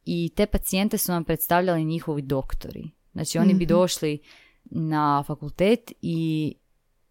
i 0.06 0.32
te 0.36 0.46
pacijente 0.46 0.98
su 0.98 1.12
nam 1.12 1.24
predstavljali 1.24 1.86
njihovi 1.86 2.22
doktori. 2.22 2.90
Znači 3.14 3.38
oni 3.38 3.54
bi 3.54 3.66
Mhm. 3.66 3.70
došli 3.74 4.20
na 4.72 5.24
fakultet 5.28 5.92
i 6.02 6.54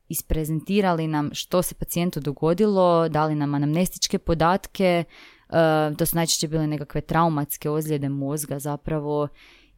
isprezentirali 0.09 1.07
nam 1.07 1.31
što 1.33 1.63
se 1.63 1.75
pacijentu 1.75 2.21
dogodilo, 2.21 3.09
dali 3.09 3.35
nam 3.35 3.55
anamnestičke 3.55 4.19
podatke, 4.19 5.05
e, 5.49 5.95
to 5.99 6.07
su 6.07 6.17
najčešće 6.17 6.49
bile 6.49 6.67
nekakve 6.67 7.01
traumatske 7.01 7.71
ozljede 7.71 8.09
mozga 8.09 8.59
zapravo 8.59 9.29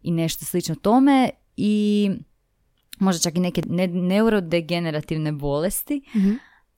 i 0.03 0.11
nešto 0.11 0.45
slično 0.45 0.75
tome 0.75 1.31
i 1.57 2.11
možda 2.99 3.23
čak 3.23 3.37
i 3.37 3.41
neke 3.41 3.63
ne- 3.69 3.87
neurodegenerativne 3.87 5.33
bolesti. 5.33 6.03
Mhm. 6.17 6.33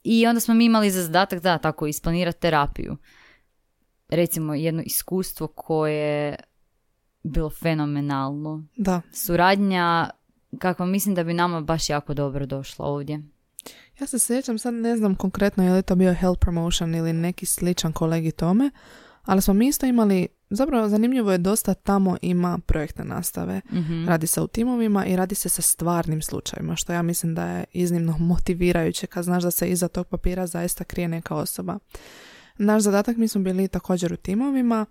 I 0.04 0.26
onda 0.26 0.40
smo 0.40 0.54
mi 0.54 0.64
imali 0.64 0.90
za 0.90 1.02
zadatak 1.02 1.42
da 1.42 1.58
tako 1.58 1.86
isplanirati 1.86 2.40
terapiju. 2.40 2.96
Recimo 4.08 4.54
jedno 4.54 4.82
iskustvo 4.86 5.46
koje 5.46 5.94
je 5.94 6.36
bilo 7.22 7.50
fenomenalno. 7.50 8.64
Da. 8.76 9.00
Suradnja 9.12 10.10
kakva 10.58 10.86
mislim 10.86 11.14
da 11.14 11.24
bi 11.24 11.34
nama 11.34 11.60
baš 11.60 11.90
jako 11.90 12.14
dobro 12.14 12.46
došla 12.46 12.86
ovdje. 12.86 13.22
Ja 14.00 14.06
se 14.06 14.18
sjećam, 14.18 14.58
sad 14.58 14.74
ne 14.74 14.96
znam 14.96 15.14
konkretno 15.14 15.64
je 15.64 15.72
li 15.72 15.82
to 15.82 15.96
bio 15.96 16.14
health 16.14 16.40
promotion 16.40 16.94
ili 16.94 17.12
neki 17.12 17.46
sličan 17.46 17.92
kolegi 17.92 18.30
tome, 18.30 18.70
ali 19.22 19.42
smo 19.42 19.54
mi 19.54 19.68
isto 19.68 19.86
imali, 19.86 20.28
zapravo 20.50 20.88
zanimljivo 20.88 21.32
je 21.32 21.38
dosta 21.38 21.74
tamo 21.74 22.16
ima 22.22 22.58
projektne 22.66 23.04
nastave. 23.04 23.60
Mhm. 23.72 24.08
Radi 24.08 24.26
se 24.26 24.40
u 24.40 24.46
timovima 24.46 25.06
i 25.06 25.16
radi 25.16 25.34
se 25.34 25.48
sa 25.48 25.62
stvarnim 25.62 26.22
slučajima, 26.22 26.76
što 26.76 26.92
ja 26.92 27.02
mislim 27.02 27.34
da 27.34 27.46
je 27.46 27.64
iznimno 27.72 28.16
motivirajuće 28.18 29.06
kad 29.06 29.24
znaš 29.24 29.42
da 29.42 29.50
se 29.50 29.70
iza 29.70 29.88
tog 29.88 30.06
papira 30.06 30.46
zaista 30.46 30.84
krije 30.84 31.08
neka 31.08 31.34
osoba. 31.34 31.78
Naš 32.58 32.82
zadatak, 32.82 33.16
mi 33.16 33.28
smo 33.28 33.40
bili 33.40 33.68
također 33.68 34.12
u 34.12 34.16
timovima, 34.16 34.86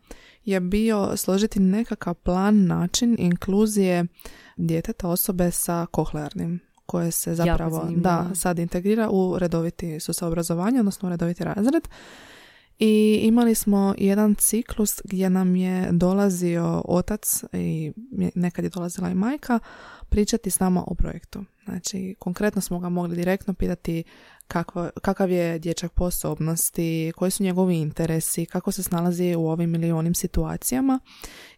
je 0.46 0.60
bio 0.60 1.18
složiti 1.18 1.60
nekakav 1.60 2.14
plan, 2.14 2.66
način 2.66 3.16
inkluzije 3.20 4.06
djeteta 4.58 5.08
osobe 5.08 5.52
sa 5.52 5.86
kohlearnim 5.92 6.60
koje 6.86 7.12
se 7.12 7.36
zapravo 7.36 7.88
da, 7.96 8.30
sad 8.36 8.60
integrira 8.60 9.10
u 9.10 9.40
redoviti 9.40 10.00
sustav 10.00 10.28
obrazovanja, 10.28 10.80
odnosno 10.80 11.08
u 11.08 11.10
redoviti 11.10 11.44
razred. 11.44 11.88
I 12.80 13.20
imali 13.24 13.56
smo 13.56 13.96
jedan 13.98 14.36
ciklus 14.36 15.02
gdje 15.04 15.30
nam 15.30 15.56
je 15.56 15.90
dolazio 15.92 16.82
otac 16.86 17.44
i 17.54 17.94
nekad 18.36 18.64
je 18.66 18.70
dolazila 18.70 19.10
i 19.10 19.16
majka 19.16 19.60
pričati 20.10 20.50
s 20.50 20.60
nama 20.60 20.84
o 20.88 20.96
projektu. 20.96 21.44
Znači, 21.66 22.16
konkretno 22.20 22.62
smo 22.62 22.80
ga 22.80 22.90
mogli 22.90 23.16
direktno 23.16 23.54
pitati 23.54 24.04
kakvo, 24.48 24.90
kakav 25.02 25.32
je 25.32 25.60
dječak 25.60 25.92
sposobnosti, 25.92 27.12
koji 27.16 27.32
su 27.32 27.44
njegovi 27.44 27.78
interesi, 27.78 28.46
kako 28.46 28.72
se 28.72 28.84
snalazi 28.84 29.36
u 29.36 29.48
ovim 29.48 29.76
ili 29.76 29.92
onim 29.92 30.14
situacijama. 30.14 31.00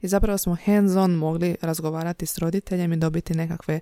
I 0.02 0.08
zapravo 0.08 0.38
smo 0.38 0.58
hands 0.66 0.96
on 0.96 1.12
mogli 1.12 1.56
razgovarati 1.62 2.26
s 2.26 2.38
roditeljem 2.38 2.94
i 2.94 2.98
dobiti 2.98 3.34
nekakve 3.34 3.80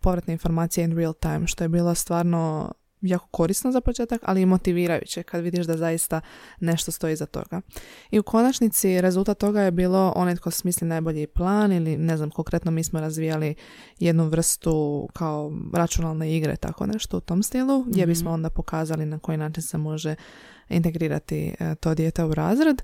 povratne 0.00 0.32
informacije 0.32 0.84
in 0.84 0.96
real 0.96 1.14
time, 1.14 1.46
što 1.46 1.64
je 1.64 1.68
bilo 1.68 1.94
stvarno 1.94 2.72
jako 3.02 3.26
korisno 3.30 3.72
za 3.72 3.80
početak, 3.80 4.20
ali 4.24 4.42
i 4.42 4.46
motivirajuće 4.46 5.22
kad 5.22 5.42
vidiš 5.42 5.66
da 5.66 5.76
zaista 5.76 6.20
nešto 6.60 6.92
stoji 6.92 7.16
za 7.16 7.26
toga. 7.26 7.60
I 8.10 8.18
u 8.18 8.22
konačnici 8.22 9.00
rezultat 9.00 9.38
toga 9.38 9.62
je 9.62 9.70
bilo 9.70 10.12
onaj 10.16 10.36
tko 10.36 10.50
smisli 10.50 10.86
najbolji 10.88 11.26
plan 11.26 11.72
ili 11.72 11.96
ne 11.96 12.16
znam, 12.16 12.30
konkretno 12.30 12.70
mi 12.70 12.84
smo 12.84 13.00
razvijali 13.00 13.54
jednu 13.98 14.24
vrstu 14.28 15.08
kao 15.12 15.52
računalne 15.72 16.36
igre, 16.36 16.56
tako 16.56 16.86
nešto 16.86 17.16
u 17.16 17.20
tom 17.20 17.42
stilu, 17.42 17.82
gdje 17.82 18.02
Mhm. 18.02 18.10
bismo 18.10 18.30
onda 18.30 18.50
pokazali 18.50 19.06
na 19.06 19.18
koji 19.18 19.38
način 19.38 19.62
se 19.62 19.78
može 19.78 20.14
integrirati 20.68 21.54
e, 21.60 21.74
to 21.74 21.94
dijete 21.94 22.24
u 22.24 22.34
razred. 22.34 22.82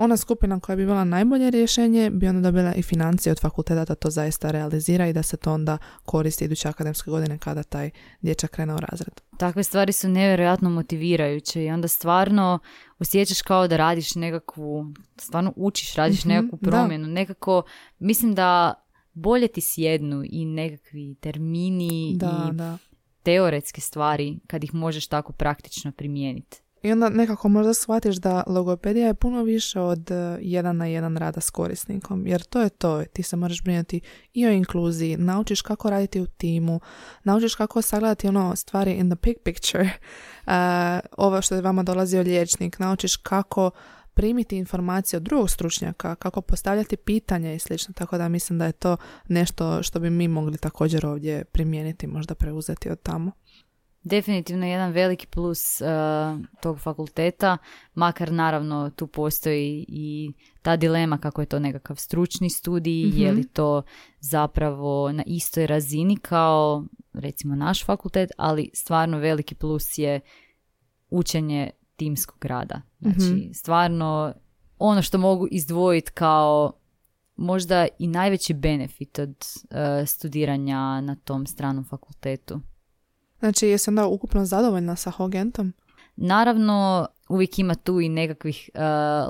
Ona 0.00 0.16
skupina 0.16 0.60
koja 0.60 0.76
bi 0.76 0.86
bila 0.86 1.04
najbolje 1.04 1.50
rješenje 1.50 2.10
bi 2.10 2.28
onda 2.28 2.40
dobila 2.42 2.74
i 2.74 2.82
financije 2.82 3.32
od 3.32 3.40
fakulteta 3.40 3.84
da 3.84 3.94
to 3.94 4.10
zaista 4.10 4.50
realizira 4.50 5.06
i 5.06 5.12
da 5.12 5.22
se 5.22 5.36
to 5.36 5.52
onda 5.52 5.78
koristi 6.04 6.44
iduće 6.44 6.68
akademske 6.68 7.10
godine 7.10 7.38
kada 7.38 7.62
taj 7.62 7.90
dječak 8.20 8.50
krene 8.50 8.74
u 8.74 8.80
razred. 8.80 9.20
Takve 9.38 9.62
stvari 9.62 9.92
su 9.92 10.08
nevjerojatno 10.08 10.70
motivirajuće 10.70 11.64
i 11.64 11.70
onda 11.70 11.88
stvarno 11.88 12.58
osjećaš 12.98 13.42
kao 13.42 13.68
da 13.68 13.76
radiš 13.76 14.14
nekakvu, 14.14 14.86
stvarno 15.16 15.52
učiš, 15.56 15.94
radiš 15.94 16.24
Mhm, 16.24 16.28
nekakvu 16.28 16.58
da. 16.62 16.70
promjenu. 16.70 17.06
Nekako, 17.08 17.62
mislim 17.98 18.34
da 18.34 18.74
bolje 19.12 19.48
ti 19.48 19.60
sjednu 19.60 20.22
i 20.26 20.44
nekakvi 20.44 21.14
termini 21.14 22.14
Da, 22.16 22.48
i 22.52 22.56
da. 22.56 22.78
teoretske 23.22 23.80
stvari 23.80 24.38
kad 24.46 24.64
ih 24.64 24.74
možeš 24.74 25.06
tako 25.06 25.32
praktično 25.32 25.92
primijeniti. 25.92 26.60
I 26.82 26.92
onda 26.92 27.08
nekako 27.08 27.48
možda 27.48 27.74
shvatiš 27.74 28.16
da 28.16 28.44
logopedija 28.46 29.06
je 29.06 29.14
puno 29.14 29.42
više 29.42 29.80
od 29.80 30.10
e, 30.10 30.38
jedan 30.40 30.76
na 30.76 30.86
jedan 30.86 31.16
rada 31.16 31.40
s 31.40 31.50
korisnikom, 31.50 32.26
jer 32.26 32.42
to 32.42 32.60
je 32.60 32.68
to, 32.68 33.04
ti 33.04 33.22
se 33.22 33.36
moraš 33.36 33.62
brinuti 33.62 34.00
i 34.34 34.46
o 34.46 34.50
inkluziji, 34.50 35.16
naučiš 35.16 35.62
kako 35.62 35.90
raditi 35.90 36.20
u 36.20 36.26
timu, 36.26 36.80
naučiš 37.24 37.54
kako 37.54 37.82
sagledati 37.82 38.28
ono 38.28 38.56
stvari 38.56 38.92
in 38.92 39.10
the 39.10 39.18
big 39.22 39.36
picture, 39.44 39.84
uh, 40.46 40.52
ovo 41.18 41.42
što 41.42 41.54
je 41.54 41.62
vama 41.62 41.82
dolazio 41.82 42.22
liječnik, 42.22 42.78
naučiš 42.78 43.16
kako 43.16 43.70
primiti 44.14 44.56
informacije 44.56 45.16
od 45.16 45.22
drugog 45.22 45.50
stručnjaka, 45.50 46.14
kako 46.14 46.40
postavljati 46.40 46.96
pitanja 46.96 47.52
i 47.52 47.58
slično, 47.58 47.94
tako 47.94 48.18
da 48.18 48.28
mislim 48.28 48.58
da 48.58 48.66
je 48.66 48.72
to 48.72 48.96
nešto 49.28 49.82
što 49.82 50.00
bi 50.00 50.10
mi 50.10 50.28
mogli 50.28 50.58
također 50.58 51.06
ovdje 51.06 51.44
primijeniti, 51.44 52.06
možda 52.06 52.34
preuzeti 52.34 52.90
od 52.90 53.02
tamo. 53.02 53.32
Definitivno 54.02 54.66
jedan 54.66 54.92
veliki 54.92 55.26
plus 55.26 55.80
uh, 55.80 55.86
tog 56.62 56.78
fakulteta, 56.78 57.58
makar 57.94 58.32
naravno 58.32 58.90
tu 58.90 59.06
postoji 59.06 59.84
i 59.88 60.32
ta 60.62 60.76
dilema 60.76 61.18
kako 61.18 61.42
je 61.42 61.46
to 61.46 61.58
nekakav 61.58 61.96
stručni 61.96 62.50
studij, 62.50 63.06
Mhm. 63.06 63.18
je 63.18 63.32
li 63.32 63.44
to 63.44 63.82
zapravo 64.20 65.12
na 65.12 65.22
istoj 65.26 65.66
razini 65.66 66.16
kao 66.16 66.84
recimo 67.12 67.54
naš 67.54 67.84
fakultet, 67.84 68.30
ali 68.36 68.70
stvarno 68.74 69.18
veliki 69.18 69.54
plus 69.54 69.98
je 69.98 70.20
učenje 71.10 71.70
timskog 71.96 72.44
rada. 72.44 72.82
Znači 73.00 73.20
Mhm. 73.34 73.52
stvarno 73.52 74.34
ono 74.78 75.02
što 75.02 75.18
mogu 75.18 75.48
izdvojiti 75.50 76.10
kao 76.12 76.72
možda 77.36 77.86
i 77.98 78.06
najveći 78.06 78.54
benefit 78.54 79.18
od 79.18 79.30
uh, 79.30 80.08
studiranja 80.08 81.00
na 81.00 81.16
tom 81.24 81.46
stranom 81.46 81.84
fakultetu. 81.84 82.60
Znači, 83.40 83.66
jesi 83.66 83.90
onda 83.90 84.06
ukupno 84.06 84.44
zadovoljna 84.44 84.96
sa 84.96 85.10
Hogentom? 85.10 85.72
Naravno, 86.16 87.06
uvijek 87.28 87.58
ima 87.58 87.74
tu 87.74 88.00
i 88.00 88.08
nekakvih 88.08 88.70
uh, 88.74 88.80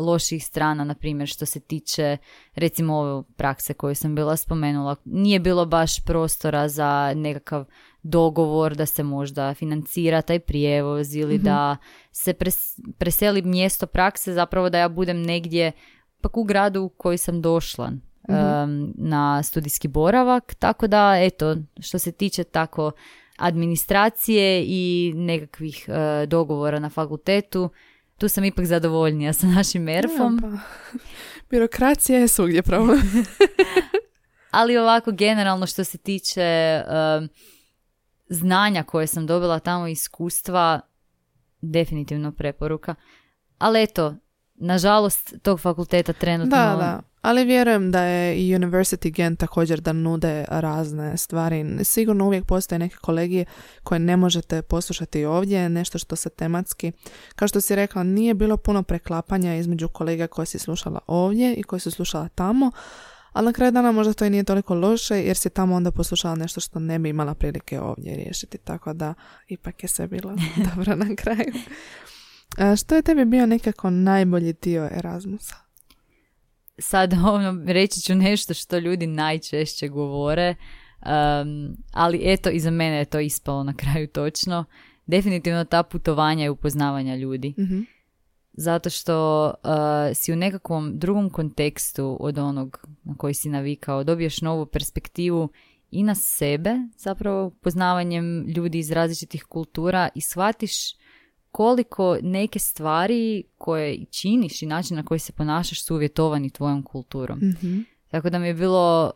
loših 0.06 0.44
strana, 0.44 0.84
na 0.84 0.94
primjer 0.94 1.28
što 1.28 1.46
se 1.46 1.60
tiče 1.60 2.16
recimo 2.54 2.94
ove 2.94 3.22
prakse 3.36 3.74
koju 3.74 3.94
sam 3.94 4.14
bila 4.14 4.36
spomenula. 4.36 4.96
Nije 5.04 5.40
bilo 5.40 5.66
baš 5.66 6.04
prostora 6.04 6.68
za 6.68 7.12
nekakav 7.16 7.64
dogovor 8.02 8.74
da 8.74 8.86
se 8.86 9.02
možda 9.02 9.54
financira 9.54 10.22
taj 10.22 10.38
prijevoz 10.38 11.14
ili 11.14 11.34
Mhm. 11.34 11.44
da 11.44 11.76
se 12.12 12.32
pres- 12.32 12.80
preseli 12.98 13.42
mjesto 13.42 13.86
prakse 13.86 14.32
zapravo 14.32 14.70
da 14.70 14.78
ja 14.78 14.88
budem 14.88 15.22
negdje 15.22 15.72
pak 16.20 16.36
u 16.36 16.44
gradu 16.44 16.82
u 16.82 16.88
koji 16.88 17.18
sam 17.18 17.42
došla 17.42 17.90
Mhm. 18.28 18.38
um, 18.64 18.92
na 18.96 19.42
studijski 19.42 19.88
boravak. 19.88 20.54
Tako 20.54 20.86
da, 20.86 21.14
eto, 21.16 21.56
što 21.80 21.98
se 21.98 22.12
tiče 22.12 22.44
tako 22.44 22.92
administracije 23.40 24.64
i 24.66 25.12
nekakvih 25.16 25.88
e, 25.88 26.26
dogovora 26.26 26.78
na 26.78 26.90
fakultetu, 26.90 27.70
tu 28.18 28.28
sam 28.28 28.44
ipak 28.44 28.66
zadovoljnija 28.66 29.32
sa 29.32 29.46
našim 29.46 29.88
erfom. 29.88 30.40
Ja, 30.42 30.50
pa. 30.50 30.98
Birokracija 31.50 32.18
je 32.18 32.28
svugdje 32.28 32.62
problem. 32.62 33.00
Ali 34.50 34.76
ovako 34.76 35.12
generalno 35.12 35.66
što 35.66 35.84
se 35.84 35.98
tiče 35.98 36.42
e, 36.42 36.82
znanja 38.28 38.82
koje 38.82 39.06
sam 39.06 39.26
dobila 39.26 39.58
tamo 39.58 39.86
iskustva, 39.86 40.80
definitivno 41.60 42.32
preporuka. 42.32 42.94
Ali 43.58 43.82
eto, 43.82 44.14
nažalost 44.60 45.34
tog 45.42 45.60
fakulteta 45.60 46.12
trenutno... 46.12 46.56
Da, 46.56 46.76
da. 46.76 47.00
Ali 47.22 47.44
vjerujem 47.44 47.90
da 47.90 48.02
je 48.02 48.36
i 48.36 48.54
University 48.54 49.10
Gen 49.10 49.36
također 49.36 49.80
da 49.80 49.92
nude 49.92 50.44
razne 50.48 51.16
stvari. 51.16 51.84
Sigurno 51.84 52.26
uvijek 52.26 52.44
postoje 52.46 52.78
neke 52.78 52.96
kolegije 52.96 53.44
koje 53.82 53.98
ne 53.98 54.16
možete 54.16 54.62
poslušati 54.62 55.24
ovdje, 55.24 55.68
nešto 55.68 55.98
što 55.98 56.16
se 56.16 56.30
tematski, 56.30 56.92
kao 57.36 57.48
što 57.48 57.60
si 57.60 57.74
rekla, 57.74 58.02
nije 58.02 58.34
bilo 58.34 58.56
puno 58.56 58.82
preklapanja 58.82 59.54
između 59.56 59.88
kolega 59.88 60.26
koje 60.26 60.46
si 60.46 60.58
slušala 60.58 61.00
ovdje 61.06 61.54
i 61.54 61.62
koje 61.62 61.80
su 61.80 61.90
slušala 61.90 62.28
tamo, 62.28 62.70
ali 63.32 63.46
na 63.46 63.52
kraju 63.52 63.72
dana 63.72 63.92
možda 63.92 64.12
to 64.12 64.24
i 64.24 64.30
nije 64.30 64.44
toliko 64.44 64.74
loše 64.74 65.14
jer 65.14 65.36
si 65.36 65.50
tamo 65.50 65.74
onda 65.74 65.90
poslušala 65.90 66.34
nešto 66.34 66.60
što 66.60 66.78
ne 66.78 66.98
bi 66.98 67.08
imala 67.08 67.34
prilike 67.34 67.80
ovdje 67.80 68.16
riješiti, 68.16 68.58
tako 68.58 68.92
da 68.92 69.14
ipak 69.48 69.82
je 69.82 69.88
sve 69.88 70.06
bilo 70.06 70.36
dobro 70.74 70.96
na 70.96 71.16
kraju. 71.16 71.52
A 72.58 72.76
što 72.76 72.94
je 72.94 73.02
tebi 73.02 73.24
bio 73.24 73.46
nekako 73.46 73.90
najbolji 73.90 74.52
dio 74.52 74.88
Erasmusa? 74.92 75.70
sad 76.80 77.12
ono, 77.12 77.72
reći 77.72 78.00
ću 78.00 78.14
nešto 78.14 78.54
što 78.54 78.78
ljudi 78.78 79.06
najčešće 79.06 79.88
govore, 79.88 80.54
um, 81.00 81.76
ali 81.92 82.20
eto, 82.22 82.50
i 82.50 82.60
za 82.60 82.70
mene 82.70 82.96
je 82.96 83.04
to 83.04 83.20
ispalo 83.20 83.64
na 83.64 83.74
kraju 83.76 84.08
točno. 84.08 84.64
Definitivno 85.06 85.64
ta 85.64 85.82
putovanja 85.82 86.44
i 86.44 86.48
upoznavanja 86.48 87.16
ljudi. 87.16 87.54
Mhm. 87.58 87.80
Zato 88.52 88.90
što 88.90 89.46
uh, 89.46 89.70
si 90.14 90.32
u 90.32 90.36
nekakvom 90.36 90.98
drugom 90.98 91.30
kontekstu 91.30 92.16
od 92.20 92.38
onog 92.38 92.86
na 93.04 93.14
koji 93.16 93.34
si 93.34 93.48
navikao, 93.48 94.04
dobiješ 94.04 94.40
novu 94.40 94.66
perspektivu 94.66 95.48
i 95.90 96.02
na 96.02 96.14
sebe, 96.14 96.74
zapravo 96.96 97.50
poznavanjem 97.50 98.46
ljudi 98.48 98.78
iz 98.78 98.90
različitih 98.90 99.44
kultura 99.44 100.08
i 100.14 100.20
shvatiš 100.20 100.99
koliko 101.50 102.16
neke 102.22 102.58
stvari 102.58 103.42
koje 103.58 104.04
činiš 104.04 104.62
i 104.62 104.66
način 104.66 104.96
na 104.96 105.04
koji 105.04 105.18
se 105.18 105.32
ponašaš 105.32 105.84
su 105.84 105.94
uvjetovani 105.94 106.50
tvojom 106.50 106.82
kulturom. 106.82 107.38
Mhm. 107.38 107.80
Tako 108.08 108.30
da 108.30 108.38
mi 108.38 108.46
je 108.46 108.54
bilo 108.54 109.12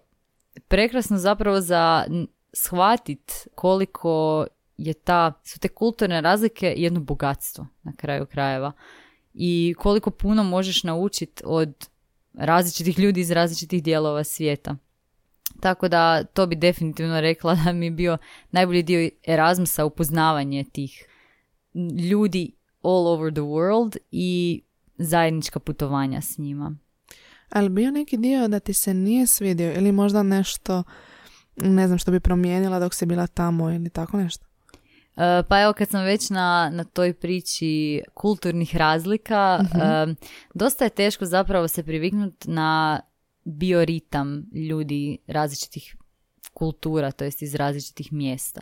prekrasno 0.68 1.18
zapravo 1.18 1.60
za 1.60 2.04
shvatit 2.52 3.48
koliko 3.54 4.46
je 4.76 4.94
ta, 4.94 5.32
su 5.44 5.58
te 5.60 5.68
kulturne 5.68 6.20
razlike 6.20 6.74
jedno 6.76 7.00
bogatstvo 7.00 7.66
na 7.82 7.92
kraju 7.96 8.26
krajeva. 8.26 8.72
I 9.34 9.74
koliko 9.78 10.10
puno 10.10 10.44
možeš 10.44 10.82
naučiti 10.82 11.42
od 11.46 11.88
različitih 12.34 12.98
ljudi 12.98 13.20
iz 13.20 13.30
različitih 13.30 13.82
dijelova 13.82 14.24
svijeta. 14.24 14.76
Tako 15.60 15.88
da 15.88 16.24
to 16.24 16.46
bi 16.46 16.56
definitivno 16.56 17.20
rekla 17.20 17.54
da 17.64 17.72
mi 17.72 17.86
je 17.86 17.90
bio 17.90 18.18
najbolji 18.50 18.82
dio 18.82 19.10
Erasmusa 19.26 19.84
upoznavanje 19.84 20.64
tih 20.72 21.06
ljudi 22.10 22.52
all 22.82 23.06
over 23.06 23.32
the 23.32 23.40
world 23.40 23.96
i 24.10 24.62
zajednička 24.98 25.60
putovanja 25.60 26.20
s 26.20 26.38
njima. 26.38 26.76
Ali 27.48 27.68
bio 27.68 27.90
neki 27.90 28.16
dio 28.16 28.48
da 28.48 28.60
ti 28.60 28.72
se 28.72 28.94
nije 28.94 29.26
svidio 29.26 29.74
ili 29.74 29.92
možda 29.92 30.22
nešto, 30.22 30.82
ne 31.56 31.86
znam, 31.86 31.98
što 31.98 32.10
bi 32.10 32.20
promijenila 32.20 32.78
dok 32.78 32.94
si 32.94 33.06
bila 33.06 33.26
tamo 33.26 33.70
ili 33.70 33.90
tako 33.90 34.16
nešto? 34.16 34.46
E, 35.16 35.42
Pa 35.48 35.62
evo 35.62 35.72
kad 35.72 35.88
sam 35.88 36.04
već 36.04 36.30
na, 36.30 36.70
na 36.72 36.84
toj 36.84 37.12
priči 37.12 38.02
kulturnih 38.14 38.76
razlika, 38.76 39.60
e, 39.62 40.14
dosta 40.54 40.84
je 40.84 40.90
teško 40.90 41.24
zapravo 41.24 41.68
se 41.68 41.82
priviknuti 41.82 42.50
na 42.50 43.00
bioritam 43.44 44.46
ljudi 44.52 45.18
različitih 45.26 45.96
kultura, 46.54 47.12
to 47.12 47.24
jest 47.24 47.42
iz 47.42 47.54
različitih 47.54 48.12
mjesta. 48.12 48.60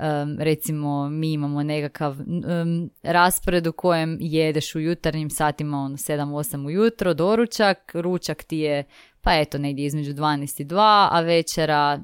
Em, 0.00 0.36
recimo 0.38 1.08
mi 1.08 1.32
imamo 1.32 1.62
nekakav 1.62 2.20
em, 2.20 2.90
raspored 3.02 3.66
u 3.66 3.72
kojem 3.72 4.18
jedeš 4.20 4.74
u 4.74 4.80
jutarnjim 4.80 5.30
satima 5.30 5.78
ono 5.78 5.96
7-8 5.96 6.66
ujutro, 6.66 7.14
doručak, 7.14 7.92
ručak 7.94 8.42
ti 8.42 8.58
je 8.58 8.84
pa 9.20 9.34
eto 9.34 9.58
negdje 9.58 9.86
između 9.86 10.12
12 10.12 10.62
i 10.62 10.64
2, 10.64 11.08
a 11.10 11.20
večera 11.20 12.00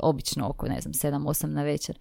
obično 0.00 0.48
oko 0.48 0.68
ne 0.68 0.80
znam 0.80 0.92
7-8 0.92 1.46
na 1.46 1.62
večer. 1.62 1.98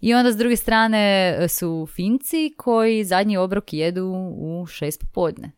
I 0.00 0.14
onda 0.14 0.32
s 0.32 0.36
druge 0.36 0.56
strane 0.56 1.36
su 1.48 1.88
Finci 1.94 2.54
koji 2.56 3.04
zadnji 3.04 3.36
obrok 3.36 3.72
jedu 3.72 4.04
u 4.36 4.66
6 4.66 5.00
popodne. 5.00 5.52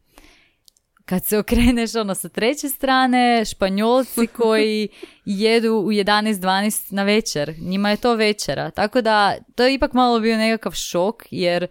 Kad 1.05 1.25
se 1.25 1.39
okreneš 1.39 1.95
ono 1.95 2.15
sa 2.15 2.29
treće 2.29 2.69
strane, 2.69 3.45
Španjolci 3.45 4.27
koji 4.37 4.89
jedu 5.25 5.73
u 5.73 5.89
11-12 5.89 6.93
na 6.93 7.03
večer. 7.03 7.55
Njima 7.59 7.91
je 7.91 7.97
to 7.97 8.15
večera. 8.15 8.71
Tako 8.71 9.01
da 9.01 9.37
to 9.55 9.65
je 9.65 9.75
ipak 9.75 9.93
malo 9.93 10.21
bio 10.21 10.37
nekakav 10.37 10.73
šok 10.73 11.23
jer 11.31 11.67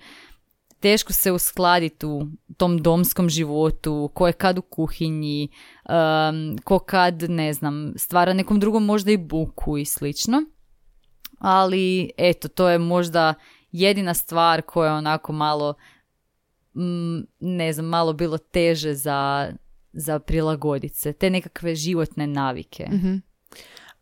teško 0.82 1.14
se 1.14 1.32
uskladiti 1.32 2.06
u 2.06 2.22
tom 2.58 2.78
domskom 2.78 3.30
životu, 3.30 4.12
ko 4.14 4.28
je 4.28 4.34
kad 4.34 4.58
u 4.58 4.62
kuhinji, 4.62 5.50
um, 5.90 6.58
ko 6.64 6.80
kad, 6.80 7.24
ne 7.30 7.54
znam, 7.54 7.94
stvara 7.98 8.34
nekom 8.34 8.60
drugom 8.60 8.86
možda 8.86 9.12
i 9.12 9.18
buku 9.18 9.78
i 9.78 9.86
slično. 9.86 10.44
Ali, 11.40 12.12
eto, 12.18 12.48
to 12.48 12.70
je 12.70 12.78
možda 12.78 13.34
jedina 13.72 14.14
stvar 14.14 14.62
koja 14.62 14.92
je 14.92 14.98
onako 14.98 15.34
malo, 15.34 15.74
mm, 16.76 17.20
ne 17.40 17.74
znam, 17.74 17.86
malo 17.86 18.14
bilo 18.14 18.38
teže 18.38 18.94
za, 18.94 19.52
za 19.94 20.20
prilagoditi 20.20 20.96
se. 20.96 21.14
Te 21.14 21.30
nekakve 21.30 21.76
životne 21.76 22.28
navike. 22.28 22.88
Mhm. 22.92 23.16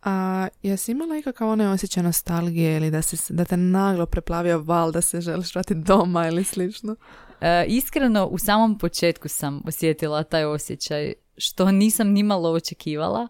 A 0.03 0.47
jesi 0.63 0.91
imala 0.91 1.17
ikakav 1.17 1.49
onaj 1.49 1.67
osjećaj 1.67 2.03
nostalgije 2.03 2.77
ili 2.77 2.91
da, 2.91 3.01
si, 3.01 3.33
da 3.33 3.45
te 3.45 3.57
naglo 3.57 4.05
preplavio 4.05 4.61
val 4.61 4.91
da 4.91 5.01
se 5.01 5.21
želiš 5.21 5.55
vratiti 5.55 5.79
doma 5.79 6.27
ili 6.27 6.43
slično? 6.43 6.95
E, 7.41 7.65
iskreno, 7.67 8.25
u 8.25 8.37
samom 8.37 8.77
početku 8.77 9.27
sam 9.27 9.61
osjetila 9.67 10.23
taj 10.23 10.45
osjećaj, 10.45 11.13
što 11.37 11.71
nisam 11.71 12.07
nimalo 12.07 12.51
očekivala, 12.51 13.27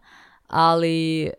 ali 0.49 1.23
e, 1.23 1.31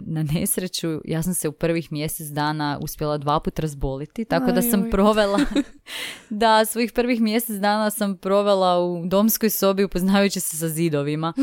na 0.00 0.22
nesreću 0.32 1.00
ja 1.04 1.22
sam 1.22 1.34
se 1.34 1.48
u 1.48 1.52
prvih 1.52 1.92
mjesec 1.92 2.26
dana 2.26 2.78
uspjela 2.82 3.18
dva 3.18 3.40
put 3.40 3.58
razboliti, 3.58 4.24
tako 4.24 4.52
da 4.52 4.62
sam 4.62 4.90
provela, 4.90 5.38
da 6.30 6.64
svojih 6.64 6.92
prvih 6.92 7.20
mjesec 7.20 7.56
dana 7.56 7.90
sam 7.90 8.16
provela 8.16 8.80
u 8.80 9.06
domskoj 9.06 9.50
sobi 9.50 9.84
upoznavajući 9.84 10.40
se 10.40 10.56
sa 10.56 10.68
zidovima. 10.68 11.32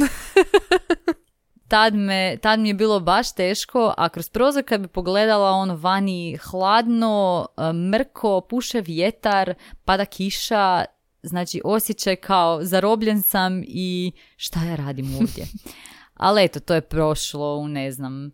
Tad, 1.68 1.95
me, 1.95 2.38
tad 2.41 2.60
mi 2.60 2.68
je 2.68 2.74
bilo 2.74 2.99
baš 2.99 3.36
teško, 3.36 3.93
a 3.97 4.10
kroz 4.10 4.30
prozor 4.30 4.64
kad 4.64 4.82
bi 4.82 4.88
pogledala 4.88 5.51
ono 5.51 5.76
vani 5.76 6.38
hladno, 6.38 7.47
e, 7.58 7.74
mrko, 7.74 8.41
puše 8.41 8.82
vjetar, 8.82 9.54
pada 9.86 10.06
kiša, 10.06 10.86
znači 11.24 11.62
osjećaj 11.64 12.16
kao 12.16 12.64
zarobljen 12.64 13.22
sam 13.22 13.64
i 13.66 14.12
šta 14.38 14.64
ja 14.64 14.76
radim 14.76 15.16
ovdje. 15.16 15.45
Ali 16.14 16.43
eto, 16.43 16.59
to 16.59 16.74
je 16.74 16.82
prošlo 16.82 17.57
u 17.57 17.68
ne 17.68 17.91
znam, 17.91 18.32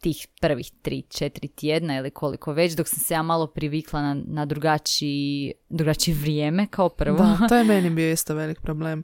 tih 0.00 0.26
prvih 0.40 0.70
tri, 0.82 1.02
četiri 1.02 1.48
tjedna 1.48 1.96
ili 1.96 2.10
koliko 2.10 2.52
već, 2.52 2.72
dok 2.72 2.88
sam 2.88 2.98
se 2.98 3.14
ja 3.14 3.22
malo 3.22 3.46
privikla 3.46 4.02
na, 4.02 4.22
na 4.26 4.46
drugačiji, 4.46 5.52
drugačije 5.68 6.16
vrijeme 6.16 6.66
kao 6.66 6.88
prvo. 6.88 7.18
Da, 7.18 7.48
to 7.48 7.56
je 7.56 7.64
meni 7.74 7.90
bio 7.90 8.12
isto 8.12 8.34
velik 8.34 8.60
problem. 8.60 9.02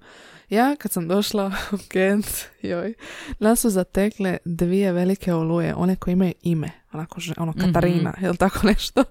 Ja 0.51 0.77
kad 0.79 0.93
sam 0.93 1.09
došla 1.09 1.53
u 1.73 1.77
Kent, 1.89 2.27
joj, 2.63 2.95
nas 3.39 3.61
su 3.61 3.71
zatekle 3.71 4.39
dvije 4.45 4.93
velike 4.93 5.35
oluje, 5.35 5.75
one 5.75 5.97
koje 5.97 6.13
imaju 6.13 6.33
ime, 6.43 6.71
onako, 6.93 7.21
ono 7.37 7.53
Katarina, 7.53 8.15
ili 8.23 8.37
tako 8.37 8.67
nešto. 8.67 9.05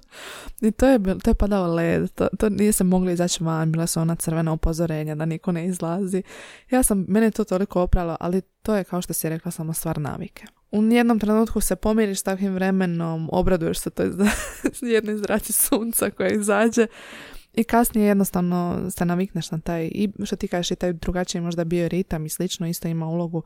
I 0.61 0.71
to 0.71 0.87
je, 0.87 0.99
to 1.23 1.29
je 1.29 1.35
padao 1.35 1.73
led, 1.73 2.11
to, 2.15 2.27
to 2.39 2.49
nije 2.49 2.71
se 2.71 2.83
moglo 2.83 3.11
izaći 3.11 3.43
van, 3.43 3.71
bila 3.71 3.87
su 3.87 3.99
ona 3.99 4.15
crvena 4.15 4.53
upozorenja 4.53 5.15
da 5.15 5.25
niko 5.25 5.51
ne 5.51 5.65
izlazi. 5.65 6.23
Ja 6.69 6.83
sam, 6.83 7.05
mene 7.07 7.25
je 7.25 7.31
to 7.31 7.43
toliko 7.43 7.81
opralo, 7.81 8.17
ali 8.19 8.41
to 8.41 8.75
je 8.75 8.83
kao 8.83 9.01
što 9.01 9.13
si 9.13 9.29
rekla 9.29 9.51
samo 9.51 9.73
stvar 9.73 9.97
navike. 9.97 10.45
U 10.71 10.81
nijednom 10.81 11.19
trenutku 11.19 11.61
se 11.61 11.75
pomiriš 11.75 12.19
s 12.19 12.23
takvim 12.23 12.53
vremenom, 12.53 13.29
obraduješ 13.31 13.79
se 13.79 13.89
toj 13.89 14.09
zra- 14.09 14.85
jednoj 14.95 15.17
zraci 15.17 15.53
sunca 15.53 16.09
koja 16.09 16.29
izađe 16.29 16.87
I 17.59 17.63
kasnije 17.63 18.07
jednostavno 18.07 18.89
se 18.89 19.05
navikneš 19.05 19.51
na 19.51 19.59
taj, 19.59 19.85
i 19.85 20.09
što 20.23 20.35
ti 20.35 20.47
kažeš 20.47 20.71
i 20.71 20.75
taj 20.75 20.93
drugačiji 20.93 21.41
možda 21.41 21.63
bio 21.63 21.87
ritam 21.87 22.25
i 22.25 22.29
slično, 22.29 22.67
isto 22.67 22.87
ima 22.87 23.07
ulogu, 23.07 23.43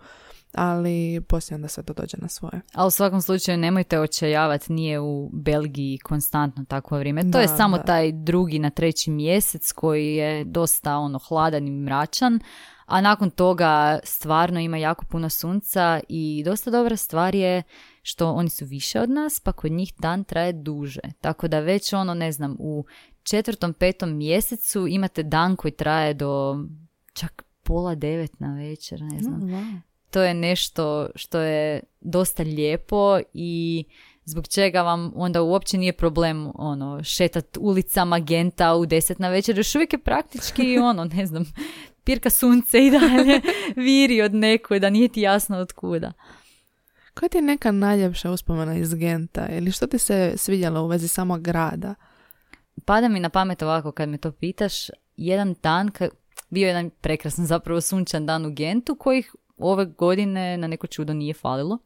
ali 0.53 1.21
poslije 1.27 1.55
onda 1.55 1.67
sve 1.67 1.83
to 1.83 1.93
dođe 1.93 2.17
na 2.17 2.27
svoje. 2.27 2.61
A 2.73 2.85
u 2.85 2.91
svakom 2.91 3.21
slučaju 3.21 3.57
nemojte 3.57 3.99
očajavati, 3.99 4.73
nije 4.73 4.99
u 4.99 5.29
Belgiji 5.33 5.97
konstantno 5.97 6.65
takvo 6.65 6.97
vrijeme. 6.97 7.21
To 7.21 7.27
Da, 7.27 7.39
je 7.39 7.47
samo 7.47 7.77
da. 7.77 7.83
taj 7.83 8.11
drugi 8.11 8.59
na 8.59 8.69
treći 8.69 9.11
mjesec 9.11 9.71
koji 9.71 10.15
je 10.15 10.43
dosta 10.43 10.97
ono 10.97 11.19
hladan 11.19 11.67
i 11.67 11.71
mračan, 11.71 12.39
a 12.85 13.01
nakon 13.01 13.29
toga 13.29 13.99
stvarno 14.03 14.59
ima 14.59 14.77
jako 14.77 15.05
puno 15.05 15.29
sunca 15.29 15.99
i 16.09 16.43
dosta 16.45 16.71
dobra 16.71 16.97
stvar 16.97 17.35
je 17.35 17.63
što 18.01 18.31
oni 18.31 18.49
su 18.49 18.65
više 18.65 19.01
od 19.01 19.09
nas, 19.09 19.39
pa 19.39 19.51
kod 19.51 19.71
njih 19.71 19.93
dan 19.99 20.23
traje 20.23 20.53
duže. 20.53 21.01
Tako 21.21 21.47
da 21.47 21.59
već 21.59 21.93
ono, 21.93 22.13
ne 22.13 22.31
znam, 22.31 22.55
u 22.59 22.85
četvrtom, 23.23 23.73
petom 23.73 24.17
mjesecu 24.17 24.87
imate 24.87 25.23
dan 25.23 25.55
koji 25.55 25.71
traje 25.71 26.13
do 26.13 26.57
čak 27.13 27.43
pola 27.63 27.95
devet 27.95 28.39
na 28.39 28.55
večer, 28.55 29.01
ne 29.01 29.19
znam 29.19 29.41
wow. 29.41 29.79
to 30.11 30.21
je 30.21 30.33
nešto 30.33 31.09
što 31.15 31.39
je 31.39 31.83
dosta 32.01 32.43
lijepo 32.43 33.19
i 33.33 33.83
zbog 34.25 34.47
čega 34.47 34.81
vam 34.81 35.11
onda 35.15 35.41
uopće 35.41 35.77
nije 35.77 35.93
problem 35.93 36.51
ono 36.55 37.03
šetat 37.03 37.57
ulicama 37.59 38.19
Genta 38.19 38.75
u 38.75 38.85
deset 38.85 39.19
na 39.19 39.29
večer, 39.29 39.57
još 39.57 39.75
uvijek 39.75 39.93
je 39.93 39.99
praktički 39.99 40.77
ono, 40.89 41.05
ne 41.05 41.25
znam, 41.25 41.45
pirka 42.03 42.29
sunce 42.29 42.85
i 42.85 42.91
dalje 42.91 43.41
viri 43.85 44.21
od 44.21 44.31
da 44.81 44.89
nije 44.89 45.07
ti 45.07 45.21
jasno 45.21 45.57
od 45.57 45.71
kuda. 45.71 46.13
Koja 47.13 47.29
ti 47.29 47.37
je 47.37 47.41
neka 47.41 47.71
najljepša 47.71 48.31
uspomena 48.31 48.75
iz 48.75 48.95
Genta 48.95 49.47
ili 49.49 49.71
što 49.71 49.87
ti 49.87 49.97
se 49.97 50.33
svidjelo 50.37 50.83
u 50.83 50.87
vezi 50.87 51.07
samog 51.07 51.41
grada? 51.41 51.95
Pada 52.85 53.07
mi 53.07 53.19
na 53.19 53.29
pamet 53.29 53.61
ovako 53.61 53.91
kad 53.91 54.09
me 54.09 54.17
to 54.17 54.31
pitaš, 54.31 54.73
jedan 55.17 55.55
dan, 55.63 55.89
ka- 55.89 56.09
bio 56.49 56.61
je 56.61 56.67
jedan 56.67 56.89
prekrasan 57.01 57.45
zapravo 57.45 57.81
sunčan 57.81 58.25
dan 58.25 58.45
u 58.45 58.51
Gentu 58.51 58.95
kojih 58.95 59.35
ove 59.57 59.85
godine 59.85 60.57
na 60.57 60.67
neko 60.67 60.87
čudo 60.87 61.13
nije 61.13 61.33
falilo. 61.33 61.77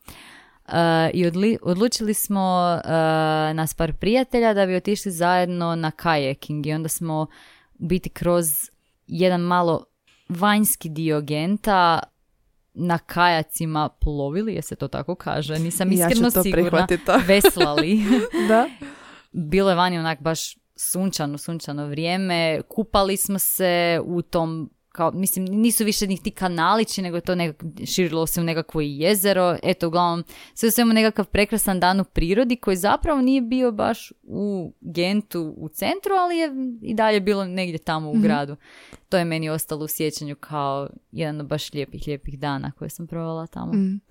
Uh, 0.67 0.73
I 1.13 1.25
odli- 1.25 1.57
odlučili 1.61 2.13
smo 2.13 2.77
uh, 2.83 2.89
nas 3.55 3.73
par 3.73 3.93
prijatelja 3.93 4.53
da 4.53 4.65
bi 4.65 4.75
otišli 4.75 5.11
zajedno 5.11 5.75
na 5.75 5.91
kajaking 5.91 6.65
i 6.65 6.73
onda 6.73 6.89
smo 6.89 7.27
biti 7.73 8.09
kroz 8.09 8.45
jedan 9.07 9.41
malo 9.41 9.85
vanjski 10.29 10.89
dio 10.89 11.21
Genta 11.21 11.99
na 12.73 12.97
kajacima 12.97 13.89
plovili, 13.89 14.53
je 14.53 14.61
se 14.61 14.75
to 14.75 14.87
tako 14.87 15.15
kaže, 15.15 15.59
nisam 15.59 15.91
Ja 15.91 15.95
ću 15.97 16.11
iskreno 16.11 16.31
to 16.31 16.43
sigurna, 16.43 16.87
veslali. 17.27 17.99
da? 18.49 18.67
bilo 19.31 19.69
je 19.69 19.75
vani 19.75 19.99
onak 19.99 20.21
baš 20.21 20.55
sunčano, 20.77 21.37
sunčano 21.37 21.87
vrijeme, 21.87 22.61
kupali 22.67 23.17
smo 23.17 23.39
se 23.39 23.99
u 24.05 24.21
tom 24.21 24.69
kao, 24.97 25.11
mislim, 25.11 25.45
nisu 25.45 25.85
više 25.85 26.07
ni 26.07 26.17
ti 26.17 26.31
kanalići, 26.31 27.01
nego 27.01 27.17
je 27.17 27.21
to 27.21 27.35
nekak, 27.35 27.63
širilo 27.85 28.27
se 28.27 28.41
u 28.41 28.43
nekakvo 28.43 28.81
jezero. 28.81 29.57
Eto, 29.63 29.87
uglavnom, 29.87 30.23
sve 30.53 30.67
u 30.67 30.71
svemu 30.71 30.93
nekakav 30.93 31.25
prekrasan 31.25 31.79
dan 31.79 31.99
u 31.99 32.03
prirodi 32.03 32.55
koji 32.55 32.77
zapravo 32.77 33.21
nije 33.21 33.41
bio 33.41 33.71
baš 33.71 34.11
u 34.23 34.73
Gentu 34.81 35.53
u 35.57 35.69
centru, 35.69 36.13
ali 36.19 36.37
je 36.37 36.49
i 36.81 36.93
dalje 36.93 37.19
bilo 37.19 37.45
negdje 37.45 37.77
tamo 37.77 38.09
u 38.09 38.19
gradu. 38.19 38.55
To 39.09 39.17
je 39.17 39.25
meni 39.25 39.49
ostalo 39.49 39.85
u 39.85 39.87
sjećanju 39.87 40.35
kao 40.35 40.89
jedan 41.11 41.39
od 41.39 41.47
baš 41.47 41.73
lijepih, 41.73 42.03
lijepih 42.07 42.39
dana 42.39 42.71
koje 42.71 42.89
sam 42.89 43.07
provela 43.07 43.47
tamo. 43.47 43.73
Mm. 43.73 44.01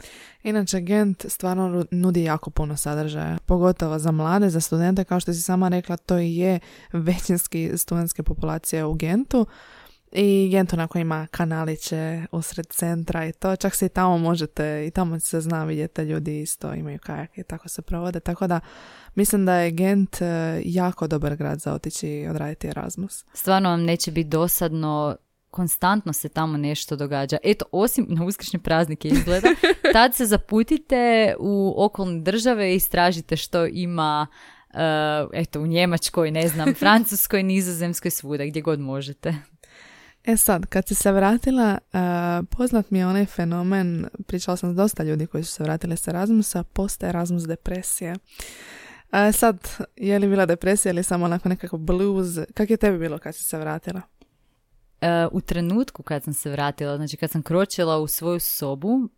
Inače, 0.42 0.80
Gent 0.80 1.26
stvarno 1.28 1.84
nudi 1.90 2.22
jako 2.22 2.50
puno 2.50 2.76
sadržaja, 2.76 3.38
pogotovo 3.46 3.98
za 3.98 4.10
mlade, 4.10 4.50
za 4.50 4.60
studente, 4.60 5.04
kao 5.04 5.20
što 5.20 5.32
si 5.32 5.42
sama 5.42 5.68
rekla, 5.68 5.96
to 5.96 6.18
i 6.18 6.36
je 6.36 6.60
većinski 6.92 7.70
studentske 7.76 8.22
populacije 8.22 8.84
u 8.84 8.94
Gentu. 8.94 9.46
I 10.12 10.48
Gent 10.50 10.72
onako 10.72 10.98
ima 10.98 11.26
kanaliće 11.30 12.22
usred 12.32 12.66
centra 12.66 13.26
i 13.26 13.32
to, 13.32 13.56
čak 13.56 13.74
se 13.74 13.86
i 13.86 13.88
tamo 13.88 14.18
možete, 14.18 14.86
i 14.86 14.90
tamo 14.90 15.20
se 15.20 15.40
zna 15.40 15.64
vidjeti 15.64 15.94
da 15.94 16.02
ljudi 16.02 16.40
isto 16.40 16.74
imaju 16.74 16.98
kajak 17.02 17.38
i 17.38 17.42
tako 17.42 17.68
se 17.68 17.82
provode, 17.82 18.20
tako 18.20 18.46
da 18.46 18.60
mislim 19.14 19.46
da 19.46 19.54
je 19.54 19.70
Gent 19.70 20.22
e, 20.22 20.62
jako 20.64 21.06
dobar 21.06 21.36
grad 21.36 21.60
za 21.60 21.72
otići 21.72 22.08
i 22.08 22.28
odraditi 22.28 22.68
Erasmus. 22.68 23.24
stvarno 23.32 23.68
vam 23.68 23.82
neće 23.82 24.10
biti 24.10 24.28
dosadno 24.28 25.16
konstantno 25.50 26.12
se 26.12 26.28
tamo 26.28 26.56
nešto 26.56 26.96
događa. 26.96 27.36
Eto, 27.42 27.64
osim 27.72 28.06
na 28.08 28.24
uskršnje 28.24 28.58
praznike 28.58 29.08
izgleda, 29.08 29.48
tad 29.92 30.14
se 30.14 30.26
zaputite 30.26 31.34
u 31.38 31.74
okolne 31.76 32.20
države 32.20 32.72
i 32.72 32.76
istražite 32.76 33.36
što 33.36 33.66
ima 33.66 34.26
uh, 34.76 34.76
eto, 35.32 35.60
u 35.60 35.66
Njemačkoj, 35.66 36.30
ne 36.30 36.48
znam, 36.48 36.74
Francuskoj, 36.80 37.42
Nizozemskoj, 37.42 38.10
svuda, 38.10 38.44
gdje 38.46 38.62
god 38.62 38.80
možete. 38.80 39.34
E 40.26 40.36
sad, 40.36 40.66
kad 40.66 40.88
si 40.88 40.94
se 40.94 41.12
vratila, 41.12 41.78
uh, 41.92 42.48
poznat 42.50 42.90
mi 42.90 42.98
je 42.98 43.06
onaj 43.06 43.26
fenomen, 43.26 44.08
pričala 44.26 44.56
sam 44.56 44.72
s 44.72 44.76
dosta 44.76 45.02
ljudi 45.02 45.26
koji 45.26 45.44
su 45.44 45.52
se 45.52 45.62
vratili 45.62 45.96
sa 45.96 46.10
Erasmusa, 46.10 46.62
post 46.62 47.02
Erasmus 47.02 47.42
depresije. 47.42 48.14
E, 49.12 49.32
sad, 49.32 49.68
je 49.96 50.18
li 50.18 50.28
bila 50.28 50.46
depresija 50.46 50.92
ili 50.92 51.02
samo 51.02 51.24
onako 51.24 51.48
nekakav 51.48 51.78
blues? 51.78 52.26
Kak 52.54 52.70
je 52.70 52.76
tebi 52.76 52.98
bilo 52.98 53.18
kad 53.18 53.34
si 53.34 53.44
se 53.44 53.58
vratila? 53.58 54.00
E, 55.00 55.26
u 55.32 55.40
trenutku 55.40 56.02
kad 56.02 56.24
sam 56.24 56.34
se 56.34 56.50
vratila, 56.50 56.96
znači 56.96 57.16
kad 57.16 57.30
sam 57.30 57.42
kročila 57.42 57.98
u 57.98 58.06
svoju 58.06 58.40
sobu, 58.40 59.08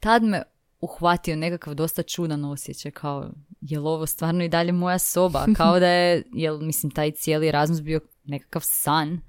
tad 0.00 0.22
me 0.22 0.42
uhvatio 0.80 1.36
nekakav 1.36 1.74
dosta 1.74 2.02
čudan 2.02 2.44
osjećaj, 2.44 2.90
kao 2.90 3.30
je 3.60 3.78
li 3.78 3.86
ovo 3.86 4.06
stvarno 4.06 4.44
i 4.44 4.48
dalje 4.48 4.72
moja 4.72 4.98
soba, 4.98 5.46
kao 5.56 5.80
da 5.80 5.88
je, 5.88 6.22
jel, 6.32 6.60
mislim, 6.60 6.90
taj 6.90 7.10
cijeli 7.10 7.48
Erasmus 7.48 7.82
bio 7.82 8.00
nekakav 8.24 8.62
san. 8.64 9.20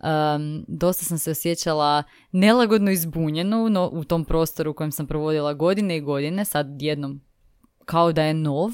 Um, 0.00 0.64
dosta 0.68 1.04
sam 1.04 1.18
se 1.18 1.30
osjećala 1.30 2.02
nelagodno 2.32 2.90
izbunjeno 2.90 3.68
no, 3.68 3.90
u 3.92 4.04
tom 4.04 4.24
prostoru 4.24 4.70
u 4.70 4.74
kojem 4.74 4.92
sam 4.92 5.06
provodila 5.06 5.54
godine 5.54 5.96
i 5.96 6.00
godine, 6.00 6.44
sad 6.44 6.82
jednom 6.82 7.20
kao 7.84 8.12
da 8.12 8.22
je 8.22 8.34
nov. 8.34 8.70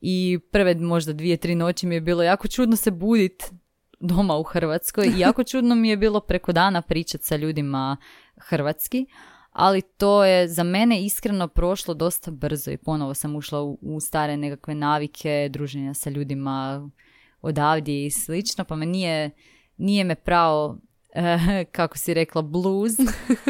I 0.00 0.38
prve 0.52 0.74
možda 0.74 1.12
dvije, 1.12 1.36
tri 1.36 1.54
noći 1.54 1.86
mi 1.86 1.94
je 1.94 2.00
bilo 2.00 2.22
jako 2.22 2.48
čudno 2.48 2.76
se 2.76 2.90
budit 2.90 3.52
doma 4.00 4.36
u 4.36 4.42
Hrvatskoj 4.42 5.06
i 5.06 5.20
jako 5.20 5.44
čudno 5.44 5.74
mi 5.74 5.88
je 5.88 5.96
bilo 5.96 6.20
preko 6.20 6.52
dana 6.52 6.82
pričat 6.82 7.22
sa 7.22 7.36
ljudima 7.36 7.96
hrvatski, 8.36 9.06
ali 9.50 9.82
to 9.82 10.24
je 10.24 10.48
za 10.48 10.62
mene 10.62 11.04
iskreno 11.04 11.48
prošlo 11.48 11.94
dosta 11.94 12.30
brzo 12.30 12.70
i 12.70 12.76
ponovo 12.76 13.14
sam 13.14 13.36
ušla 13.36 13.62
u, 13.62 13.78
u 13.82 14.00
stare 14.00 14.36
nekakve 14.36 14.74
navike 14.74 15.48
druženja 15.52 15.94
sa 15.94 16.10
ljudima 16.10 16.90
odavdje 17.40 18.06
i 18.06 18.10
slično, 18.10 18.64
pa 18.64 18.76
me 18.76 18.86
nije, 18.86 19.30
nije 19.76 20.04
me 20.04 20.14
pravo, 20.14 20.78
eh, 21.14 21.64
kako 21.76 21.98
si 21.98 22.14
rekla, 22.14 22.42
blues, 22.42 22.92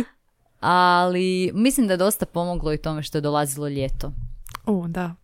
ali 0.60 1.50
mislim 1.54 1.86
da 1.86 1.92
je 1.92 1.96
dosta 1.96 2.26
pomoglo 2.26 2.72
i 2.72 2.78
tome 2.78 3.02
što 3.02 3.18
je 3.18 3.22
dolazilo 3.22 3.68
ljeto. 3.68 4.12
O, 4.66 4.88
da. 4.88 5.14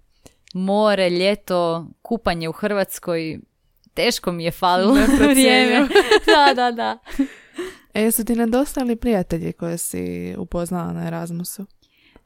More, 0.54 1.10
ljeto, 1.10 1.86
kupanje 2.02 2.48
u 2.48 2.52
Hrvatskoj, 2.52 3.40
teško 3.94 4.32
mi 4.32 4.44
je 4.44 4.50
falilo 4.50 4.94
vrijeme. 5.30 5.88
da, 6.26 6.54
da, 6.54 6.70
da. 6.70 6.98
E, 7.94 8.10
su 8.10 8.24
ti 8.24 8.34
nedostali 8.34 8.96
prijatelji 8.96 9.52
koje 9.52 9.78
si 9.78 10.34
upoznala 10.38 10.92
na 10.92 11.06
Erasmusu? 11.06 11.66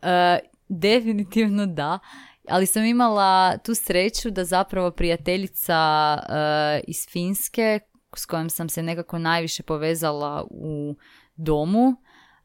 E, 0.02 0.38
definitivno 0.68 1.66
da. 1.66 1.98
Ali 2.48 2.66
sam 2.66 2.84
imala 2.84 3.58
tu 3.58 3.74
sreću 3.74 4.30
da 4.30 4.44
zapravo 4.44 4.90
prijateljica 4.90 5.74
e, 6.28 6.80
iz 6.86 7.06
Finske 7.08 7.80
s 8.14 8.26
kojom 8.26 8.50
sam 8.50 8.68
se 8.68 8.82
nekako 8.82 9.18
najviše 9.18 9.62
povezala 9.62 10.46
u 10.50 10.96
domu, 11.36 11.94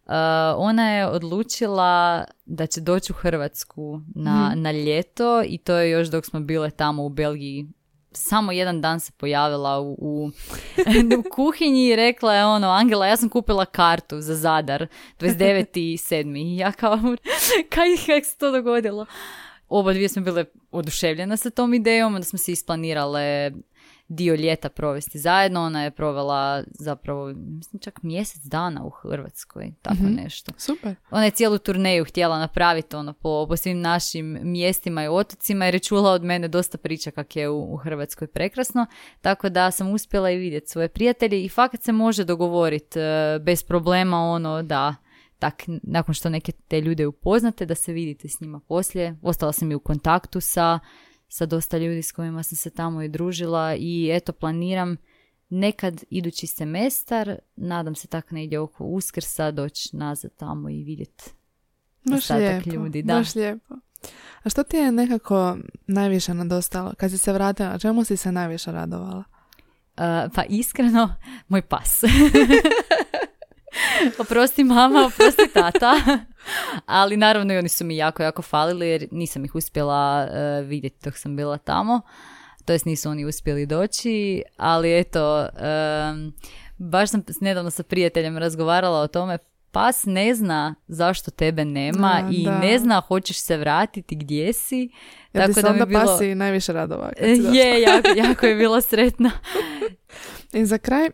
e, 0.07 0.13
ona 0.57 0.91
je 0.91 1.07
odlučila 1.07 2.23
da 2.45 2.67
će 2.67 2.81
doći 2.81 3.11
u 3.11 3.15
Hrvatsku 3.15 4.01
na, 4.15 4.53
na 4.55 4.71
ljeto 4.71 5.43
i 5.45 5.57
to 5.57 5.75
je 5.75 5.91
još 5.91 6.07
dok 6.07 6.25
smo 6.25 6.39
bile 6.39 6.71
tamo 6.71 7.05
u 7.05 7.09
Belgiji 7.09 7.67
samo 8.13 8.51
jedan 8.51 8.81
dan 8.81 8.99
se 8.99 9.11
pojavila 9.11 9.79
u, 9.79 9.93
u, 9.97 10.31
u 11.19 11.23
kuhinji 11.31 11.87
i 11.87 11.95
rekla 11.95 12.35
je 12.35 12.45
ono, 12.45 12.69
Angela, 12.69 13.07
ja 13.07 13.17
sam 13.17 13.29
kupila 13.29 13.65
kartu 13.65 14.21
za 14.21 14.35
Zadar 14.35 14.87
29.7. 15.19 16.37
I 16.37 16.57
ja 16.57 16.71
kao, 16.71 16.97
kaj, 17.73 17.87
kaj 18.05 18.23
se 18.23 18.37
to 18.37 18.51
dogodilo? 18.51 19.05
Oba 19.69 19.93
dvije 19.93 20.09
smo 20.09 20.21
bile 20.21 20.45
oduševljene 20.71 21.37
sa 21.37 21.49
tom 21.49 21.73
idejom, 21.73 22.15
onda 22.15 22.25
smo 22.25 22.39
se 22.39 22.51
isplanirale 22.51 23.51
dio 24.11 24.35
ljeta 24.35 24.69
provesti 24.69 25.19
zajedno. 25.19 25.61
Ona 25.61 25.83
je 25.83 25.91
provela 25.91 26.63
zapravo, 26.79 27.27
mislim, 27.35 27.79
čak 27.79 28.03
mjesec 28.03 28.41
dana 28.43 28.85
u 28.85 28.89
Hrvatskoj, 28.89 29.73
tako 29.81 30.03
nešto. 30.23 30.51
Super. 30.57 30.95
Ona 31.11 31.25
je 31.25 31.31
cijelu 31.31 31.57
turneju 31.57 32.05
htjela 32.05 32.39
napraviti 32.39 32.95
ono 32.95 33.13
po, 33.13 33.45
po 33.47 33.57
svim 33.57 33.81
našim 33.81 34.39
mjestima 34.43 35.03
i 35.03 35.07
otocima 35.07 35.65
jer 35.65 35.75
je 35.75 35.79
čula 35.79 36.11
od 36.11 36.23
mene 36.23 36.47
dosta 36.47 36.77
priča 36.77 37.11
kak 37.11 37.35
je 37.35 37.49
u, 37.49 37.73
u 37.73 37.77
Hrvatskoj 37.77 38.27
prekrasno, 38.27 38.85
tako 39.21 39.49
da 39.49 39.71
sam 39.71 39.91
uspjela 39.91 40.31
i 40.31 40.37
vidjeti 40.37 40.67
svoje 40.67 40.89
prijatelje 40.89 41.43
i 41.43 41.49
fakat 41.49 41.83
se 41.83 41.91
može 41.91 42.23
dogovoriti 42.23 42.99
e, 42.99 43.39
bez 43.39 43.63
problema 43.63 44.17
ono 44.17 44.63
da 44.63 44.95
tak, 45.39 45.63
nakon 45.67 46.13
što 46.13 46.29
neke 46.29 46.51
te 46.51 46.81
ljude 46.81 47.07
upoznate 47.07 47.65
da 47.65 47.75
se 47.75 47.93
vidite 47.93 48.27
s 48.27 48.39
njima 48.41 48.59
poslije. 48.59 49.15
Ostala 49.21 49.51
sam 49.51 49.71
i 49.71 49.75
u 49.75 49.79
kontaktu 49.79 50.41
sa, 50.41 50.79
sa 51.33 51.45
dosta 51.45 51.77
ljudi 51.77 52.01
s 52.01 52.11
kojima 52.11 52.43
sam 52.43 52.55
se 52.55 52.69
tamo 52.69 53.01
i 53.01 53.09
družila 53.09 53.75
i 53.75 54.09
eto 54.13 54.33
planiram 54.33 54.97
nekad 55.49 56.03
idući 56.09 56.47
semestar, 56.47 57.35
nadam 57.55 57.95
se 57.95 58.07
tako 58.07 58.35
negdje 58.35 58.59
oko 58.59 58.83
uskrsa, 58.83 59.51
doći 59.51 59.89
nazad 59.93 60.31
tamo 60.37 60.69
i 60.69 60.83
vidjeti 60.83 61.23
Baš 62.03 62.29
lijepo, 62.29 62.69
ljudi. 62.69 63.03
Da. 63.03 63.13
baš 63.13 63.35
lijepo. 63.35 63.75
A 64.43 64.49
što 64.49 64.63
ti 64.63 64.77
je 64.77 64.91
nekako 64.91 65.57
najviše 65.87 66.33
nedostalo? 66.33 66.93
Kad 66.97 67.11
si 67.11 67.17
se 67.17 67.33
vratila, 67.33 67.79
čemu 67.79 68.03
si 68.03 68.17
se 68.17 68.31
najviše 68.31 68.71
radovala? 68.71 69.23
Uh, 69.97 70.31
pa 70.35 70.43
iskreno, 70.49 71.15
moj 71.47 71.61
pas. 71.61 72.01
oprosti 74.19 74.63
mama, 74.63 75.05
oprosti 75.05 75.53
tata. 75.53 75.93
Ali 76.85 77.17
naravno 77.17 77.53
i 77.53 77.57
oni 77.57 77.69
su 77.69 77.85
mi 77.85 77.97
jako, 77.97 78.23
jako 78.23 78.41
falili 78.41 78.87
jer 78.87 79.07
nisam 79.11 79.45
ih 79.45 79.55
uspjela 79.55 80.27
uh, 80.27 80.67
vidjeti 80.67 80.97
dok 81.03 81.17
sam 81.17 81.35
bila 81.35 81.57
tamo. 81.57 82.01
To 82.65 82.73
jest 82.73 82.85
nisu 82.85 83.09
oni 83.09 83.25
uspjeli 83.25 83.65
doći, 83.65 84.43
ali 84.57 84.99
eto, 84.99 85.39
um, 86.11 86.33
baš 86.77 87.09
sam 87.09 87.23
nedavno 87.41 87.71
sa 87.71 87.83
prijateljem 87.83 88.37
razgovarala 88.37 88.99
o 88.99 89.07
tome, 89.07 89.37
pas 89.71 90.05
ne 90.05 90.35
zna 90.35 90.75
zašto 90.87 91.31
tebe 91.31 91.65
nema 91.65 92.21
Da, 92.21 92.29
i 92.31 92.45
da. 92.45 92.59
ne 92.59 92.79
zna 92.79 93.01
hoćeš 93.07 93.37
se 93.37 93.57
vratiti 93.57 94.15
gdje 94.15 94.53
si. 94.53 94.89
Ti 95.31 95.37
Tako 95.39 95.61
da 95.61 95.61
mi 95.61 95.73
onda 95.73 95.85
bilo... 95.85 96.05
pasi 96.05 96.35
najviše 96.35 96.73
radova. 96.73 97.11
kad 97.17 97.25
si 97.27 97.41
došla. 97.41 97.55
Je, 97.55 97.81
jako, 97.81 98.07
jako 98.15 98.45
je 98.45 98.55
bila 98.55 98.81
sretna. 98.81 99.31
I 100.53 100.65
za 100.65 100.77
kraj, 100.77 101.05
e, 101.05 101.11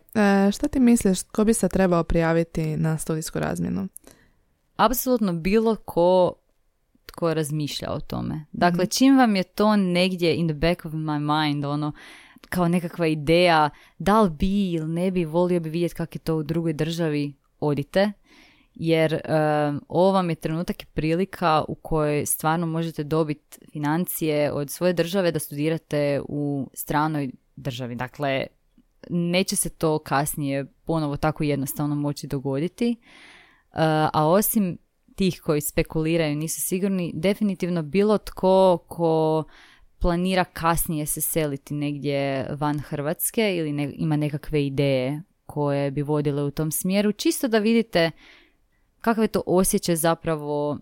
šta 0.52 0.68
ti 0.68 0.80
misliš, 0.80 1.22
ko 1.22 1.44
bi 1.44 1.54
se 1.54 1.68
trebao 1.68 2.04
prijaviti 2.04 2.76
na 2.76 2.98
studijsku 2.98 3.38
razmjenu? 3.38 3.88
apsolutno 4.78 5.32
bilo 5.32 5.76
ko 5.76 6.32
tko 7.06 7.34
razmišlja 7.34 7.90
o 7.90 8.00
tome. 8.00 8.44
Dakle, 8.52 8.86
čim 8.86 9.18
vam 9.18 9.36
je 9.36 9.42
to 9.42 9.76
negdje 9.76 10.36
in 10.36 10.48
the 10.48 10.54
back 10.54 10.84
of 10.84 10.92
my 10.92 11.44
mind, 11.44 11.64
ono, 11.64 11.92
kao 12.48 12.68
nekakva 12.68 13.06
ideja, 13.06 13.70
da 13.98 14.20
li 14.20 14.30
bi 14.30 14.72
ili 14.72 14.88
ne 14.88 15.10
bi, 15.10 15.24
volio 15.24 15.60
bi 15.60 15.70
vidjeti 15.70 15.94
kako 15.94 16.14
je 16.14 16.18
to 16.18 16.36
u 16.36 16.42
drugoj 16.42 16.72
državi, 16.72 17.34
odite. 17.60 18.12
Jer 18.74 19.14
um, 19.14 19.82
ovo 19.88 20.12
vam 20.12 20.30
je 20.30 20.36
trenutak 20.36 20.82
i 20.82 20.86
prilika 20.86 21.64
u 21.68 21.74
kojoj 21.74 22.26
stvarno 22.26 22.66
možete 22.66 23.04
dobiti 23.04 23.58
financije 23.72 24.52
od 24.52 24.70
svoje 24.70 24.92
države 24.92 25.32
da 25.32 25.38
studirate 25.38 26.20
u 26.28 26.70
stranoj 26.74 27.30
državi. 27.56 27.94
Dakle, 27.94 28.46
neće 29.10 29.56
se 29.56 29.68
to 29.70 29.98
kasnije 29.98 30.66
ponovo 30.84 31.16
tako 31.16 31.44
jednostavno 31.44 31.94
moći 31.94 32.26
dogoditi. 32.26 32.96
Uh, 33.00 33.78
a 34.12 34.28
osim 34.28 34.78
tih 35.14 35.40
koji 35.44 35.60
spekuliraju, 35.60 36.36
nisu 36.36 36.60
sigurni, 36.60 37.12
definitivno 37.14 37.82
bilo 37.82 38.18
tko 38.18 38.78
ko 38.88 39.44
planira 39.98 40.44
kasnije 40.44 41.06
se 41.06 41.20
seliti 41.20 41.74
negdje 41.74 42.48
van 42.58 42.78
Hrvatske 42.78 43.56
ili 43.56 43.72
ne- 43.72 43.94
ima 43.96 44.16
nekakve 44.16 44.66
ideje 44.66 45.22
koje 45.46 45.90
bi 45.90 46.02
vodile 46.02 46.42
u 46.42 46.50
tom 46.50 46.70
smjeru, 46.70 47.12
čisto 47.12 47.48
da 47.48 47.58
vidite 47.58 48.10
kakav 49.00 49.24
je 49.24 49.28
to 49.28 49.42
osjećaj 49.46 49.96
zapravo 49.96 50.78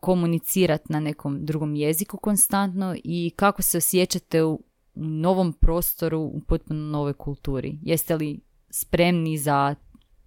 komunicirati 0.00 0.92
na 0.92 1.00
nekom 1.00 1.46
drugom 1.46 1.74
jeziku 1.74 2.16
konstantno 2.16 2.96
i 3.04 3.32
kako 3.36 3.62
se 3.62 3.78
osjećate 3.78 4.44
u 4.44 4.62
u 4.94 5.04
novom 5.04 5.52
prostoru, 5.52 6.20
u 6.20 6.40
potpuno 6.40 6.80
novoj 6.80 7.12
kulturi. 7.12 7.78
Jeste 7.82 8.16
li 8.16 8.40
spremni 8.70 9.38
za 9.38 9.74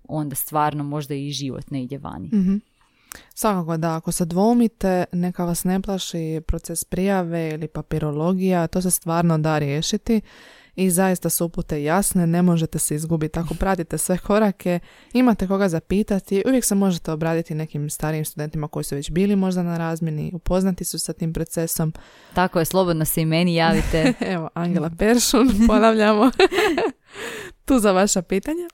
onda 0.03 0.35
stvarno 0.35 0.83
možda 0.83 1.15
i 1.15 1.31
život 1.31 1.71
negdje 1.71 1.97
vani? 1.97 2.29
Mhm. 2.33 2.55
Svakako 3.35 3.77
da, 3.77 3.95
ako 3.95 4.11
se 4.11 4.25
dvomite, 4.25 5.05
neka 5.11 5.45
vas 5.45 5.63
ne 5.63 5.81
plaši 5.81 6.41
proces 6.47 6.83
prijave 6.83 7.49
ili 7.49 7.67
papirologija, 7.67 8.67
to 8.67 8.81
se 8.81 8.91
stvarno 8.91 9.37
da 9.37 9.59
riješiti 9.59 10.21
i 10.75 10.89
zaista 10.89 11.29
su 11.29 11.45
upute 11.45 11.83
jasne, 11.83 12.27
ne 12.27 12.41
možete 12.41 12.79
se 12.79 12.95
izgubiti. 12.95 13.39
Ako 13.39 13.53
pratite 13.53 13.97
sve 13.97 14.17
korake, 14.17 14.79
imate 15.13 15.47
koga 15.47 15.69
zapitati, 15.69 16.43
uvijek 16.45 16.65
se 16.65 16.75
možete 16.75 17.11
obraditi 17.11 17.55
nekim 17.55 17.89
starijim 17.89 18.25
studentima 18.25 18.67
koji 18.67 18.83
su 18.83 18.95
već 18.95 19.11
bili 19.11 19.35
možda 19.35 19.63
na 19.63 19.77
razmjeni, 19.77 20.31
upoznati 20.33 20.85
su 20.85 20.99
sa 20.99 21.13
tim 21.13 21.33
procesom. 21.33 21.93
Tako 22.33 22.59
je, 22.59 22.65
slobodno 22.65 23.05
se 23.05 23.21
i 23.21 23.25
meni 23.25 23.55
javite. 23.55 24.13
Evo, 24.33 24.49
Angela 24.53 24.89
Peršun, 24.97 25.51
ponavljamo 25.67 26.31
tu 27.65 27.79
za 27.79 27.91
vaša 27.91 28.21
pitanja. 28.21 28.67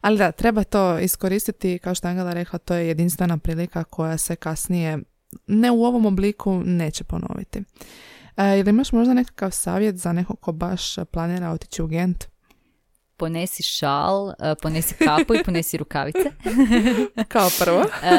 Ali 0.00 0.18
da, 0.18 0.32
treba 0.32 0.64
to 0.64 0.98
iskoristiti, 0.98 1.78
kao 1.78 1.94
što 1.94 2.08
Angela 2.08 2.32
rekla, 2.32 2.58
to 2.58 2.74
je 2.74 2.88
jedinstvena 2.88 3.38
prilika 3.38 3.84
koja 3.84 4.18
se 4.18 4.36
kasnije, 4.36 4.98
ne 5.46 5.70
u 5.70 5.84
ovom 5.84 6.06
obliku, 6.06 6.62
neće 6.64 7.04
ponoviti. 7.04 7.62
E, 8.38 8.58
ili 8.58 8.70
imaš 8.70 8.92
možda 8.92 9.14
nekakav 9.14 9.50
savjet 9.50 9.96
za 9.96 10.12
nekog 10.12 10.40
ko 10.40 10.52
baš 10.52 10.96
planira 11.10 11.50
otići 11.50 11.82
u 11.82 11.86
Gent? 11.86 12.24
Ponesi 13.16 13.62
šal, 13.62 14.30
e, 14.30 14.54
ponesi 14.62 14.94
kapu 14.94 15.34
i 15.34 15.44
ponesi 15.44 15.76
rukavice. 15.76 16.30
Kao 17.28 17.48
prvo. 17.58 17.84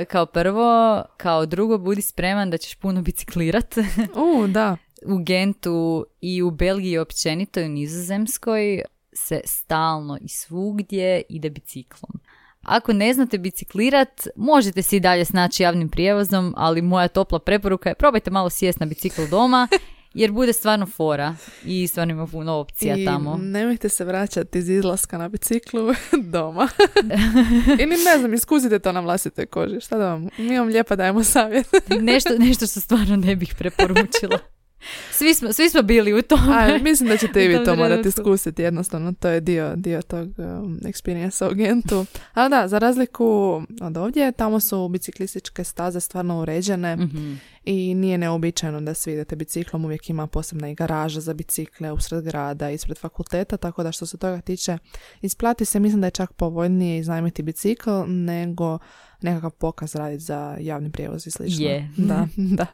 E, 0.00 0.04
kao 0.04 0.26
prvo, 0.26 1.02
kao 1.16 1.46
drugo, 1.46 1.78
budi 1.78 2.02
spreman 2.02 2.50
da 2.50 2.58
ćeš 2.58 2.74
puno 2.74 3.02
biciklirat. 3.02 3.74
U, 4.36 4.46
da. 4.46 4.76
u 5.06 5.18
Gentu 5.18 6.06
i 6.20 6.42
u 6.42 6.50
Belgiji 6.50 6.98
općenito 6.98 7.60
i 7.60 7.64
u 7.64 7.68
Nizozemskoj 7.68 8.82
se 9.12 9.40
stalno 9.44 10.18
i 10.20 10.28
svugdje 10.28 11.22
ide 11.28 11.50
biciklom. 11.50 12.20
Ako 12.62 12.92
ne 12.92 13.14
znate 13.14 13.38
biciklirat, 13.38 14.28
možete 14.36 14.82
si 14.82 14.96
i 14.96 15.00
dalje 15.00 15.24
snaći 15.24 15.62
javnim 15.62 15.88
prijevozom, 15.88 16.54
ali 16.56 16.82
moja 16.82 17.08
topla 17.08 17.38
preporuka 17.38 17.88
je 17.88 17.94
probajte 17.94 18.30
malo 18.30 18.50
sjest 18.50 18.80
na 18.80 18.86
bicikl 18.86 19.22
doma, 19.30 19.68
jer 20.14 20.32
bude 20.32 20.52
stvarno 20.52 20.86
fora 20.86 21.34
i 21.64 21.86
stvarno 21.86 22.12
ima 22.12 22.26
puno 22.26 22.52
opcija 22.52 22.96
I 22.96 23.04
tamo. 23.04 23.36
nemojte 23.36 23.88
se 23.88 24.04
vraćati 24.04 24.58
iz 24.58 24.68
izlaska 24.68 25.18
na 25.18 25.28
biciklu 25.28 25.94
doma. 26.32 26.68
Ili 27.82 27.96
ne 28.04 28.18
znam, 28.18 28.34
iskusite 28.34 28.78
to 28.78 28.92
na 28.92 29.00
vlastitoj 29.00 29.46
koži. 29.46 29.80
Šta 29.80 29.98
da 29.98 30.08
vam, 30.08 30.28
mi 30.38 30.58
vam 30.58 30.68
lijepo 30.68 30.96
dajemo 30.96 31.24
savjet. 31.24 31.66
Nešto, 32.00 32.38
nešto 32.38 32.66
što 32.66 32.80
stvarno 32.80 33.16
ne 33.16 33.36
bih 33.36 33.54
preporučila. 33.58 34.38
Svi 35.10 35.34
smo, 35.34 35.52
svi 35.52 35.70
smo 35.70 35.82
bili 35.82 36.12
u 36.12 36.22
tome. 36.22 36.52
A, 36.52 36.78
mislim 36.82 37.08
da 37.08 37.16
ćete 37.16 37.42
i 37.44 37.48
vi 37.48 37.64
to 37.64 37.76
morati 37.76 38.08
iskusiti, 38.08 38.62
jednostavno 38.62 39.12
to 39.20 39.28
je 39.28 39.40
dio, 39.40 39.76
dio 39.76 40.02
tog 40.02 40.28
um, 40.38 40.78
experience 40.82 41.50
u 41.50 41.54
Gentu. 41.54 42.06
Ali 42.34 42.50
da, 42.50 42.68
za 42.68 42.78
razliku 42.78 43.62
od 43.80 43.96
ovdje, 43.96 44.32
tamo 44.32 44.60
su 44.60 44.88
biciklističke 44.88 45.64
staze 45.64 46.00
stvarno 46.00 46.40
uređene 46.40 46.96
Mhm. 46.96 47.32
i 47.64 47.94
nije 47.94 48.18
neobičajeno 48.18 48.80
da 48.80 48.94
svi 48.94 49.12
idete 49.12 49.36
biciklom, 49.36 49.84
uvijek 49.84 50.10
ima 50.10 50.26
posebna 50.26 50.68
i 50.70 50.74
garaža 50.74 51.20
za 51.20 51.34
bicikle 51.34 51.92
usred 51.92 52.24
grada, 52.24 52.70
ispred 52.70 52.98
fakulteta, 52.98 53.56
tako 53.56 53.82
da 53.82 53.92
što 53.92 54.06
se 54.06 54.18
toga 54.18 54.40
tiče 54.40 54.78
isplati 55.20 55.64
se, 55.64 55.80
mislim 55.80 56.00
da 56.00 56.06
je 56.06 56.10
čak 56.10 56.32
povoljnije 56.32 56.98
iznajmiti 56.98 57.42
bicikl 57.42 57.90
nego 58.06 58.78
nekakav 59.20 59.50
pokaz 59.50 59.94
raditi 59.94 60.24
za 60.24 60.56
javni 60.60 60.90
prijevoz 60.90 61.26
i 61.26 61.30
slično. 61.30 61.64
Je. 61.66 61.90
Da, 61.96 62.28
da. 62.58 62.66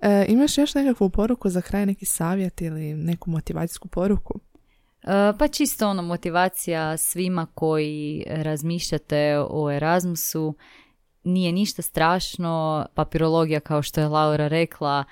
E, 0.00 0.26
imaš 0.28 0.58
još 0.58 0.74
nekakvu 0.74 1.10
poruku 1.10 1.48
za 1.48 1.60
kraj, 1.60 1.86
neki 1.86 2.06
savjet 2.06 2.60
ili 2.60 2.94
neku 2.94 3.30
motivacijsku 3.30 3.88
poruku? 3.88 4.40
E, 5.02 5.32
Pa 5.38 5.48
čisto 5.48 5.88
ono 5.88 6.02
motivacija 6.02 6.96
svima 6.96 7.46
koji 7.54 8.24
razmišljate 8.26 9.38
o 9.50 9.70
Erasmusu. 9.70 10.56
Nije 11.24 11.52
ništa 11.52 11.82
strašno, 11.82 12.86
papirologija 12.94 13.60
kao 13.60 13.82
što 13.82 14.00
je 14.00 14.08
Laura 14.08 14.48
rekla, 14.48 15.04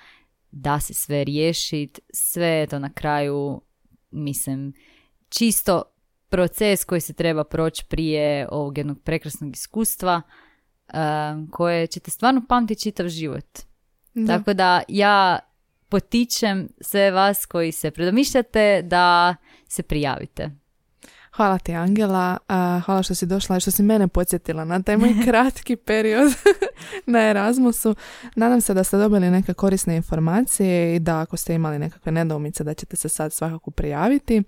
da 0.51 0.81
se 0.81 0.95
sve 0.95 1.25
riješit, 1.25 2.01
sve 2.13 2.47
je 2.47 2.67
to 2.67 2.79
na 2.79 2.93
kraju, 2.93 3.61
mislim, 4.11 4.73
čisto 5.29 5.83
proces 6.29 6.85
koji 6.85 7.01
se 7.01 7.13
treba 7.13 7.45
proći 7.45 7.85
prije 7.89 8.49
ovog 8.51 8.79
jednog 8.79 8.99
prekrasnog 9.05 9.57
iskustva 9.57 10.23
e, 10.89 10.93
koje 11.51 11.87
ćete 11.87 12.11
stvarno 12.11 12.43
pamtiti 12.49 12.83
čitav 12.83 13.09
život. 13.09 13.68
Da. 14.27 14.39
Tako 14.39 14.55
da 14.55 14.83
ja 14.89 15.39
potičem 15.89 16.69
sve 16.81 17.11
vas 17.11 17.47
koji 17.47 17.73
se 17.73 17.91
predomišljate 17.91 18.83
da 18.83 19.37
se 19.69 19.83
prijavite. 19.83 20.51
Hvala 21.39 21.59
ti 21.59 21.75
Angela, 21.75 22.37
hvala 22.85 23.03
što 23.03 23.15
si 23.15 23.27
došla 23.27 23.57
i 23.57 23.61
što 23.61 23.71
si 23.71 23.83
mene 23.83 24.09
podsjetila 24.09 24.65
na 24.65 24.83
taj 24.83 24.97
moj 24.97 25.15
kratki 25.25 25.77
period 25.77 26.33
na 27.07 27.21
Erasmusu. 27.21 27.95
Nadam 28.37 28.61
se 28.61 28.75
da 28.75 28.85
ste 28.85 28.97
dobili 28.97 29.31
neke 29.31 29.55
korisne 29.55 29.97
informacije 29.97 30.97
i 30.97 30.99
da 30.99 31.21
ako 31.21 31.37
ste 31.37 31.55
imali 31.55 31.79
nekakve 31.79 32.13
nedoumice 32.13 32.65
da 32.65 32.75
ćete 32.75 32.97
se 32.97 33.09
sad 33.09 33.33
svakako 33.33 33.71
prijaviti. 33.71 34.43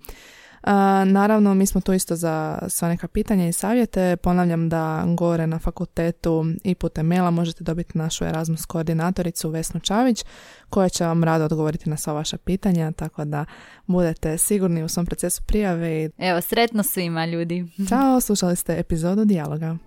A, 0.63 1.03
naravno, 1.05 1.53
mi 1.53 1.65
smo 1.65 1.81
tu 1.81 1.93
isto 1.93 2.15
za 2.15 2.59
sva 2.67 2.87
neka 2.87 3.07
pitanja 3.07 3.47
i 3.47 3.53
savjete. 3.53 4.15
Ponavljam 4.15 4.69
da 4.69 5.03
gore 5.07 5.47
na 5.47 5.59
fakultetu 5.59 6.45
i 6.63 6.75
putem 6.75 7.05
maila 7.07 7.31
možete 7.31 7.63
dobiti 7.63 7.97
našu 7.97 8.25
Erasmus 8.25 8.65
koordinatoricu 8.65 9.49
Vesnu 9.49 9.79
Čavić 9.79 10.25
koja 10.69 10.89
će 10.89 11.05
vam 11.05 11.23
rado 11.23 11.45
odgovoriti 11.45 11.89
na 11.89 11.97
sva 11.97 12.13
vaša 12.13 12.37
pitanja, 12.37 12.91
tako 12.91 13.25
da 13.25 13.45
budete 13.87 14.37
sigurni 14.37 14.83
u 14.83 14.89
svom 14.89 15.05
procesu 15.05 15.43
prijave 15.43 16.09
Evo, 16.17 16.41
sretno 16.41 16.83
svima 16.83 17.25
ljudi. 17.25 17.67
Ćao, 17.89 18.21
slušali 18.21 18.55
ste 18.55 18.79
epizodu 18.79 19.25
Dijaloga. 19.25 19.77